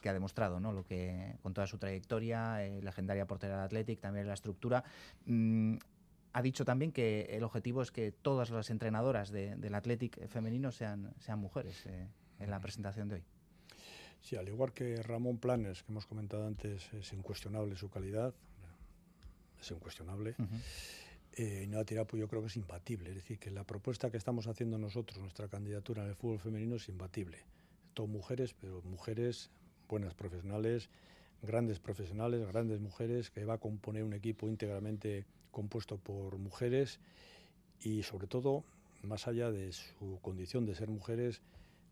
que 0.00 0.08
ha 0.08 0.12
demostrado, 0.12 0.60
¿no? 0.60 0.72
Lo 0.72 0.84
que 0.84 1.36
con 1.42 1.54
toda 1.54 1.66
su 1.66 1.78
trayectoria, 1.78 2.64
eh, 2.64 2.82
legendaria 2.82 3.26
portera 3.26 3.56
del 3.56 3.64
Athletic, 3.66 4.00
también 4.00 4.26
la 4.26 4.34
estructura. 4.34 4.82
Mm, 5.26 5.76
ha 6.32 6.42
dicho 6.42 6.64
también 6.64 6.92
que 6.92 7.22
el 7.30 7.44
objetivo 7.44 7.82
es 7.82 7.90
que 7.90 8.12
todas 8.12 8.50
las 8.50 8.70
entrenadoras 8.70 9.30
del 9.30 9.74
Athletic 9.74 10.28
femenino 10.28 10.70
sean, 10.70 11.12
sean 11.18 11.40
mujeres 11.40 11.84
eh, 11.86 12.08
en 12.38 12.50
la 12.50 12.60
presentación 12.60 13.08
de 13.08 13.16
hoy. 13.16 13.24
Sí, 14.20 14.36
al 14.36 14.48
igual 14.48 14.72
que 14.72 15.02
Ramón 15.02 15.38
Planes, 15.38 15.82
que 15.82 15.90
hemos 15.90 16.06
comentado 16.06 16.46
antes, 16.46 16.92
es 16.92 17.12
incuestionable 17.12 17.74
su 17.76 17.90
calidad, 17.90 18.34
es 19.60 19.70
incuestionable. 19.70 20.34
Uh 20.38 20.44
eh, 21.34 21.68
Tirapu 21.86 22.16
yo 22.16 22.28
creo 22.28 22.42
que 22.42 22.48
es 22.48 22.56
imbatible, 22.56 23.10
es 23.10 23.16
decir, 23.16 23.38
que 23.38 23.50
la 23.50 23.64
propuesta 23.64 24.10
que 24.10 24.16
estamos 24.16 24.46
haciendo 24.46 24.78
nosotros, 24.78 25.18
nuestra 25.20 25.48
candidatura 25.48 26.02
en 26.02 26.10
el 26.10 26.14
fútbol 26.14 26.38
femenino 26.38 26.76
es 26.76 26.88
imbatible. 26.88 27.38
Todo 27.94 28.06
mujeres, 28.06 28.54
pero 28.60 28.82
mujeres 28.82 29.50
buenas 29.88 30.14
profesionales, 30.14 30.88
grandes 31.42 31.80
profesionales, 31.80 32.46
grandes 32.46 32.80
mujeres, 32.80 33.30
que 33.30 33.44
va 33.44 33.54
a 33.54 33.58
componer 33.58 34.04
un 34.04 34.12
equipo 34.12 34.48
íntegramente 34.48 35.24
compuesto 35.50 35.96
por 35.96 36.38
mujeres 36.38 37.00
y 37.80 38.02
sobre 38.02 38.26
todo, 38.26 38.62
más 39.02 39.26
allá 39.26 39.50
de 39.50 39.72
su 39.72 40.18
condición 40.22 40.64
de 40.66 40.74
ser 40.74 40.88
mujeres, 40.88 41.42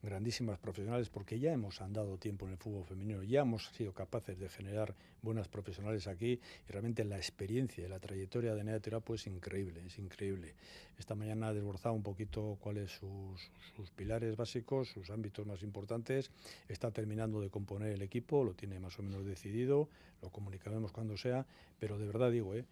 grandísimas 0.02 0.58
profesionales, 0.58 1.08
porque 1.08 1.38
ya 1.38 1.52
hemos 1.52 1.80
andado 1.80 2.18
tiempo 2.18 2.46
en 2.46 2.52
el 2.52 2.58
fútbol 2.58 2.84
femenino, 2.84 3.22
ya 3.22 3.40
hemos 3.40 3.66
sido 3.68 3.92
capaces 3.92 4.38
de 4.38 4.48
generar 4.48 4.94
buenas 5.22 5.48
profesionales 5.48 6.06
aquí 6.06 6.40
y 6.68 6.72
realmente 6.72 7.04
la 7.04 7.16
experiencia 7.16 7.84
y 7.84 7.88
la 7.88 7.98
trayectoria 7.98 8.54
de 8.54 8.64
Nea 8.64 8.80
Terapo 8.80 9.14
es 9.14 9.26
increíble, 9.26 9.82
es 9.86 9.98
increíble. 9.98 10.54
Esta 10.98 11.14
mañana 11.14 11.48
ha 11.48 11.54
desbordado 11.54 11.94
un 11.94 12.02
poquito 12.02 12.58
cuáles 12.60 12.92
sus, 12.92 13.50
sus 13.74 13.90
pilares 13.90 14.36
básicos, 14.36 14.88
sus 14.88 15.10
ámbitos 15.10 15.46
más 15.46 15.62
importantes, 15.62 16.30
está 16.68 16.90
terminando 16.90 17.40
de 17.40 17.50
componer 17.50 17.92
el 17.92 18.02
equipo, 18.02 18.44
lo 18.44 18.54
tiene 18.54 18.78
más 18.78 18.98
o 18.98 19.02
menos 19.02 19.24
decidido, 19.24 19.88
lo 20.22 20.30
comunicaremos 20.30 20.92
cuando 20.92 21.16
sea, 21.16 21.46
pero 21.78 21.98
de 21.98 22.06
verdad 22.06 22.30
digo, 22.30 22.54
eh, 22.54 22.64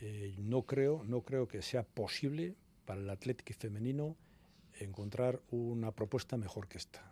eh 0.00 0.34
no, 0.38 0.62
creo, 0.62 1.02
no 1.04 1.22
creo 1.22 1.48
que 1.48 1.62
sea 1.62 1.82
posible 1.82 2.54
para 2.84 3.00
el 3.00 3.10
Atlético 3.10 3.52
femenino 3.58 4.16
encontrar 4.80 5.40
una 5.50 5.92
propuesta 5.92 6.36
mejor 6.36 6.68
que 6.68 6.78
esta. 6.78 7.02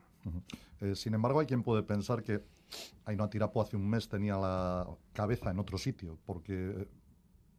Eh, 0.81 0.96
sin 0.96 1.14
embargo, 1.14 1.40
hay 1.40 1.46
quien 1.46 1.62
puede 1.62 1.83
pensar 1.83 2.22
que 2.22 2.42
Ainhoa 3.05 3.31
Tirapo 3.31 3.62
hace 3.62 3.76
un 3.76 3.88
mes 3.88 4.09
tenía 4.09 4.37
la 4.37 4.88
cabeza 5.12 5.50
en 5.50 5.59
otro 5.59 5.79
sitio, 5.79 6.18
porque 6.26 6.88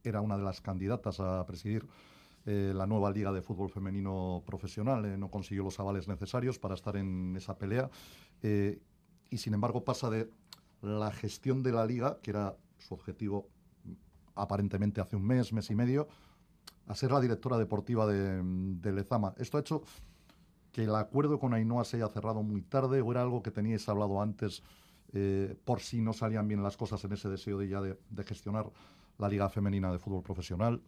era 0.04 0.20
una 0.20 0.36
de 0.36 0.44
las 0.44 0.60
candidatas 0.60 1.18
a 1.20 1.44
presidir 1.46 1.86
eh, 2.46 2.72
la 2.74 2.86
nueva 2.86 3.10
Liga 3.10 3.32
de 3.32 3.42
Fútbol 3.42 3.70
Femenino 3.70 4.42
Profesional. 4.46 5.04
Eh, 5.06 5.16
no 5.16 5.30
consiguió 5.30 5.64
los 5.64 5.80
avales 5.80 6.08
necesarios 6.08 6.58
para 6.58 6.74
estar 6.74 6.96
en 6.96 7.34
esa 7.36 7.56
pelea. 7.56 7.90
y 9.30 9.36
sin 9.38 9.54
embargo, 9.54 9.84
pasa 9.84 10.10
de 10.10 10.30
la 10.80 11.10
gestión 11.10 11.62
de 11.62 11.72
la 11.72 11.84
liga, 11.84 12.18
que 12.22 12.30
era 12.30 12.56
su 12.78 12.94
objetivo 12.94 13.48
aparentemente 14.34 15.00
hace 15.00 15.16
un 15.16 15.26
mes, 15.26 15.52
mes 15.52 15.70
y 15.70 15.74
medio, 15.74 16.08
a 16.88 16.94
ser 16.94 17.12
la 17.12 17.20
directora 17.20 17.58
deportiva 17.58 18.06
de, 18.06 18.92
Lezama. 18.92 19.34
¿Esto 19.38 19.58
ha 19.58 19.60
hecho 19.60 19.82
que 20.72 20.84
el 20.84 20.94
acuerdo 20.94 21.38
con 21.38 21.52
Ainhoa 21.52 21.84
se 21.84 21.98
haya 21.98 22.08
cerrado 22.08 22.42
muy 22.42 22.62
tarde 22.62 23.02
o 23.02 23.12
era 23.12 23.22
algo 23.22 23.42
que 23.42 23.50
teníais 23.50 23.88
hablado 23.88 24.20
antes 24.22 24.62
eh, 25.12 25.54
por 25.64 25.80
si 25.80 26.00
no 26.00 26.12
salían 26.12 26.48
bien 26.48 26.62
las 26.62 26.76
cosas 26.76 27.02
en 27.04 27.12
ese 27.12 27.28
deseo 27.28 27.58
de 27.58 27.68
ya 27.68 27.80
de, 27.80 28.24
gestionar 28.24 28.70
la 29.18 29.28
Liga 29.28 29.48
Femenina 29.50 29.92
de 29.92 29.98
Fútbol 29.98 30.22
Profesional? 30.22 30.80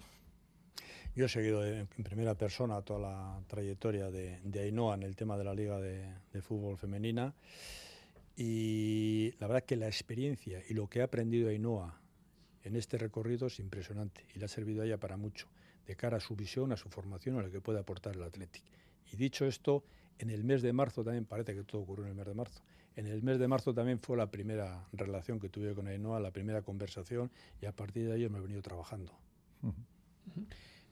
Yo 1.15 1.27
he 1.27 1.29
seguido 1.29 1.67
en 1.67 1.87
primera 1.87 2.35
persona 2.35 2.81
toda 2.83 3.01
la 3.01 3.41
trayectoria 3.47 4.11
de, 4.11 4.41
de 4.43 4.61
Ainhoa 4.61 4.95
en 4.95 5.03
el 5.03 5.17
tema 5.17 5.37
de 5.37 5.45
la 5.45 5.55
Liga 5.55 5.79
de, 5.79 6.15
de 6.33 6.43
Fútbol 6.43 6.79
Femenina 6.79 7.35
y 8.37 9.35
la 9.39 9.49
verdad 9.49 9.65
que 9.65 9.77
la 9.77 9.89
experiencia 9.89 10.63
y 10.67 10.73
lo 10.73 10.89
que 10.89 11.03
ha 11.03 11.05
aprendido 11.05 11.51
Ainhoa 11.51 12.01
en 12.63 12.77
este 12.77 12.97
recorrido 12.97 13.49
es 13.49 13.59
impresionante 13.59 14.25
y 14.35 14.39
le 14.39 14.45
ha 14.47 14.49
servido 14.49 14.83
a 14.83 14.87
ella 14.87 14.99
para 14.99 15.17
mucho 15.19 15.49
de 15.91 15.97
cara 15.97 16.19
a 16.19 16.21
su 16.21 16.37
visión, 16.37 16.71
a 16.71 16.77
su 16.77 16.89
formación, 16.89 17.37
a 17.37 17.43
lo 17.43 17.51
que 17.51 17.61
puede 17.61 17.81
aportar 17.81 18.15
el 18.15 18.23
Athletic. 18.23 18.63
Y 19.13 19.17
dicho 19.17 19.45
esto, 19.45 19.83
en 20.21 20.31
el 20.31 20.45
mes 20.45 20.63
de 20.63 20.73
marzo 20.73 21.03
también, 21.03 21.25
parece 21.25 21.53
que 21.53 21.65
todo 21.65 21.83
ocurrió 21.83 22.05
en 22.05 22.11
el 22.11 22.17
mes 22.17 22.27
de 22.27 22.35
marzo, 22.35 22.63
en 22.95 23.07
el 23.07 23.23
mes 23.23 23.39
de 23.41 23.49
marzo 23.49 23.75
también 23.75 23.99
fue 23.99 24.17
la 24.17 24.31
primera 24.31 24.87
relación 24.93 25.41
que 25.41 25.49
tuve 25.49 25.75
con 25.75 25.89
Ainhoa, 25.89 26.21
la 26.21 26.31
primera 26.31 26.63
conversación, 26.63 27.31
y 27.61 27.67
a 27.67 27.73
partir 27.73 28.07
de 28.07 28.13
ahí 28.13 28.29
me 28.29 28.39
he 28.39 28.41
venido 28.41 28.63
trabajando. 28.63 29.13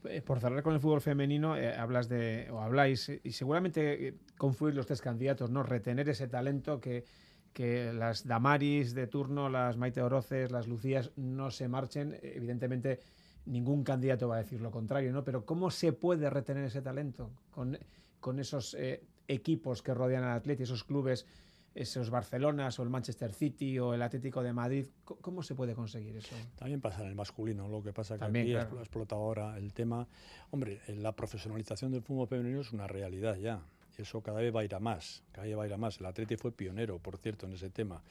Eh, 0.05 0.21
por 0.23 0.41
cerrar 0.41 0.63
con 0.65 0.75
el 0.75 0.81
fútbol 0.81 1.01
femenino, 1.01 1.57
eh, 1.57 1.75
hablas 1.75 2.09
de, 2.09 2.49
o 2.51 2.61
habláis, 2.61 3.09
y 3.23 3.31
seguramente 3.31 4.09
eh, 4.09 4.15
confluir 4.37 4.75
los 4.75 4.87
tres 4.87 5.01
candidatos, 5.01 5.51
¿no? 5.51 5.63
Retener 5.63 6.09
ese 6.09 6.27
talento 6.27 6.81
que, 6.81 7.05
que 7.53 7.93
las 7.93 8.27
Damaris 8.27 8.95
de 8.95 9.07
turno, 9.07 9.49
las 9.49 9.77
Maite 9.77 10.03
Oroces, 10.03 10.51
las 10.51 10.67
Lucías 10.67 11.13
no 11.17 11.51
se 11.51 11.69
marchen. 11.69 12.19
Evidentemente, 12.23 13.01
ningún 13.49 13.83
candidato 13.83 14.29
va 14.29 14.37
a 14.37 14.39
decir 14.39 14.61
lo 14.61 14.71
contrario, 14.71 15.13
¿no? 15.13 15.25
Pero 15.25 15.45
¿cómo 15.45 15.71
se 15.71 15.93
puede 15.93 16.31
retener 16.31 16.65
ese 16.65 16.83
talento 16.83 17.31
con, 17.51 17.79
con 18.21 18.39
esos 18.39 18.75
eh, 18.75 19.03
equipos 19.27 19.83
que 19.83 19.95
rodean 19.95 20.25
al 20.25 20.37
Atleti, 20.37 20.63
esos 20.63 20.85
clubes, 20.85 21.27
esos 21.75 22.11
Barcelonas 22.11 22.79
o 22.79 22.83
el 22.83 22.91
Manchester 22.91 23.33
City 23.33 23.79
o 23.79 23.95
el 23.95 24.03
Atlético 24.03 24.43
de 24.43 24.53
Madrid? 24.53 24.87
¿Cómo 25.05 25.43
se 25.43 25.55
puede 25.55 25.75
conseguir 25.75 26.17
eso? 26.17 26.35
También 26.57 26.81
pasa 26.81 27.03
en 27.03 27.09
el 27.09 27.15
masculino, 27.15 27.69
lo 27.69 27.83
que 27.83 27.93
pasa 27.93 28.15
que 28.15 28.21
También, 28.21 28.57
aquí 28.57 28.77
ha 28.77 28.81
explotado 28.81 29.23
ahora 29.23 29.57
el 29.57 29.73
tema. 29.73 30.07
Hombre, 30.51 30.81
la 30.89 31.13
profesionalización 31.13 31.93
del 31.93 32.03
fútbol 32.03 32.29
femenino 32.29 32.61
es 32.61 32.73
una 32.73 32.87
realidad 32.87 33.37
ya. 33.37 33.63
Y 33.97 34.03
eso 34.03 34.21
cada 34.21 34.41
vez 34.41 34.55
va 34.55 34.61
a 34.61 34.65
ir 34.65 34.75
a 34.75 34.79
más, 34.79 35.25
cada 35.33 35.47
vez 35.47 35.59
va 35.59 35.65
a 35.65 35.67
ir 35.67 35.73
a 35.73 35.77
más. 35.77 35.99
El 35.99 36.07
Atleti 36.07 36.37
fue 36.37 36.53
pionero, 36.53 36.99
por 36.99 37.17
cierto, 37.17 37.47
en 37.47 37.55
ese 37.55 37.71
tema. 37.71 38.03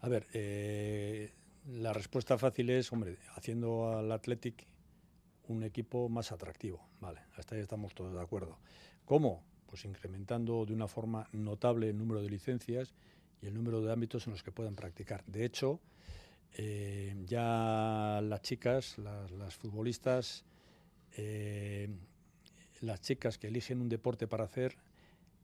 A 0.00 0.08
ver, 0.08 0.26
eh, 0.32 1.32
la 1.72 1.92
respuesta 1.92 2.36
fácil 2.38 2.70
es, 2.70 2.92
hombre, 2.92 3.18
haciendo 3.34 3.96
al 3.96 4.10
Athletic 4.10 4.66
un 5.48 5.62
equipo 5.62 6.08
más 6.08 6.32
atractivo. 6.32 6.88
Vale, 7.00 7.20
hasta 7.36 7.54
ahí 7.54 7.60
estamos 7.60 7.94
todos 7.94 8.14
de 8.14 8.20
acuerdo. 8.20 8.58
¿Cómo? 9.04 9.42
Pues 9.66 9.84
incrementando 9.84 10.64
de 10.66 10.72
una 10.72 10.88
forma 10.88 11.28
notable 11.32 11.88
el 11.88 11.98
número 11.98 12.22
de 12.22 12.30
licencias 12.30 12.94
y 13.40 13.46
el 13.46 13.54
número 13.54 13.80
de 13.80 13.92
ámbitos 13.92 14.26
en 14.26 14.32
los 14.32 14.42
que 14.42 14.52
puedan 14.52 14.74
practicar. 14.74 15.24
De 15.26 15.44
hecho, 15.44 15.80
eh, 16.56 17.14
ya 17.26 18.20
las 18.22 18.42
chicas, 18.42 18.98
las, 18.98 19.54
futbolistas, 19.54 20.44
eh, 21.16 21.88
las 22.80 23.00
chicas 23.00 23.38
que 23.38 23.48
eligen 23.48 23.80
un 23.80 23.88
deporte 23.88 24.26
para 24.26 24.44
hacer, 24.44 24.76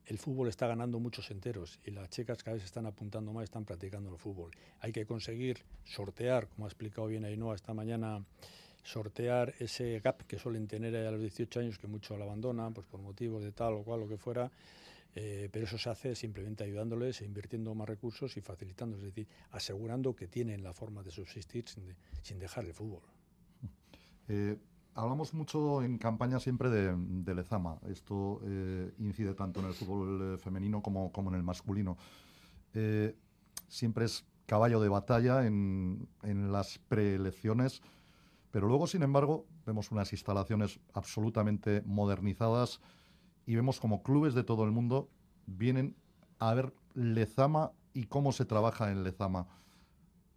el 0.07 0.17
fútbol 0.17 0.47
está 0.47 0.67
ganando 0.67 0.99
muchos 0.99 1.29
enteros 1.31 1.79
y 1.85 1.91
las 1.91 2.09
chicas 2.09 2.41
cada 2.41 2.55
vez 2.55 2.63
están 2.63 2.85
apuntando 2.85 3.33
más, 3.33 3.43
están 3.43 3.65
practicando 3.65 4.09
el 4.09 4.17
fútbol. 4.17 4.51
Hay 4.79 4.93
que 4.93 5.05
conseguir 5.05 5.63
sortear, 5.83 6.47
como 6.47 6.65
ha 6.65 6.69
explicado 6.69 7.07
bien 7.07 7.25
Ainhoa 7.25 7.55
esta 7.55 7.73
mañana, 7.73 8.23
sortear 8.83 9.53
ese 9.59 9.99
gap 9.99 10.23
que 10.25 10.39
suelen 10.39 10.67
tener 10.67 10.95
a 10.95 11.11
los 11.11 11.19
18 11.19 11.59
años, 11.59 11.77
que 11.77 11.87
muchos 11.87 12.17
lo 12.17 12.23
abandonan 12.23 12.73
pues 12.73 12.87
por 12.87 13.01
motivos 13.01 13.43
de 13.43 13.51
tal 13.51 13.73
o 13.73 13.83
cual, 13.83 13.99
lo 13.99 14.07
que 14.07 14.17
fuera. 14.17 14.49
Eh, 15.13 15.49
pero 15.51 15.65
eso 15.65 15.77
se 15.77 15.89
hace 15.89 16.15
simplemente 16.15 16.63
ayudándoles, 16.63 17.21
e 17.21 17.25
invirtiendo 17.25 17.73
más 17.73 17.89
recursos 17.89 18.37
y 18.37 18.41
facilitando, 18.41 18.97
es 18.97 19.03
decir, 19.03 19.27
asegurando 19.51 20.15
que 20.15 20.27
tienen 20.27 20.63
la 20.63 20.73
forma 20.73 21.03
de 21.03 21.11
subsistir 21.11 21.65
sin, 21.67 22.39
dejar 22.39 22.65
el 22.65 22.73
fútbol. 22.73 23.01
Eh, 24.29 24.57
hablamos 24.97 25.33
mucho 25.33 25.83
en 25.83 25.97
campaña 25.99 26.39
siempre 26.39 26.69
de, 26.69 27.35
Lezama. 27.35 27.77
Esto 27.87 28.41
eh, 28.43 28.91
incide 28.97 29.35
tanto 29.35 29.59
en 29.59 29.67
el 29.67 29.73
fútbol 29.73 30.33
eh, 30.33 30.37
femenino 30.37 30.81
como, 30.81 31.11
en 31.15 31.35
el 31.35 31.43
masculino. 31.43 31.97
Eh, 32.73 33.15
siempre 33.67 34.05
es 34.05 34.25
caballo 34.47 34.81
de 34.81 34.89
batalla 34.89 35.45
en, 35.45 36.09
en 36.23 36.51
las 36.51 36.79
preelecciones, 36.79 37.81
pero 38.49 38.67
luego, 38.67 38.87
sin 38.87 39.03
embargo, 39.03 39.45
vemos 39.65 39.91
unas 39.91 40.11
instalaciones 40.13 40.79
absolutamente 40.93 41.83
modernizadas 41.85 42.81
y 43.45 43.55
vemos 43.55 43.79
como 43.79 44.01
clubes 44.01 44.33
de 44.33 44.43
todo 44.43 44.63
el 44.65 44.71
mundo 44.71 45.09
vienen 45.45 45.95
a 46.39 46.53
ver 46.53 46.73
Lezama 46.95 47.71
y 47.93 48.05
cómo 48.05 48.31
se 48.31 48.45
trabaja 48.45 48.91
en 48.91 49.03
Lezama. 49.03 49.47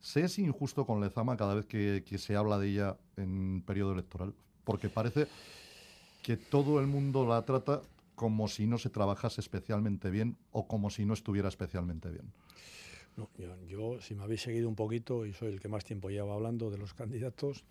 ¿Se 0.00 0.22
es 0.22 0.38
injusto 0.38 0.86
con 0.86 1.00
Lezama 1.00 1.36
cada 1.36 1.54
vez 1.54 1.66
que, 1.66 2.04
que 2.06 2.18
se 2.18 2.36
habla 2.36 2.58
de 2.58 2.68
ella 2.68 2.98
en 3.16 3.62
periodo 3.62 3.92
electoral? 3.92 4.34
Porque 4.64 4.88
parece 4.88 5.26
que 6.22 6.36
todo 6.36 6.80
el 6.80 6.86
mundo 6.86 7.26
la 7.26 7.44
trata 7.44 7.82
como 8.14 8.48
si 8.48 8.66
no 8.66 8.76
se 8.76 8.90
trabajase 8.90 9.40
especialmente 9.40 10.10
bien 10.10 10.36
o 10.52 10.66
como 10.66 10.90
si 10.90 11.06
no 11.06 11.14
estuviera 11.14 11.48
especialmente 11.48 12.10
bien. 12.10 12.30
yo, 13.66 14.00
si 14.00 14.14
me 14.14 14.24
habéis 14.24 14.42
seguido 14.42 14.68
un 14.68 14.76
poquito, 14.76 15.24
y 15.24 15.32
soy 15.32 15.52
el 15.52 15.60
que 15.60 15.68
más 15.68 15.84
tiempo 15.84 16.10
lleva 16.10 16.34
hablando 16.34 16.70
de 16.70 16.78
los 16.78 16.92
candidatos, 16.92 17.64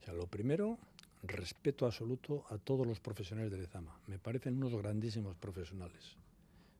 o 0.00 0.04
sea, 0.04 0.14
lo 0.14 0.26
primero, 0.26 0.78
respeto 1.22 1.86
absoluto 1.86 2.44
a 2.50 2.58
todos 2.58 2.86
los 2.86 3.00
profesionales 3.00 3.50
de 3.50 3.58
Lezama. 3.58 3.98
Me 4.06 4.18
parecen 4.18 4.56
unos 4.56 4.74
grandísimos 4.80 5.36
profesionales. 5.36 6.16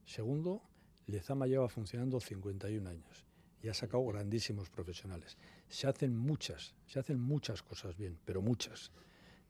Segundo, 0.05 0.61
Lezama 1.07 1.45
lleva 1.47 1.67
funcionando 1.67 2.19
51 2.19 2.89
años 2.89 3.25
y 3.61 3.67
ha 3.67 3.73
sacado 3.73 4.05
grandísimos 4.05 4.69
profesionales. 4.69 5.37
Se 5.67 5.87
hacen 5.87 6.15
muchas, 6.15 6.73
se 6.87 6.99
hacen 6.99 7.19
muchas 7.19 7.61
cosas 7.61 7.97
bien, 7.97 8.17
pero 8.25 8.41
muchas. 8.41 8.91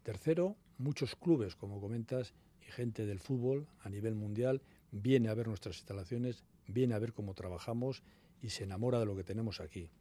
Tercero, 0.09 0.55
muchos 0.79 1.15
clubes, 1.15 1.55
como 1.55 1.79
comentas, 1.79 2.33
y 2.67 2.71
gente 2.71 3.05
del 3.05 3.19
fútbol 3.19 3.67
a 3.83 3.89
nivel 3.89 4.15
mundial 4.15 4.63
viene 4.91 5.29
a 5.29 5.35
ver 5.35 5.47
nuestras 5.47 5.77
instalaciones, 5.77 6.43
viene 6.65 6.95
a 6.95 6.97
ver 6.97 7.13
cómo 7.13 7.35
trabajamos 7.35 8.01
y 8.41 8.49
se 8.49 8.63
enamora 8.63 8.97
de 8.97 9.05
lo 9.05 9.15
que 9.15 9.23
tenemos 9.23 9.59
aquí. 9.59 9.91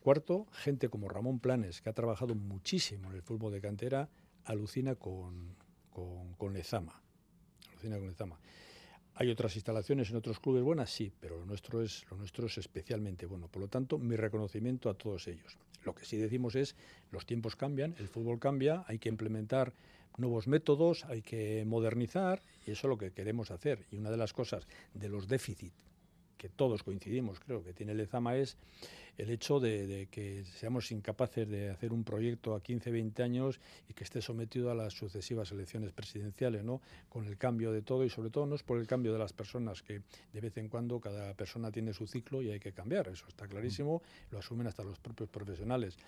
Cuarto, 0.00 0.48
gente 0.50 0.88
como 0.88 1.08
Ramón 1.08 1.38
Planes, 1.38 1.80
que 1.80 1.88
ha 1.88 1.92
trabajado 1.92 2.34
muchísimo 2.34 3.10
en 3.10 3.14
el 3.14 3.22
fútbol 3.22 3.52
de 3.52 3.60
cantera, 3.60 4.08
alucina 4.44 4.96
con, 4.96 5.54
con. 5.88 6.34
Alucina 6.36 7.96
con 7.96 8.08
Lezama. 8.08 8.40
Hay 9.20 9.30
otras 9.30 9.56
instalaciones 9.56 10.10
en 10.10 10.16
otros 10.16 10.38
clubes 10.38 10.62
buenas, 10.62 10.90
sí, 10.90 11.10
pero 11.18 11.40
lo 11.40 11.44
nuestro 11.44 11.82
es 11.82 12.06
lo 12.08 12.16
nuestro 12.16 12.46
es 12.46 12.56
especialmente 12.56 13.26
bueno. 13.26 13.48
Por 13.48 13.60
lo 13.60 13.66
tanto, 13.66 13.98
mi 13.98 14.14
reconocimiento 14.14 14.88
a 14.88 14.94
todos 14.94 15.26
ellos. 15.26 15.58
Lo 15.82 15.92
que 15.92 16.04
sí 16.04 16.18
decimos 16.18 16.54
es 16.54 16.76
los 17.10 17.26
tiempos 17.26 17.56
cambian, 17.56 17.96
el 17.98 18.06
fútbol 18.06 18.38
cambia, 18.38 18.84
hay 18.86 19.00
que 19.00 19.08
implementar 19.08 19.72
nuevos 20.18 20.46
métodos, 20.46 21.04
hay 21.06 21.22
que 21.22 21.64
modernizar 21.66 22.44
y 22.64 22.70
eso 22.70 22.86
es 22.86 22.90
lo 22.90 22.96
que 22.96 23.10
queremos 23.10 23.50
hacer. 23.50 23.86
Y 23.90 23.96
una 23.96 24.12
de 24.12 24.18
las 24.18 24.32
cosas 24.32 24.68
de 24.94 25.08
los 25.08 25.26
déficits 25.26 25.74
que 26.38 26.48
todos 26.48 26.82
coincidimos, 26.82 27.40
creo 27.40 27.62
que 27.62 27.74
tiene 27.74 27.92
el 27.92 28.00
EZAMA 28.00 28.36
es 28.36 28.56
el 29.18 29.30
hecho 29.30 29.58
de, 29.58 30.06
que 30.12 30.44
seamos 30.44 30.92
incapaces 30.92 31.48
de 31.48 31.70
hacer 31.70 31.92
un 31.92 32.04
proyecto 32.04 32.54
a 32.54 32.62
15, 32.62 32.92
20 32.92 33.22
años 33.24 33.60
y 33.88 33.92
que 33.92 34.04
esté 34.04 34.22
sometido 34.22 34.70
a 34.70 34.76
las 34.76 34.94
sucesivas 34.94 35.50
elecciones 35.50 35.92
presidenciales, 35.92 36.62
¿no? 36.62 36.80
Con 37.08 37.26
el 37.26 37.36
cambio 37.36 37.72
de 37.72 37.82
todo 37.82 38.04
y 38.04 38.10
sobre 38.10 38.30
todo 38.30 38.46
no 38.46 38.54
es 38.54 38.62
por 38.62 38.78
el 38.78 38.86
cambio 38.86 39.12
de 39.12 39.18
las 39.18 39.32
personas, 39.32 39.82
que 39.82 40.02
de 40.32 40.40
vez 40.40 40.56
en 40.56 40.68
cuando 40.68 41.00
cada 41.00 41.34
persona 41.34 41.72
tiene 41.72 41.92
su 41.92 42.06
ciclo 42.06 42.40
y 42.42 42.50
hay 42.50 42.60
que 42.60 42.72
cambiar, 42.72 43.08
eso 43.08 43.26
está 43.26 43.48
clarísimo, 43.48 44.02
lo 44.30 44.38
asumen 44.38 44.68
hasta 44.68 44.84
los 44.84 45.00
propios 45.00 45.28
profesionales 45.28 45.98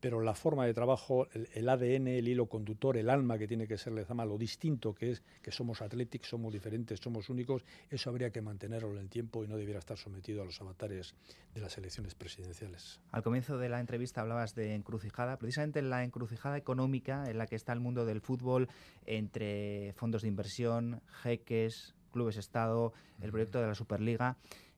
pero 0.00 0.20
la 0.20 0.34
forma 0.34 0.66
de 0.66 0.74
trabajo, 0.74 1.26
el, 1.32 1.68
ADN, 1.68 2.08
el 2.08 2.28
hilo 2.28 2.46
conductor, 2.46 2.96
el 2.96 3.08
alma 3.08 3.38
que 3.38 3.46
tiene 3.46 3.66
que 3.66 3.78
ser 3.78 3.92
Lezama, 3.92 4.24
lo 4.24 4.36
distinto 4.36 4.94
que 4.94 5.10
es 5.10 5.22
que 5.42 5.50
somos 5.50 5.80
atléticos, 5.82 6.28
somos 6.28 6.52
diferentes, 6.52 7.00
somos 7.00 7.28
únicos, 7.30 7.64
eso 7.90 8.10
habría 8.10 8.30
que 8.30 8.42
mantenerlo 8.42 8.92
en 8.92 8.98
el 8.98 9.08
tiempo 9.08 9.44
y 9.44 9.48
no 9.48 9.56
debiera 9.56 9.78
estar 9.78 9.96
sometido 9.96 10.42
a 10.42 10.44
los 10.44 10.60
avatares 10.60 11.14
de 11.54 11.60
las 11.60 11.76
elecciones 11.78 12.14
presidenciales. 12.14 13.00
Al 13.10 13.22
comienzo 13.22 13.58
de 13.58 13.68
la 13.68 13.80
entrevista 13.80 14.20
hablabas 14.20 14.54
de 14.54 14.74
encrucijada, 14.74 15.38
precisamente 15.38 15.80
la 15.82 16.04
encrucijada 16.04 16.56
económica 16.56 17.24
en 17.28 17.38
la 17.38 17.46
que 17.46 17.56
está 17.56 17.72
el 17.72 17.80
mundo 17.80 18.04
del 18.04 18.20
fútbol 18.20 18.68
entre 19.06 19.92
fondos 19.94 20.22
de 20.22 20.28
inversión, 20.28 21.00
jeques, 21.22 21.94
clubes 22.12 22.36
Estado, 22.36 22.92
el 23.20 23.30
proyecto 23.30 23.60
de 23.60 23.66
la 23.66 23.74
Superliga. 23.74 24.36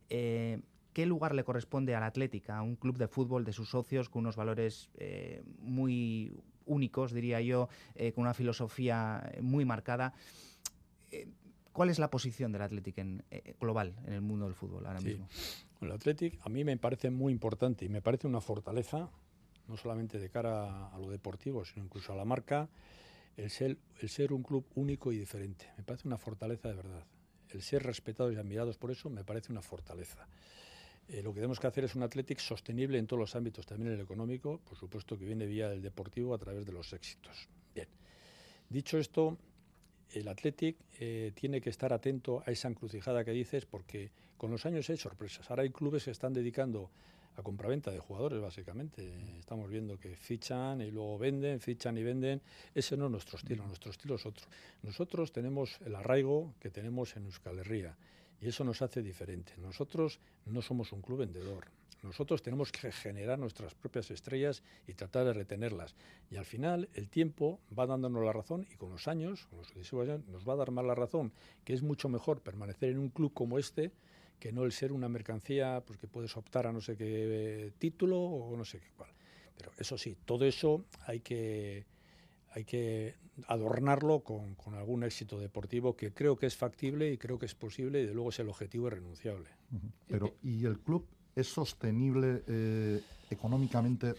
Eh, 0.08 0.60
¿Qué 0.96 1.04
lugar 1.04 1.34
le 1.34 1.44
corresponde 1.44 1.94
a 1.94 2.00
la 2.00 2.06
Atlética, 2.06 2.56
a 2.56 2.62
un 2.62 2.74
club 2.74 2.96
de 2.96 3.06
fútbol 3.06 3.44
de 3.44 3.52
sus 3.52 3.68
socios 3.68 4.08
con 4.08 4.20
unos 4.20 4.34
valores 4.34 4.88
eh, 4.96 5.42
muy 5.58 6.32
únicos, 6.64 7.12
diría 7.12 7.38
yo, 7.42 7.68
eh, 7.94 8.12
con 8.12 8.22
una 8.22 8.32
filosofía 8.32 9.30
muy 9.42 9.66
marcada? 9.66 10.14
Eh, 11.10 11.28
¿Cuál 11.70 11.90
es 11.90 11.98
la 11.98 12.08
posición 12.08 12.50
del 12.50 12.62
Atlético 12.62 13.02
en, 13.02 13.22
global 13.60 13.94
en 14.06 14.14
el 14.14 14.22
mundo 14.22 14.46
del 14.46 14.54
fútbol 14.54 14.86
ahora 14.86 15.02
mismo? 15.02 15.28
El 15.82 15.92
Atlético 15.92 16.38
a 16.40 16.48
mí 16.48 16.64
me 16.64 16.78
parece 16.78 17.10
muy 17.10 17.30
importante 17.30 17.84
y 17.84 17.90
me 17.90 18.00
parece 18.00 18.26
una 18.26 18.40
fortaleza, 18.40 19.10
no 19.68 19.76
solamente 19.76 20.18
de 20.18 20.30
cara 20.30 20.88
a 20.88 20.98
lo 20.98 21.10
deportivo, 21.10 21.62
sino 21.66 21.84
incluso 21.84 22.14
a 22.14 22.16
la 22.16 22.24
marca, 22.24 22.70
el 23.36 23.50
ser, 23.50 23.76
el 24.00 24.08
ser 24.08 24.32
un 24.32 24.42
club 24.42 24.64
único 24.74 25.12
y 25.12 25.18
diferente. 25.18 25.66
Me 25.76 25.84
parece 25.84 26.08
una 26.08 26.16
fortaleza 26.16 26.70
de 26.70 26.74
verdad. 26.74 27.04
El 27.50 27.60
ser 27.60 27.82
respetados 27.82 28.32
y 28.32 28.36
admirados 28.36 28.78
por 28.78 28.90
eso 28.90 29.10
me 29.10 29.24
parece 29.24 29.52
una 29.52 29.60
fortaleza. 29.60 30.26
Eh, 31.08 31.22
lo 31.22 31.32
que 31.32 31.36
tenemos 31.36 31.60
que 31.60 31.66
hacer 31.66 31.84
es 31.84 31.94
un 31.94 32.02
Athletic 32.02 32.38
sostenible 32.38 32.98
en 32.98 33.06
todos 33.06 33.20
los 33.20 33.36
ámbitos, 33.36 33.64
también 33.64 33.88
en 33.88 33.94
el 33.94 34.04
económico, 34.04 34.60
por 34.64 34.76
supuesto 34.76 35.16
que 35.16 35.24
viene 35.24 35.46
vía 35.46 35.68
del 35.68 35.82
deportivo 35.82 36.34
a 36.34 36.38
través 36.38 36.66
de 36.66 36.72
los 36.72 36.92
éxitos. 36.92 37.48
Bien, 37.74 37.86
dicho 38.68 38.98
esto, 38.98 39.38
el 40.12 40.26
Athletic 40.26 40.76
eh, 40.98 41.32
tiene 41.34 41.60
que 41.60 41.70
estar 41.70 41.92
atento 41.92 42.42
a 42.44 42.50
esa 42.50 42.68
encrucijada 42.68 43.24
que 43.24 43.30
dices, 43.30 43.66
porque 43.66 44.10
con 44.36 44.50
los 44.50 44.66
años 44.66 44.90
hay 44.90 44.96
sorpresas. 44.96 45.48
Ahora 45.50 45.62
hay 45.62 45.70
clubes 45.70 46.04
que 46.04 46.10
están 46.10 46.32
dedicando 46.32 46.90
a 47.36 47.42
compraventa 47.42 47.90
de 47.90 47.98
jugadores, 47.98 48.40
básicamente. 48.40 49.12
Estamos 49.38 49.70
viendo 49.70 49.98
que 49.98 50.16
fichan 50.16 50.80
y 50.80 50.90
luego 50.90 51.18
venden, 51.18 51.60
fichan 51.60 51.96
y 51.98 52.02
venden. 52.02 52.40
Ese 52.74 52.96
no 52.96 53.06
es 53.06 53.10
nuestro 53.12 53.38
estilo, 53.38 53.66
nuestro 53.66 53.90
estilo 53.90 54.16
es 54.16 54.26
otro. 54.26 54.46
Nosotros 54.82 55.32
tenemos 55.32 55.78
el 55.84 55.94
arraigo 55.94 56.54
que 56.58 56.70
tenemos 56.70 57.14
en 57.16 57.26
Euskal 57.26 57.58
Herria 57.58 57.96
y 58.40 58.48
eso 58.48 58.64
nos 58.64 58.82
hace 58.82 59.02
diferente. 59.02 59.52
Nosotros 59.58 60.20
no 60.46 60.62
somos 60.62 60.92
un 60.92 61.02
club 61.02 61.20
vendedor. 61.20 61.66
Nosotros 62.02 62.42
tenemos 62.42 62.70
que 62.70 62.92
generar 62.92 63.38
nuestras 63.38 63.74
propias 63.74 64.10
estrellas 64.10 64.62
y 64.86 64.94
tratar 64.94 65.24
de 65.24 65.32
retenerlas. 65.32 65.96
Y 66.30 66.36
al 66.36 66.44
final 66.44 66.88
el 66.94 67.08
tiempo 67.08 67.60
va 67.76 67.86
dándonos 67.86 68.24
la 68.24 68.32
razón 68.32 68.66
y 68.70 68.76
con 68.76 68.90
los 68.90 69.08
años, 69.08 69.46
con 69.46 69.58
los 69.58 69.92
años, 69.92 70.20
nos 70.28 70.48
va 70.48 70.52
a 70.52 70.56
dar 70.56 70.70
más 70.70 70.84
la 70.84 70.94
razón, 70.94 71.32
que 71.64 71.72
es 71.72 71.82
mucho 71.82 72.08
mejor 72.08 72.42
permanecer 72.42 72.90
en 72.90 72.98
un 72.98 73.08
club 73.08 73.32
como 73.32 73.58
este 73.58 73.92
que 74.38 74.52
no 74.52 74.64
el 74.64 74.72
ser 74.72 74.92
una 74.92 75.08
mercancía 75.08 75.82
pues 75.86 75.98
que 75.98 76.06
puedes 76.06 76.36
optar 76.36 76.66
a 76.66 76.72
no 76.72 76.80
sé 76.80 76.96
qué 76.96 77.72
título 77.78 78.20
o 78.20 78.56
no 78.56 78.64
sé 78.64 78.78
qué 78.78 78.88
cuál. 78.96 79.10
Pero 79.56 79.72
eso 79.78 79.96
sí, 79.96 80.16
todo 80.24 80.44
eso 80.44 80.84
hay 81.06 81.20
que 81.20 81.86
hay 82.56 82.64
que 82.64 83.14
adornarlo 83.48 84.20
con, 84.24 84.56
algún 84.74 85.04
éxito 85.04 85.38
deportivo 85.38 85.94
que 85.94 86.14
creo 86.14 86.38
que 86.38 86.46
es 86.46 86.56
factible 86.56 87.12
y 87.12 87.18
creo 87.18 87.38
que 87.38 87.44
es 87.44 87.54
posible 87.54 88.00
y 88.00 88.06
de 88.06 88.14
luego 88.14 88.30
es 88.30 88.38
el 88.38 88.48
objetivo 88.48 88.86
irrenunciable. 88.86 89.50
Pero, 90.08 90.36
¿y 90.42 90.64
el 90.64 90.80
club 90.80 91.06
es 91.34 91.48
sostenible 91.48 92.42
eh, 92.46 93.02
económicamente 93.28 94.14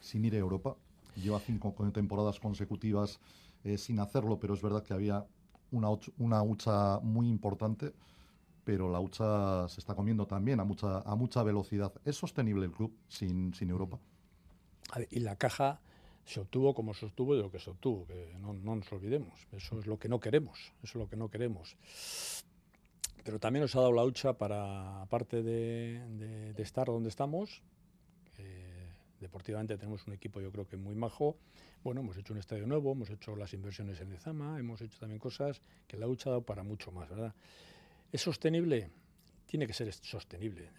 sin 0.00 0.24
ir 0.24 0.34
a 0.34 0.38
Europa? 0.38 0.76
Lleva 1.16 1.40
cinco 1.40 1.74
temporadas 1.92 2.38
consecutivas 2.38 3.18
eh, 3.64 3.76
sin 3.76 3.98
hacerlo, 3.98 4.38
pero 4.38 4.54
es 4.54 4.62
verdad 4.62 4.84
que 4.84 4.94
había 4.94 5.26
una, 5.72 5.88
una 6.18 6.44
hucha 6.44 7.00
muy 7.00 7.28
importante, 7.28 7.92
pero 8.62 8.88
la 8.88 9.00
hucha 9.00 9.68
se 9.68 9.80
está 9.80 9.96
comiendo 9.96 10.28
también 10.28 10.60
a 10.60 10.64
mucha, 10.64 11.00
a 11.00 11.16
mucha 11.16 11.42
velocidad. 11.42 11.92
¿Es 12.04 12.14
sostenible 12.14 12.66
el 12.66 12.70
club 12.70 12.96
sin, 13.08 13.52
sin 13.52 13.68
Europa? 13.70 13.98
y 15.10 15.20
la 15.20 15.36
caja 15.36 15.80
se 16.24 16.40
obtuvo 16.40 16.74
como 16.74 16.94
se 16.94 17.06
obtuvo 17.06 17.34
de 17.36 17.42
lo 17.42 17.50
que 17.50 17.58
se 17.58 17.70
obtuvo, 17.70 18.06
que 18.06 18.34
no, 18.38 18.54
nos 18.54 18.92
olvidemos. 18.92 19.46
Eso 19.52 19.78
es 19.78 19.86
lo 19.86 19.98
que 19.98 20.08
no 20.08 20.20
queremos, 20.20 20.58
eso 20.82 20.92
es 20.92 20.94
lo 20.94 21.08
que 21.08 21.16
no 21.16 21.28
queremos. 21.28 21.76
Pero 23.24 23.38
también 23.38 23.62
nos 23.62 23.76
ha 23.76 23.80
dado 23.80 23.92
la 23.92 24.04
hucha 24.04 24.32
para, 24.32 25.02
aparte 25.02 25.42
de, 25.42 26.54
estar 26.58 26.86
donde 26.86 27.08
estamos, 27.08 27.62
deportivamente 29.20 29.76
tenemos 29.76 30.04
un 30.08 30.14
equipo 30.14 30.40
yo 30.40 30.50
creo 30.50 30.66
que 30.66 30.76
muy 30.76 30.94
majo. 30.94 31.36
Bueno, 31.84 32.00
hemos 32.00 32.16
hecho 32.16 32.32
un 32.32 32.40
estadio 32.40 32.66
nuevo, 32.66 32.92
hemos 32.92 33.10
hecho 33.10 33.36
las 33.36 33.52
inversiones 33.54 34.00
en 34.00 34.10
Lezama, 34.10 34.58
hemos 34.58 34.80
hecho 34.80 34.98
también 34.98 35.18
cosas 35.18 35.60
que 35.86 35.96
la 35.96 36.08
hucha 36.08 36.30
ha 36.30 36.32
dado 36.32 36.42
para 36.42 36.62
mucho 36.62 36.92
más, 36.92 37.08
¿verdad? 37.08 37.34
¿Es 38.10 38.20
sostenible? 38.20 38.90
Tiene 39.46 39.66
que 39.66 39.72
ser 39.72 39.92
sostenible 39.92 40.70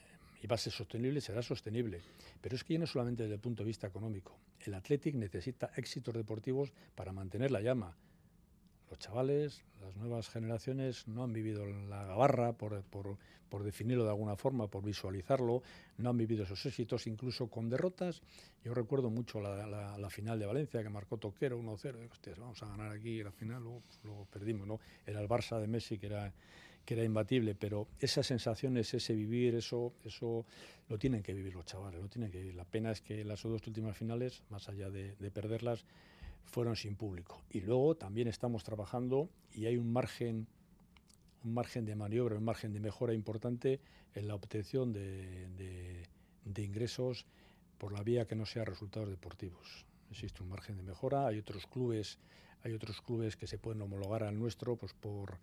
y 0.44 0.48
va 0.48 0.56
a 0.56 0.60
ser 0.60 0.74
sostenible, 0.74 1.22
será 1.22 1.42
sostenible. 1.42 2.02
Pero 2.42 2.56
es 2.56 2.66
que 2.66 2.74
ya 2.74 2.80
no 2.80 2.86
solamente 2.86 3.24
desde 3.24 3.36
el 3.36 3.40
punto 3.40 3.64
de 3.64 3.68
vista 3.68 3.88
económico. 3.88 4.38
El 4.60 4.74
Athletic 4.74 5.16
necesita 5.16 5.72
éxitos 5.78 6.14
deportivos 6.14 6.74
para 6.96 7.14
mantener 7.14 7.50
la 7.50 7.62
llama. 7.62 7.96
Los 8.90 9.00
chavales, 9.00 9.64
las 9.80 9.96
nuevas 9.96 10.28
generaciones 10.30 11.08
no 11.08 11.24
han 11.24 11.32
vivido 11.32 11.66
la 11.66 12.04
gabarra, 12.04 12.52
por, 12.52 12.84
por, 12.84 13.64
definirlo 13.64 14.04
de 14.04 14.10
alguna 14.10 14.36
forma, 14.36 14.68
por 14.68 14.84
visualizarlo, 14.84 15.62
no 15.98 16.10
han 16.10 16.18
vivido 16.18 16.44
esos 16.44 16.66
éxitos, 16.66 17.08
incluso 17.08 17.48
con 17.48 17.70
derrotas. 17.70 18.22
Yo 18.66 18.74
recuerdo 18.74 19.10
mucho 19.10 19.40
la, 19.40 19.66
la, 19.98 20.10
final 20.10 20.40
de 20.40 20.46
Valencia, 20.46 20.84
que 20.84 20.90
marcó 20.90 21.18
Toquero 21.18 21.58
1-0. 21.58 22.12
Hostias, 22.12 22.38
vamos 22.38 22.62
a 22.64 22.68
ganar 22.68 22.92
aquí 22.92 23.24
la 23.24 23.32
final, 23.32 23.64
luego, 23.64 23.84
luego 24.04 24.26
perdimos. 24.26 24.68
¿no? 24.68 24.80
Era 25.06 25.22
el 25.22 25.30
Barça 25.30 25.60
de 25.60 25.68
Messi, 25.68 25.98
que 25.98 26.08
era 26.08 26.34
que 26.86 26.96
era 26.96 27.04
imbatible, 27.04 27.56
pero 27.56 27.88
esas 28.00 28.28
sensaciones, 28.28 28.94
ese 28.94 29.14
vivir, 29.14 29.56
eso, 29.56 29.94
eso 30.04 30.46
lo 30.90 30.98
tienen 30.98 31.24
que 31.24 31.34
vivir 31.34 31.54
los 31.56 31.66
chavales, 31.66 32.02
lo 32.02 32.10
tienen 32.10 32.32
que 32.32 32.40
vivir. 32.40 32.56
La 32.56 32.66
pena 32.66 32.92
es 32.92 33.02
que 33.02 33.24
las 33.24 33.44
dos 33.44 33.66
últimas 33.66 33.96
finales, 33.96 34.44
más 34.50 34.68
allá 34.70 34.90
de, 34.90 35.14
perderlas, 35.32 35.86
fueron 36.46 36.76
sin 36.76 36.96
público. 36.96 37.42
Y 37.50 37.62
luego 37.62 37.96
también 37.96 38.28
estamos 38.28 38.64
trabajando 38.64 39.30
y 39.54 39.66
hay 39.66 39.78
un 39.78 39.92
margen, 39.92 40.48
un 41.44 41.54
margen 41.54 41.86
de 41.86 41.96
maniobra, 41.96 42.36
un 42.36 42.44
margen 42.44 42.74
de 42.74 42.80
mejora 42.82 43.14
importante 43.14 43.80
en 44.14 44.28
la 44.28 44.36
obtención 44.36 44.92
de, 44.92 46.06
de 46.46 46.62
ingresos 46.64 47.26
por 47.78 47.94
la 47.94 48.04
vía 48.04 48.28
que 48.28 48.36
no 48.36 48.46
sea 48.46 48.66
resultados 48.66 49.10
deportivos. 49.10 49.86
Existe 50.12 50.44
un 50.44 50.50
margen 50.50 50.76
de 50.76 50.84
mejora, 50.84 51.28
hay 51.28 51.40
otros 51.40 51.66
clubes 51.66 52.20
hay 52.64 52.74
otros 52.74 53.02
clubes 53.02 53.36
que 53.36 53.46
se 53.46 53.58
pueden 53.58 53.82
homologar 53.82 54.24
al 54.24 54.40
nuestro 54.40 54.78
pues 54.78 54.94
por 54.94 55.38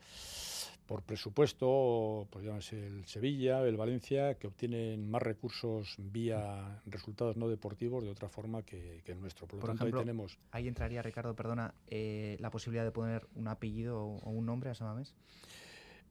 por 0.91 1.05
presupuesto, 1.05 2.27
pues 2.33 2.45
llámese 2.45 2.85
el 2.85 3.07
Sevilla, 3.07 3.63
el 3.63 3.77
Valencia, 3.77 4.35
que 4.35 4.49
obtienen 4.49 5.09
más 5.09 5.23
recursos 5.23 5.95
vía 5.99 6.83
resultados 6.85 7.37
no 7.37 7.49
deportivos 7.49 8.03
de 8.03 8.11
otra 8.11 8.29
forma 8.29 8.65
que, 8.65 9.01
el 9.07 9.21
nuestro. 9.21 9.47
Por, 9.47 9.61
lo 9.61 9.67
tanto, 9.67 9.87
ahí 9.87 9.93
tenemos. 9.93 10.37
Ahí 10.51 10.67
entraría, 10.67 11.01
Ricardo, 11.01 11.37
perdona, 11.37 11.73
eh, 11.87 12.37
la 12.41 12.51
posibilidad 12.51 12.83
de 12.85 12.91
poner 12.91 13.29
un 13.37 13.47
apellido 13.47 14.03
o 14.03 14.31
un 14.31 14.45
nombre 14.45 14.71
a 14.71 14.75
Samamés. 14.75 15.15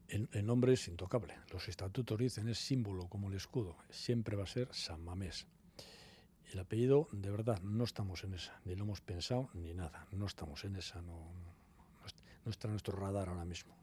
El, 0.08 0.30
el, 0.32 0.46
nombre 0.46 0.72
es 0.72 0.88
intocable. 0.88 1.34
Los 1.52 1.68
estatutos 1.68 2.18
dicen 2.18 2.48
es 2.48 2.56
símbolo 2.56 3.06
como 3.06 3.28
el 3.28 3.34
escudo. 3.34 3.76
Siempre 3.90 4.34
va 4.34 4.44
a 4.44 4.46
ser 4.46 4.68
San 4.72 5.04
Mamés. 5.04 5.46
El 6.54 6.58
apellido, 6.58 7.06
de 7.12 7.30
verdad, 7.30 7.60
no 7.60 7.84
estamos 7.84 8.24
en 8.24 8.32
esa. 8.32 8.58
Ni 8.64 8.74
lo 8.76 8.84
hemos 8.84 9.02
pensado 9.02 9.50
ni 9.52 9.74
nada. 9.74 10.06
No 10.10 10.24
estamos 10.24 10.64
en 10.64 10.76
esa. 10.76 11.02
No, 11.02 11.18
no, 12.46 12.50
está 12.50 12.66
en 12.66 12.72
nuestro 12.72 12.96
radar 12.96 13.28
ahora 13.28 13.44
mismo. 13.44 13.76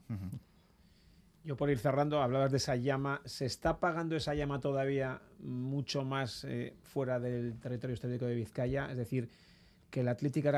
Yo 1.48 1.56
por 1.56 1.70
ir 1.70 1.80
cerrando, 1.80 2.22
hablabas 2.22 2.52
de 2.52 2.58
esa 2.58 2.76
llama. 2.76 3.22
¿Se 3.24 3.46
está 3.46 3.70
apagando 3.70 4.18
esa 4.18 4.36
llama 4.36 4.60
todavía 4.60 5.22
mucho 5.40 6.04
más 6.04 6.44
eh, 6.44 6.76
fuera 6.84 7.22
del 7.22 7.58
territorio 7.58 7.94
histórico 7.94 8.26
de 8.26 8.36
Vizcaya? 8.36 8.92
Es 8.92 8.98
decir, 8.98 9.30
que 9.90 10.02
el 10.02 10.10
Atlético 10.10 10.50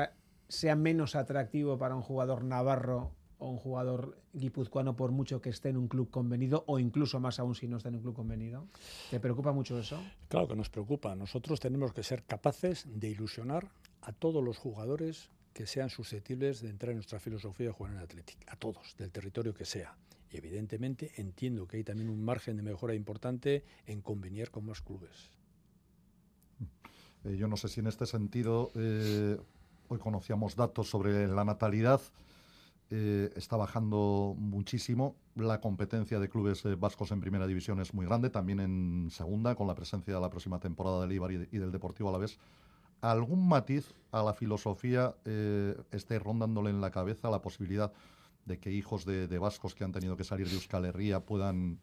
sea 0.48 0.74
menos 0.74 1.14
atractivo 1.14 1.78
para 1.78 1.94
un 1.94 2.02
jugador 2.02 2.42
navarro 2.42 3.12
o 3.38 3.50
un 3.50 3.56
jugador 3.58 4.18
guipuzcoano 4.32 4.96
por 4.96 5.12
mucho 5.12 5.40
que 5.40 5.50
esté 5.50 5.68
en 5.68 5.76
un 5.76 5.86
club 5.86 6.10
convenido 6.10 6.64
o 6.66 6.80
incluso 6.80 7.20
más 7.20 7.38
aún 7.38 7.54
si 7.54 7.68
no 7.68 7.76
está 7.76 7.88
en 7.90 7.94
un 7.94 8.02
club 8.02 8.16
convenido? 8.16 8.66
¿Te 9.10 9.20
preocupa 9.20 9.52
mucho 9.52 9.78
eso? 9.78 10.02
Claro 10.26 10.48
que 10.48 10.56
nos 10.56 10.70
preocupa. 10.70 11.14
Nosotros 11.14 11.60
tenemos 11.60 11.92
que 11.92 12.02
ser 12.02 12.24
capaces 12.24 12.84
de 12.88 13.10
ilusionar 13.10 13.70
a 14.02 14.10
todos 14.12 14.42
los 14.42 14.58
jugadores 14.58 15.30
que 15.52 15.68
sean 15.68 15.88
susceptibles 15.88 16.62
de 16.62 16.70
entrar 16.70 16.90
en 16.90 16.96
nuestra 16.96 17.20
filosofía 17.20 17.68
de 17.68 17.72
jugar 17.74 17.92
en 17.92 17.98
el 17.98 18.04
Atlético, 18.06 18.40
a 18.48 18.56
todos, 18.56 18.96
del 18.98 19.12
territorio 19.12 19.54
que 19.54 19.64
sea. 19.64 19.96
Y 20.30 20.36
evidentemente 20.36 21.12
entiendo 21.16 21.66
que 21.66 21.78
hay 21.78 21.84
también 21.84 22.08
un 22.08 22.24
margen 22.24 22.56
de 22.56 22.62
mejora 22.62 22.94
importante 22.94 23.64
en 23.86 24.00
conveniar 24.00 24.50
con 24.50 24.64
más 24.64 24.80
clubes. 24.80 25.30
Eh, 27.24 27.36
yo 27.36 27.48
no 27.48 27.56
sé 27.56 27.68
si 27.68 27.80
en 27.80 27.86
este 27.86 28.06
sentido, 28.06 28.70
eh, 28.74 29.38
hoy 29.88 29.98
conocíamos 29.98 30.56
datos 30.56 30.88
sobre 30.88 31.26
la 31.26 31.44
natalidad. 31.44 32.00
Eh, 32.90 33.30
está 33.36 33.56
bajando 33.56 34.34
muchísimo. 34.38 35.16
La 35.34 35.60
competencia 35.60 36.18
de 36.18 36.28
clubes 36.28 36.62
vascos 36.78 37.10
en 37.10 37.20
primera 37.20 37.46
división 37.46 37.80
es 37.80 37.92
muy 37.92 38.06
grande, 38.06 38.30
también 38.30 38.60
en 38.60 39.08
segunda, 39.10 39.54
con 39.54 39.66
la 39.66 39.74
presencia 39.74 40.14
de 40.14 40.20
la 40.20 40.30
próxima 40.30 40.60
temporada 40.60 41.02
del 41.02 41.12
Ibar 41.12 41.32
y, 41.32 41.58
del 41.58 41.72
Deportivo 41.72 42.08
a 42.08 42.12
la 42.12 42.18
vez. 42.18 42.38
¿Algún 43.00 43.48
matiz 43.48 43.94
a 44.12 44.22
la 44.22 44.34
filosofía 44.34 45.14
esté 45.90 46.18
rondándole 46.18 46.68
en 46.68 46.82
la 46.82 46.90
cabeza 46.90 47.30
la 47.30 47.40
posibilidad 47.40 47.92
de 48.44 48.58
que 48.58 48.70
hijos 48.70 49.04
de, 49.04 49.38
vascos 49.38 49.74
que 49.74 49.84
han 49.84 49.92
tenido 49.92 50.16
que 50.16 50.24
salir 50.24 50.48
de 50.48 50.54
Euskal 50.54 50.84
Herria 50.84 51.20
puedan 51.20 51.78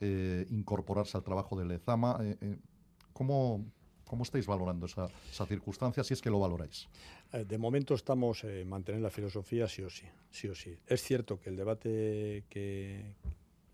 eh, 0.00 0.46
incorporarse 0.50 1.16
al 1.16 1.22
trabajo 1.22 1.58
de 1.58 1.64
Lezama. 1.66 2.18
Eh, 2.22 2.36
eh, 2.40 2.56
¿cómo, 3.12 3.64
¿Cómo 4.06 4.22
estáis 4.22 4.46
valorando 4.46 4.86
esa, 4.86 5.08
circunstancia, 5.46 6.02
si 6.02 6.14
es 6.14 6.22
que 6.22 6.30
lo 6.30 6.40
valoráis? 6.40 6.88
De 7.32 7.58
momento 7.58 7.94
estamos 7.94 8.42
en 8.44 8.68
mantener 8.68 9.00
la 9.00 9.10
filosofía 9.10 9.68
sí 9.68 9.82
o 9.82 9.90
sí, 9.90 10.06
sí 10.30 10.48
o 10.48 10.54
sí. 10.54 10.76
Es 10.86 11.02
cierto 11.02 11.38
que 11.38 11.50
el 11.50 11.56
debate 11.56 12.44
que, 12.48 13.14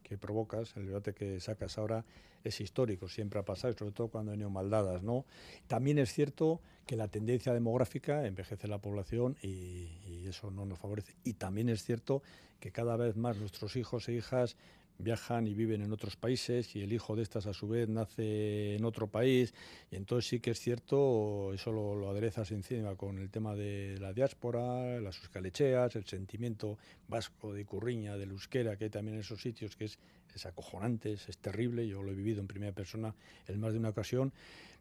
que 0.06 0.16
provocas, 0.16 0.76
el 0.76 0.86
debate 0.86 1.14
que 1.14 1.40
sacas 1.40 1.78
ahora, 1.78 2.04
es 2.44 2.60
histórico, 2.60 3.08
siempre 3.08 3.40
ha 3.40 3.44
pasado, 3.44 3.74
sobre 3.76 3.90
todo 3.90 4.06
cuando 4.06 4.30
hay 4.30 4.38
maldadas, 4.38 5.02
¿no? 5.02 5.24
También 5.66 5.98
es 5.98 6.12
cierto 6.12 6.60
que 6.86 6.94
la 6.94 7.08
tendencia 7.08 7.52
demográfica 7.52 8.24
envejece 8.24 8.68
la 8.68 8.78
población 8.78 9.36
y, 9.42 9.88
eso 10.28 10.50
no 10.50 10.66
nos 10.66 10.78
favorece. 10.80 11.14
Y 11.22 11.34
también 11.34 11.68
es 11.68 11.84
cierto 11.84 12.20
que 12.58 12.72
cada 12.72 12.96
vez 12.96 13.16
más 13.16 13.36
nuestros 13.36 13.76
hijos 13.76 14.08
e 14.08 14.14
hijas 14.14 14.56
viajan 14.98 15.46
y 15.46 15.54
viven 15.54 15.82
en 15.82 15.92
otros 15.92 16.16
países 16.16 16.74
y 16.74 16.82
el 16.82 16.92
hijo 16.92 17.16
de 17.16 17.22
estas 17.22 17.46
a 17.46 17.52
su 17.52 17.68
vez 17.68 17.88
nace 17.88 18.76
en 18.76 18.84
otro 18.84 19.08
país 19.08 19.54
y 19.90 19.96
entonces 19.96 20.28
sí 20.28 20.40
que 20.40 20.52
es 20.52 20.60
cierto, 20.60 21.52
eso 21.52 21.72
lo, 21.72 22.08
aderezas 22.08 22.50
encima 22.52 22.96
con 22.96 23.18
el 23.18 23.30
tema 23.30 23.54
de 23.54 23.98
la 24.00 24.12
diáspora, 24.12 25.00
las 25.00 25.18
euscalecheas, 25.18 25.96
el 25.96 26.04
sentimiento 26.04 26.78
vasco 27.08 27.52
de 27.52 27.64
Curriña, 27.64 28.16
del 28.16 28.30
euskera 28.30 28.76
que 28.76 28.84
hay 28.84 28.90
también 28.90 29.14
en 29.14 29.20
esos 29.20 29.40
sitios 29.40 29.76
que 29.76 29.84
es, 29.84 29.98
es 30.34 30.46
acojonante, 30.46 31.12
es, 31.12 31.38
terrible, 31.38 31.86
yo 31.86 32.02
lo 32.02 32.12
he 32.12 32.14
vivido 32.14 32.40
en 32.40 32.46
primera 32.46 32.72
persona 32.72 33.14
en 33.46 33.60
más 33.60 33.72
de 33.72 33.78
una 33.78 33.90
ocasión. 33.90 34.32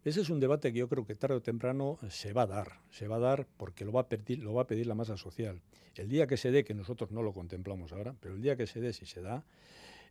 Ese 0.06 0.22
es 0.22 0.30
un 0.30 0.40
debate 0.40 0.72
que 0.72 0.78
yo 0.78 0.88
creo 0.88 1.04
que 1.04 1.16
tarde 1.16 1.34
o 1.34 1.42
temprano 1.42 1.98
se 2.10 2.32
va 2.32 2.44
a 2.44 2.46
dar, 2.46 2.80
se 2.92 3.08
va 3.08 3.16
a 3.16 3.20
dar 3.20 3.48
porque 3.58 3.86
lo 3.86 3.92
va 3.92 4.02
a 4.02 4.08
pedir, 4.08 4.86
la 4.86 4.94
masa 4.94 5.18
social. 5.18 5.60
El 5.96 6.10
día 6.10 6.28
que 6.28 6.38
se 6.38 6.52
dé, 6.52 6.64
que 6.64 6.76
nosotros 6.76 7.10
no 7.10 7.24
lo 7.24 7.34
contemplamos 7.34 7.92
ahora, 7.92 8.14
pero 8.20 8.36
el 8.36 8.42
día 8.44 8.56
que 8.56 8.68
se 8.68 8.80
dé, 8.80 8.94
si 8.94 9.08
se 9.08 9.24
da, 9.24 9.44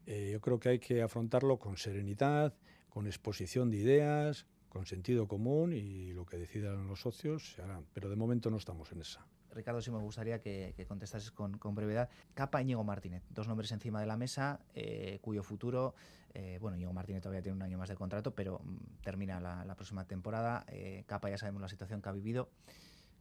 eh, 0.07 0.30
yo 0.32 0.40
creo 0.40 0.59
que 0.59 0.70
hay 0.70 0.78
que 0.80 1.01
afrontarlo 1.01 1.61
con 1.61 1.76
serenidad, 1.76 2.55
con 2.88 3.07
exposición 3.07 3.70
de 3.70 3.76
ideas, 3.76 4.47
con 4.68 4.84
sentido 4.84 5.28
común 5.28 5.72
y 5.72 6.12
lo 6.12 6.26
que 6.26 6.38
decidan 6.38 6.88
los 6.88 7.03
socios 7.03 7.55
se 7.55 7.62
harán. 7.62 7.86
Pero 7.95 8.11
de 8.11 8.16
momento 8.16 8.51
no 8.51 8.57
estamos 8.57 8.90
en 8.90 9.01
esa. 9.01 9.24
Ricardo, 9.55 9.80
sí 9.80 9.90
me 9.90 9.98
gustaría 9.98 10.40
que, 10.40 10.74
contestases 10.88 11.30
con, 11.30 11.59
brevedad. 11.74 12.09
Capa 12.34 12.61
y 12.61 12.66
Ñigo 12.66 12.84
Martínez, 12.84 13.22
dos 13.30 13.48
nombres 13.48 13.72
encima 13.72 14.00
de 14.00 14.07
la 14.07 14.16
mesa, 14.16 14.61
eh, 14.74 15.18
cuyo 15.22 15.42
futuro, 15.42 15.94
eh, 16.34 16.59
bueno, 16.61 16.76
Ñigo 16.76 16.92
Martínez 16.92 17.22
todavía 17.22 17.42
tiene 17.42 17.57
un 17.57 17.62
año 17.62 17.78
más 17.78 17.88
de 17.88 17.94
contrato, 17.94 18.34
pero 18.34 18.61
mm, 18.62 19.02
termina 19.02 19.40
la, 19.40 19.64
la, 19.64 19.74
próxima 19.74 20.05
temporada. 20.05 20.66
Capa 21.07 21.30
ya 21.30 21.38
sabemos 21.38 21.62
la 21.62 21.68
situación 21.68 22.02
que 22.02 22.09
ha 22.09 22.12
vivido. 22.12 22.48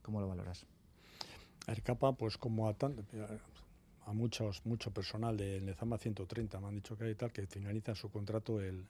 ¿Cómo 0.02 0.20
lo 0.20 0.28
valoras? 0.28 0.66
Ver, 1.66 1.82
Capa, 1.82 2.12
pues 2.12 2.36
como 2.36 2.68
a 2.68 2.74
tanto, 2.74 3.02
a 4.06 4.12
muchos, 4.12 4.64
mucho 4.66 4.92
personal 4.92 5.36
de 5.36 5.60
Lezama 5.60 5.98
130, 5.98 6.60
me 6.60 6.68
han 6.68 6.74
dicho 6.74 6.96
que 6.96 7.04
hay 7.04 7.14
tal, 7.14 7.32
que 7.32 7.46
finaliza 7.46 7.94
su 7.94 8.10
contrato 8.10 8.60
el, 8.60 8.86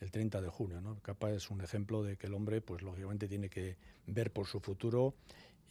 el 0.00 0.10
30 0.10 0.40
de 0.40 0.48
junio. 0.48 0.80
¿no? 0.80 0.98
Capa 1.02 1.30
es 1.30 1.50
un 1.50 1.60
ejemplo 1.60 2.02
de 2.02 2.16
que 2.16 2.26
el 2.26 2.34
hombre, 2.34 2.60
pues 2.60 2.82
lógicamente 2.82 3.28
tiene 3.28 3.48
que 3.48 3.76
ver 4.06 4.32
por 4.32 4.46
su 4.46 4.60
futuro 4.60 5.14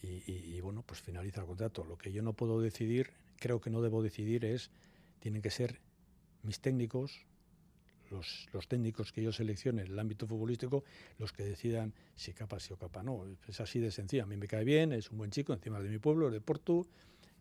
y, 0.01 0.59
bueno, 0.61 0.83
pues 0.85 1.01
finaliza 1.01 1.41
el 1.41 1.47
contrato. 1.47 1.83
Lo 1.83 1.97
que 1.97 2.11
yo 2.11 2.21
no 2.21 2.33
puedo 2.33 2.61
decidir, 2.61 3.11
creo 3.37 3.59
que 3.59 3.69
no 3.69 3.81
debo 3.81 4.03
decidir 4.03 4.45
es, 4.45 4.69
tienen 5.19 5.41
que 5.41 5.49
ser 5.49 5.79
mis 6.43 6.59
técnicos, 6.59 7.25
los, 8.11 8.47
los, 8.53 8.67
técnicos 8.67 9.11
que 9.11 9.23
yo 9.23 9.31
seleccione 9.31 9.81
en 9.81 9.91
el 9.91 9.97
ámbito 9.97 10.27
futbolístico 10.27 10.83
los 11.17 11.33
que 11.33 11.43
decidan 11.43 11.91
si 12.13 12.33
capa 12.33 12.59
sí 12.59 12.71
o 12.71 12.77
capa 12.77 13.01
no. 13.01 13.25
Es 13.47 13.59
así 13.59 13.79
de 13.79 13.89
sencillo. 13.89 14.23
A 14.23 14.27
mí 14.27 14.37
me 14.37 14.47
cae 14.47 14.63
bien, 14.63 14.93
es 14.93 15.09
un 15.09 15.17
buen 15.17 15.31
chico, 15.31 15.53
encima 15.53 15.79
de 15.79 15.89
mi 15.89 15.97
pueblo, 15.97 16.29
de 16.29 16.39
Porto, 16.39 16.85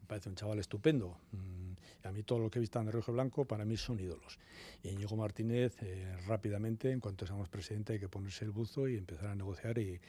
me 0.00 0.06
parece 0.06 0.28
un 0.28 0.34
chaval 0.34 0.58
estupendo. 0.58 1.18
Mm, 1.32 2.06
a 2.06 2.12
mí 2.12 2.22
todo 2.22 2.38
lo 2.38 2.50
que 2.50 2.60
visto 2.60 2.78
en 2.78 2.92
Rojo 2.92 3.12
Blanco 3.12 3.46
para 3.46 3.64
mí 3.64 3.76
son 3.76 3.98
ídolos. 3.98 4.38
Y 4.82 4.90
Íñigo 4.90 5.16
Martínez, 5.16 5.76
eh, 5.80 6.14
rápidamente, 6.26 6.90
en 6.90 7.00
cuanto 7.00 7.26
seamos 7.26 7.48
presidente, 7.48 7.94
hay 7.94 7.98
que 7.98 8.08
ponerse 8.08 8.44
el 8.44 8.50
buzo 8.50 8.86
y 8.86 8.96
empezar 8.96 9.28
a 9.28 9.34
negociar 9.34 9.78
y, 9.78 10.00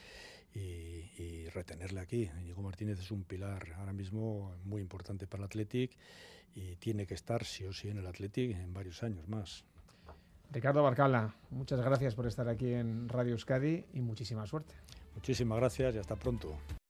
retenerle 1.53 2.01
aquí. 2.01 2.29
Íñigo 2.41 2.61
Martínez 2.61 2.99
es 2.99 3.11
un 3.11 3.23
pilar 3.23 3.73
ahora 3.77 3.93
mismo 3.93 4.55
muy 4.63 4.81
importante 4.81 5.25
para 5.25 5.43
el 5.43 5.45
Athletic 5.45 5.97
y 6.53 6.75
tiene 6.75 7.07
que 7.07 7.13
estar 7.13 7.43
sí 7.43 7.65
o 7.65 7.73
sí 7.73 7.89
en 7.89 7.97
el 7.97 8.07
Athletic 8.07 8.55
en 8.55 8.73
varios 8.73 9.01
años 9.03 9.27
más. 9.27 9.63
Ricardo 10.51 10.83
Barcala, 10.83 11.35
muchas 11.49 11.81
gracias 11.81 12.13
por 12.13 12.27
estar 12.27 12.47
aquí 12.47 12.73
en 12.73 13.09
Radio 13.09 13.31
Euskadi 13.33 13.85
y 13.93 14.01
muchísima 14.01 14.45
suerte. 14.45 14.75
Muchísimas 15.15 15.57
gracias 15.57 15.95
y 15.95 15.97
hasta 15.97 16.15
pronto. 16.15 16.57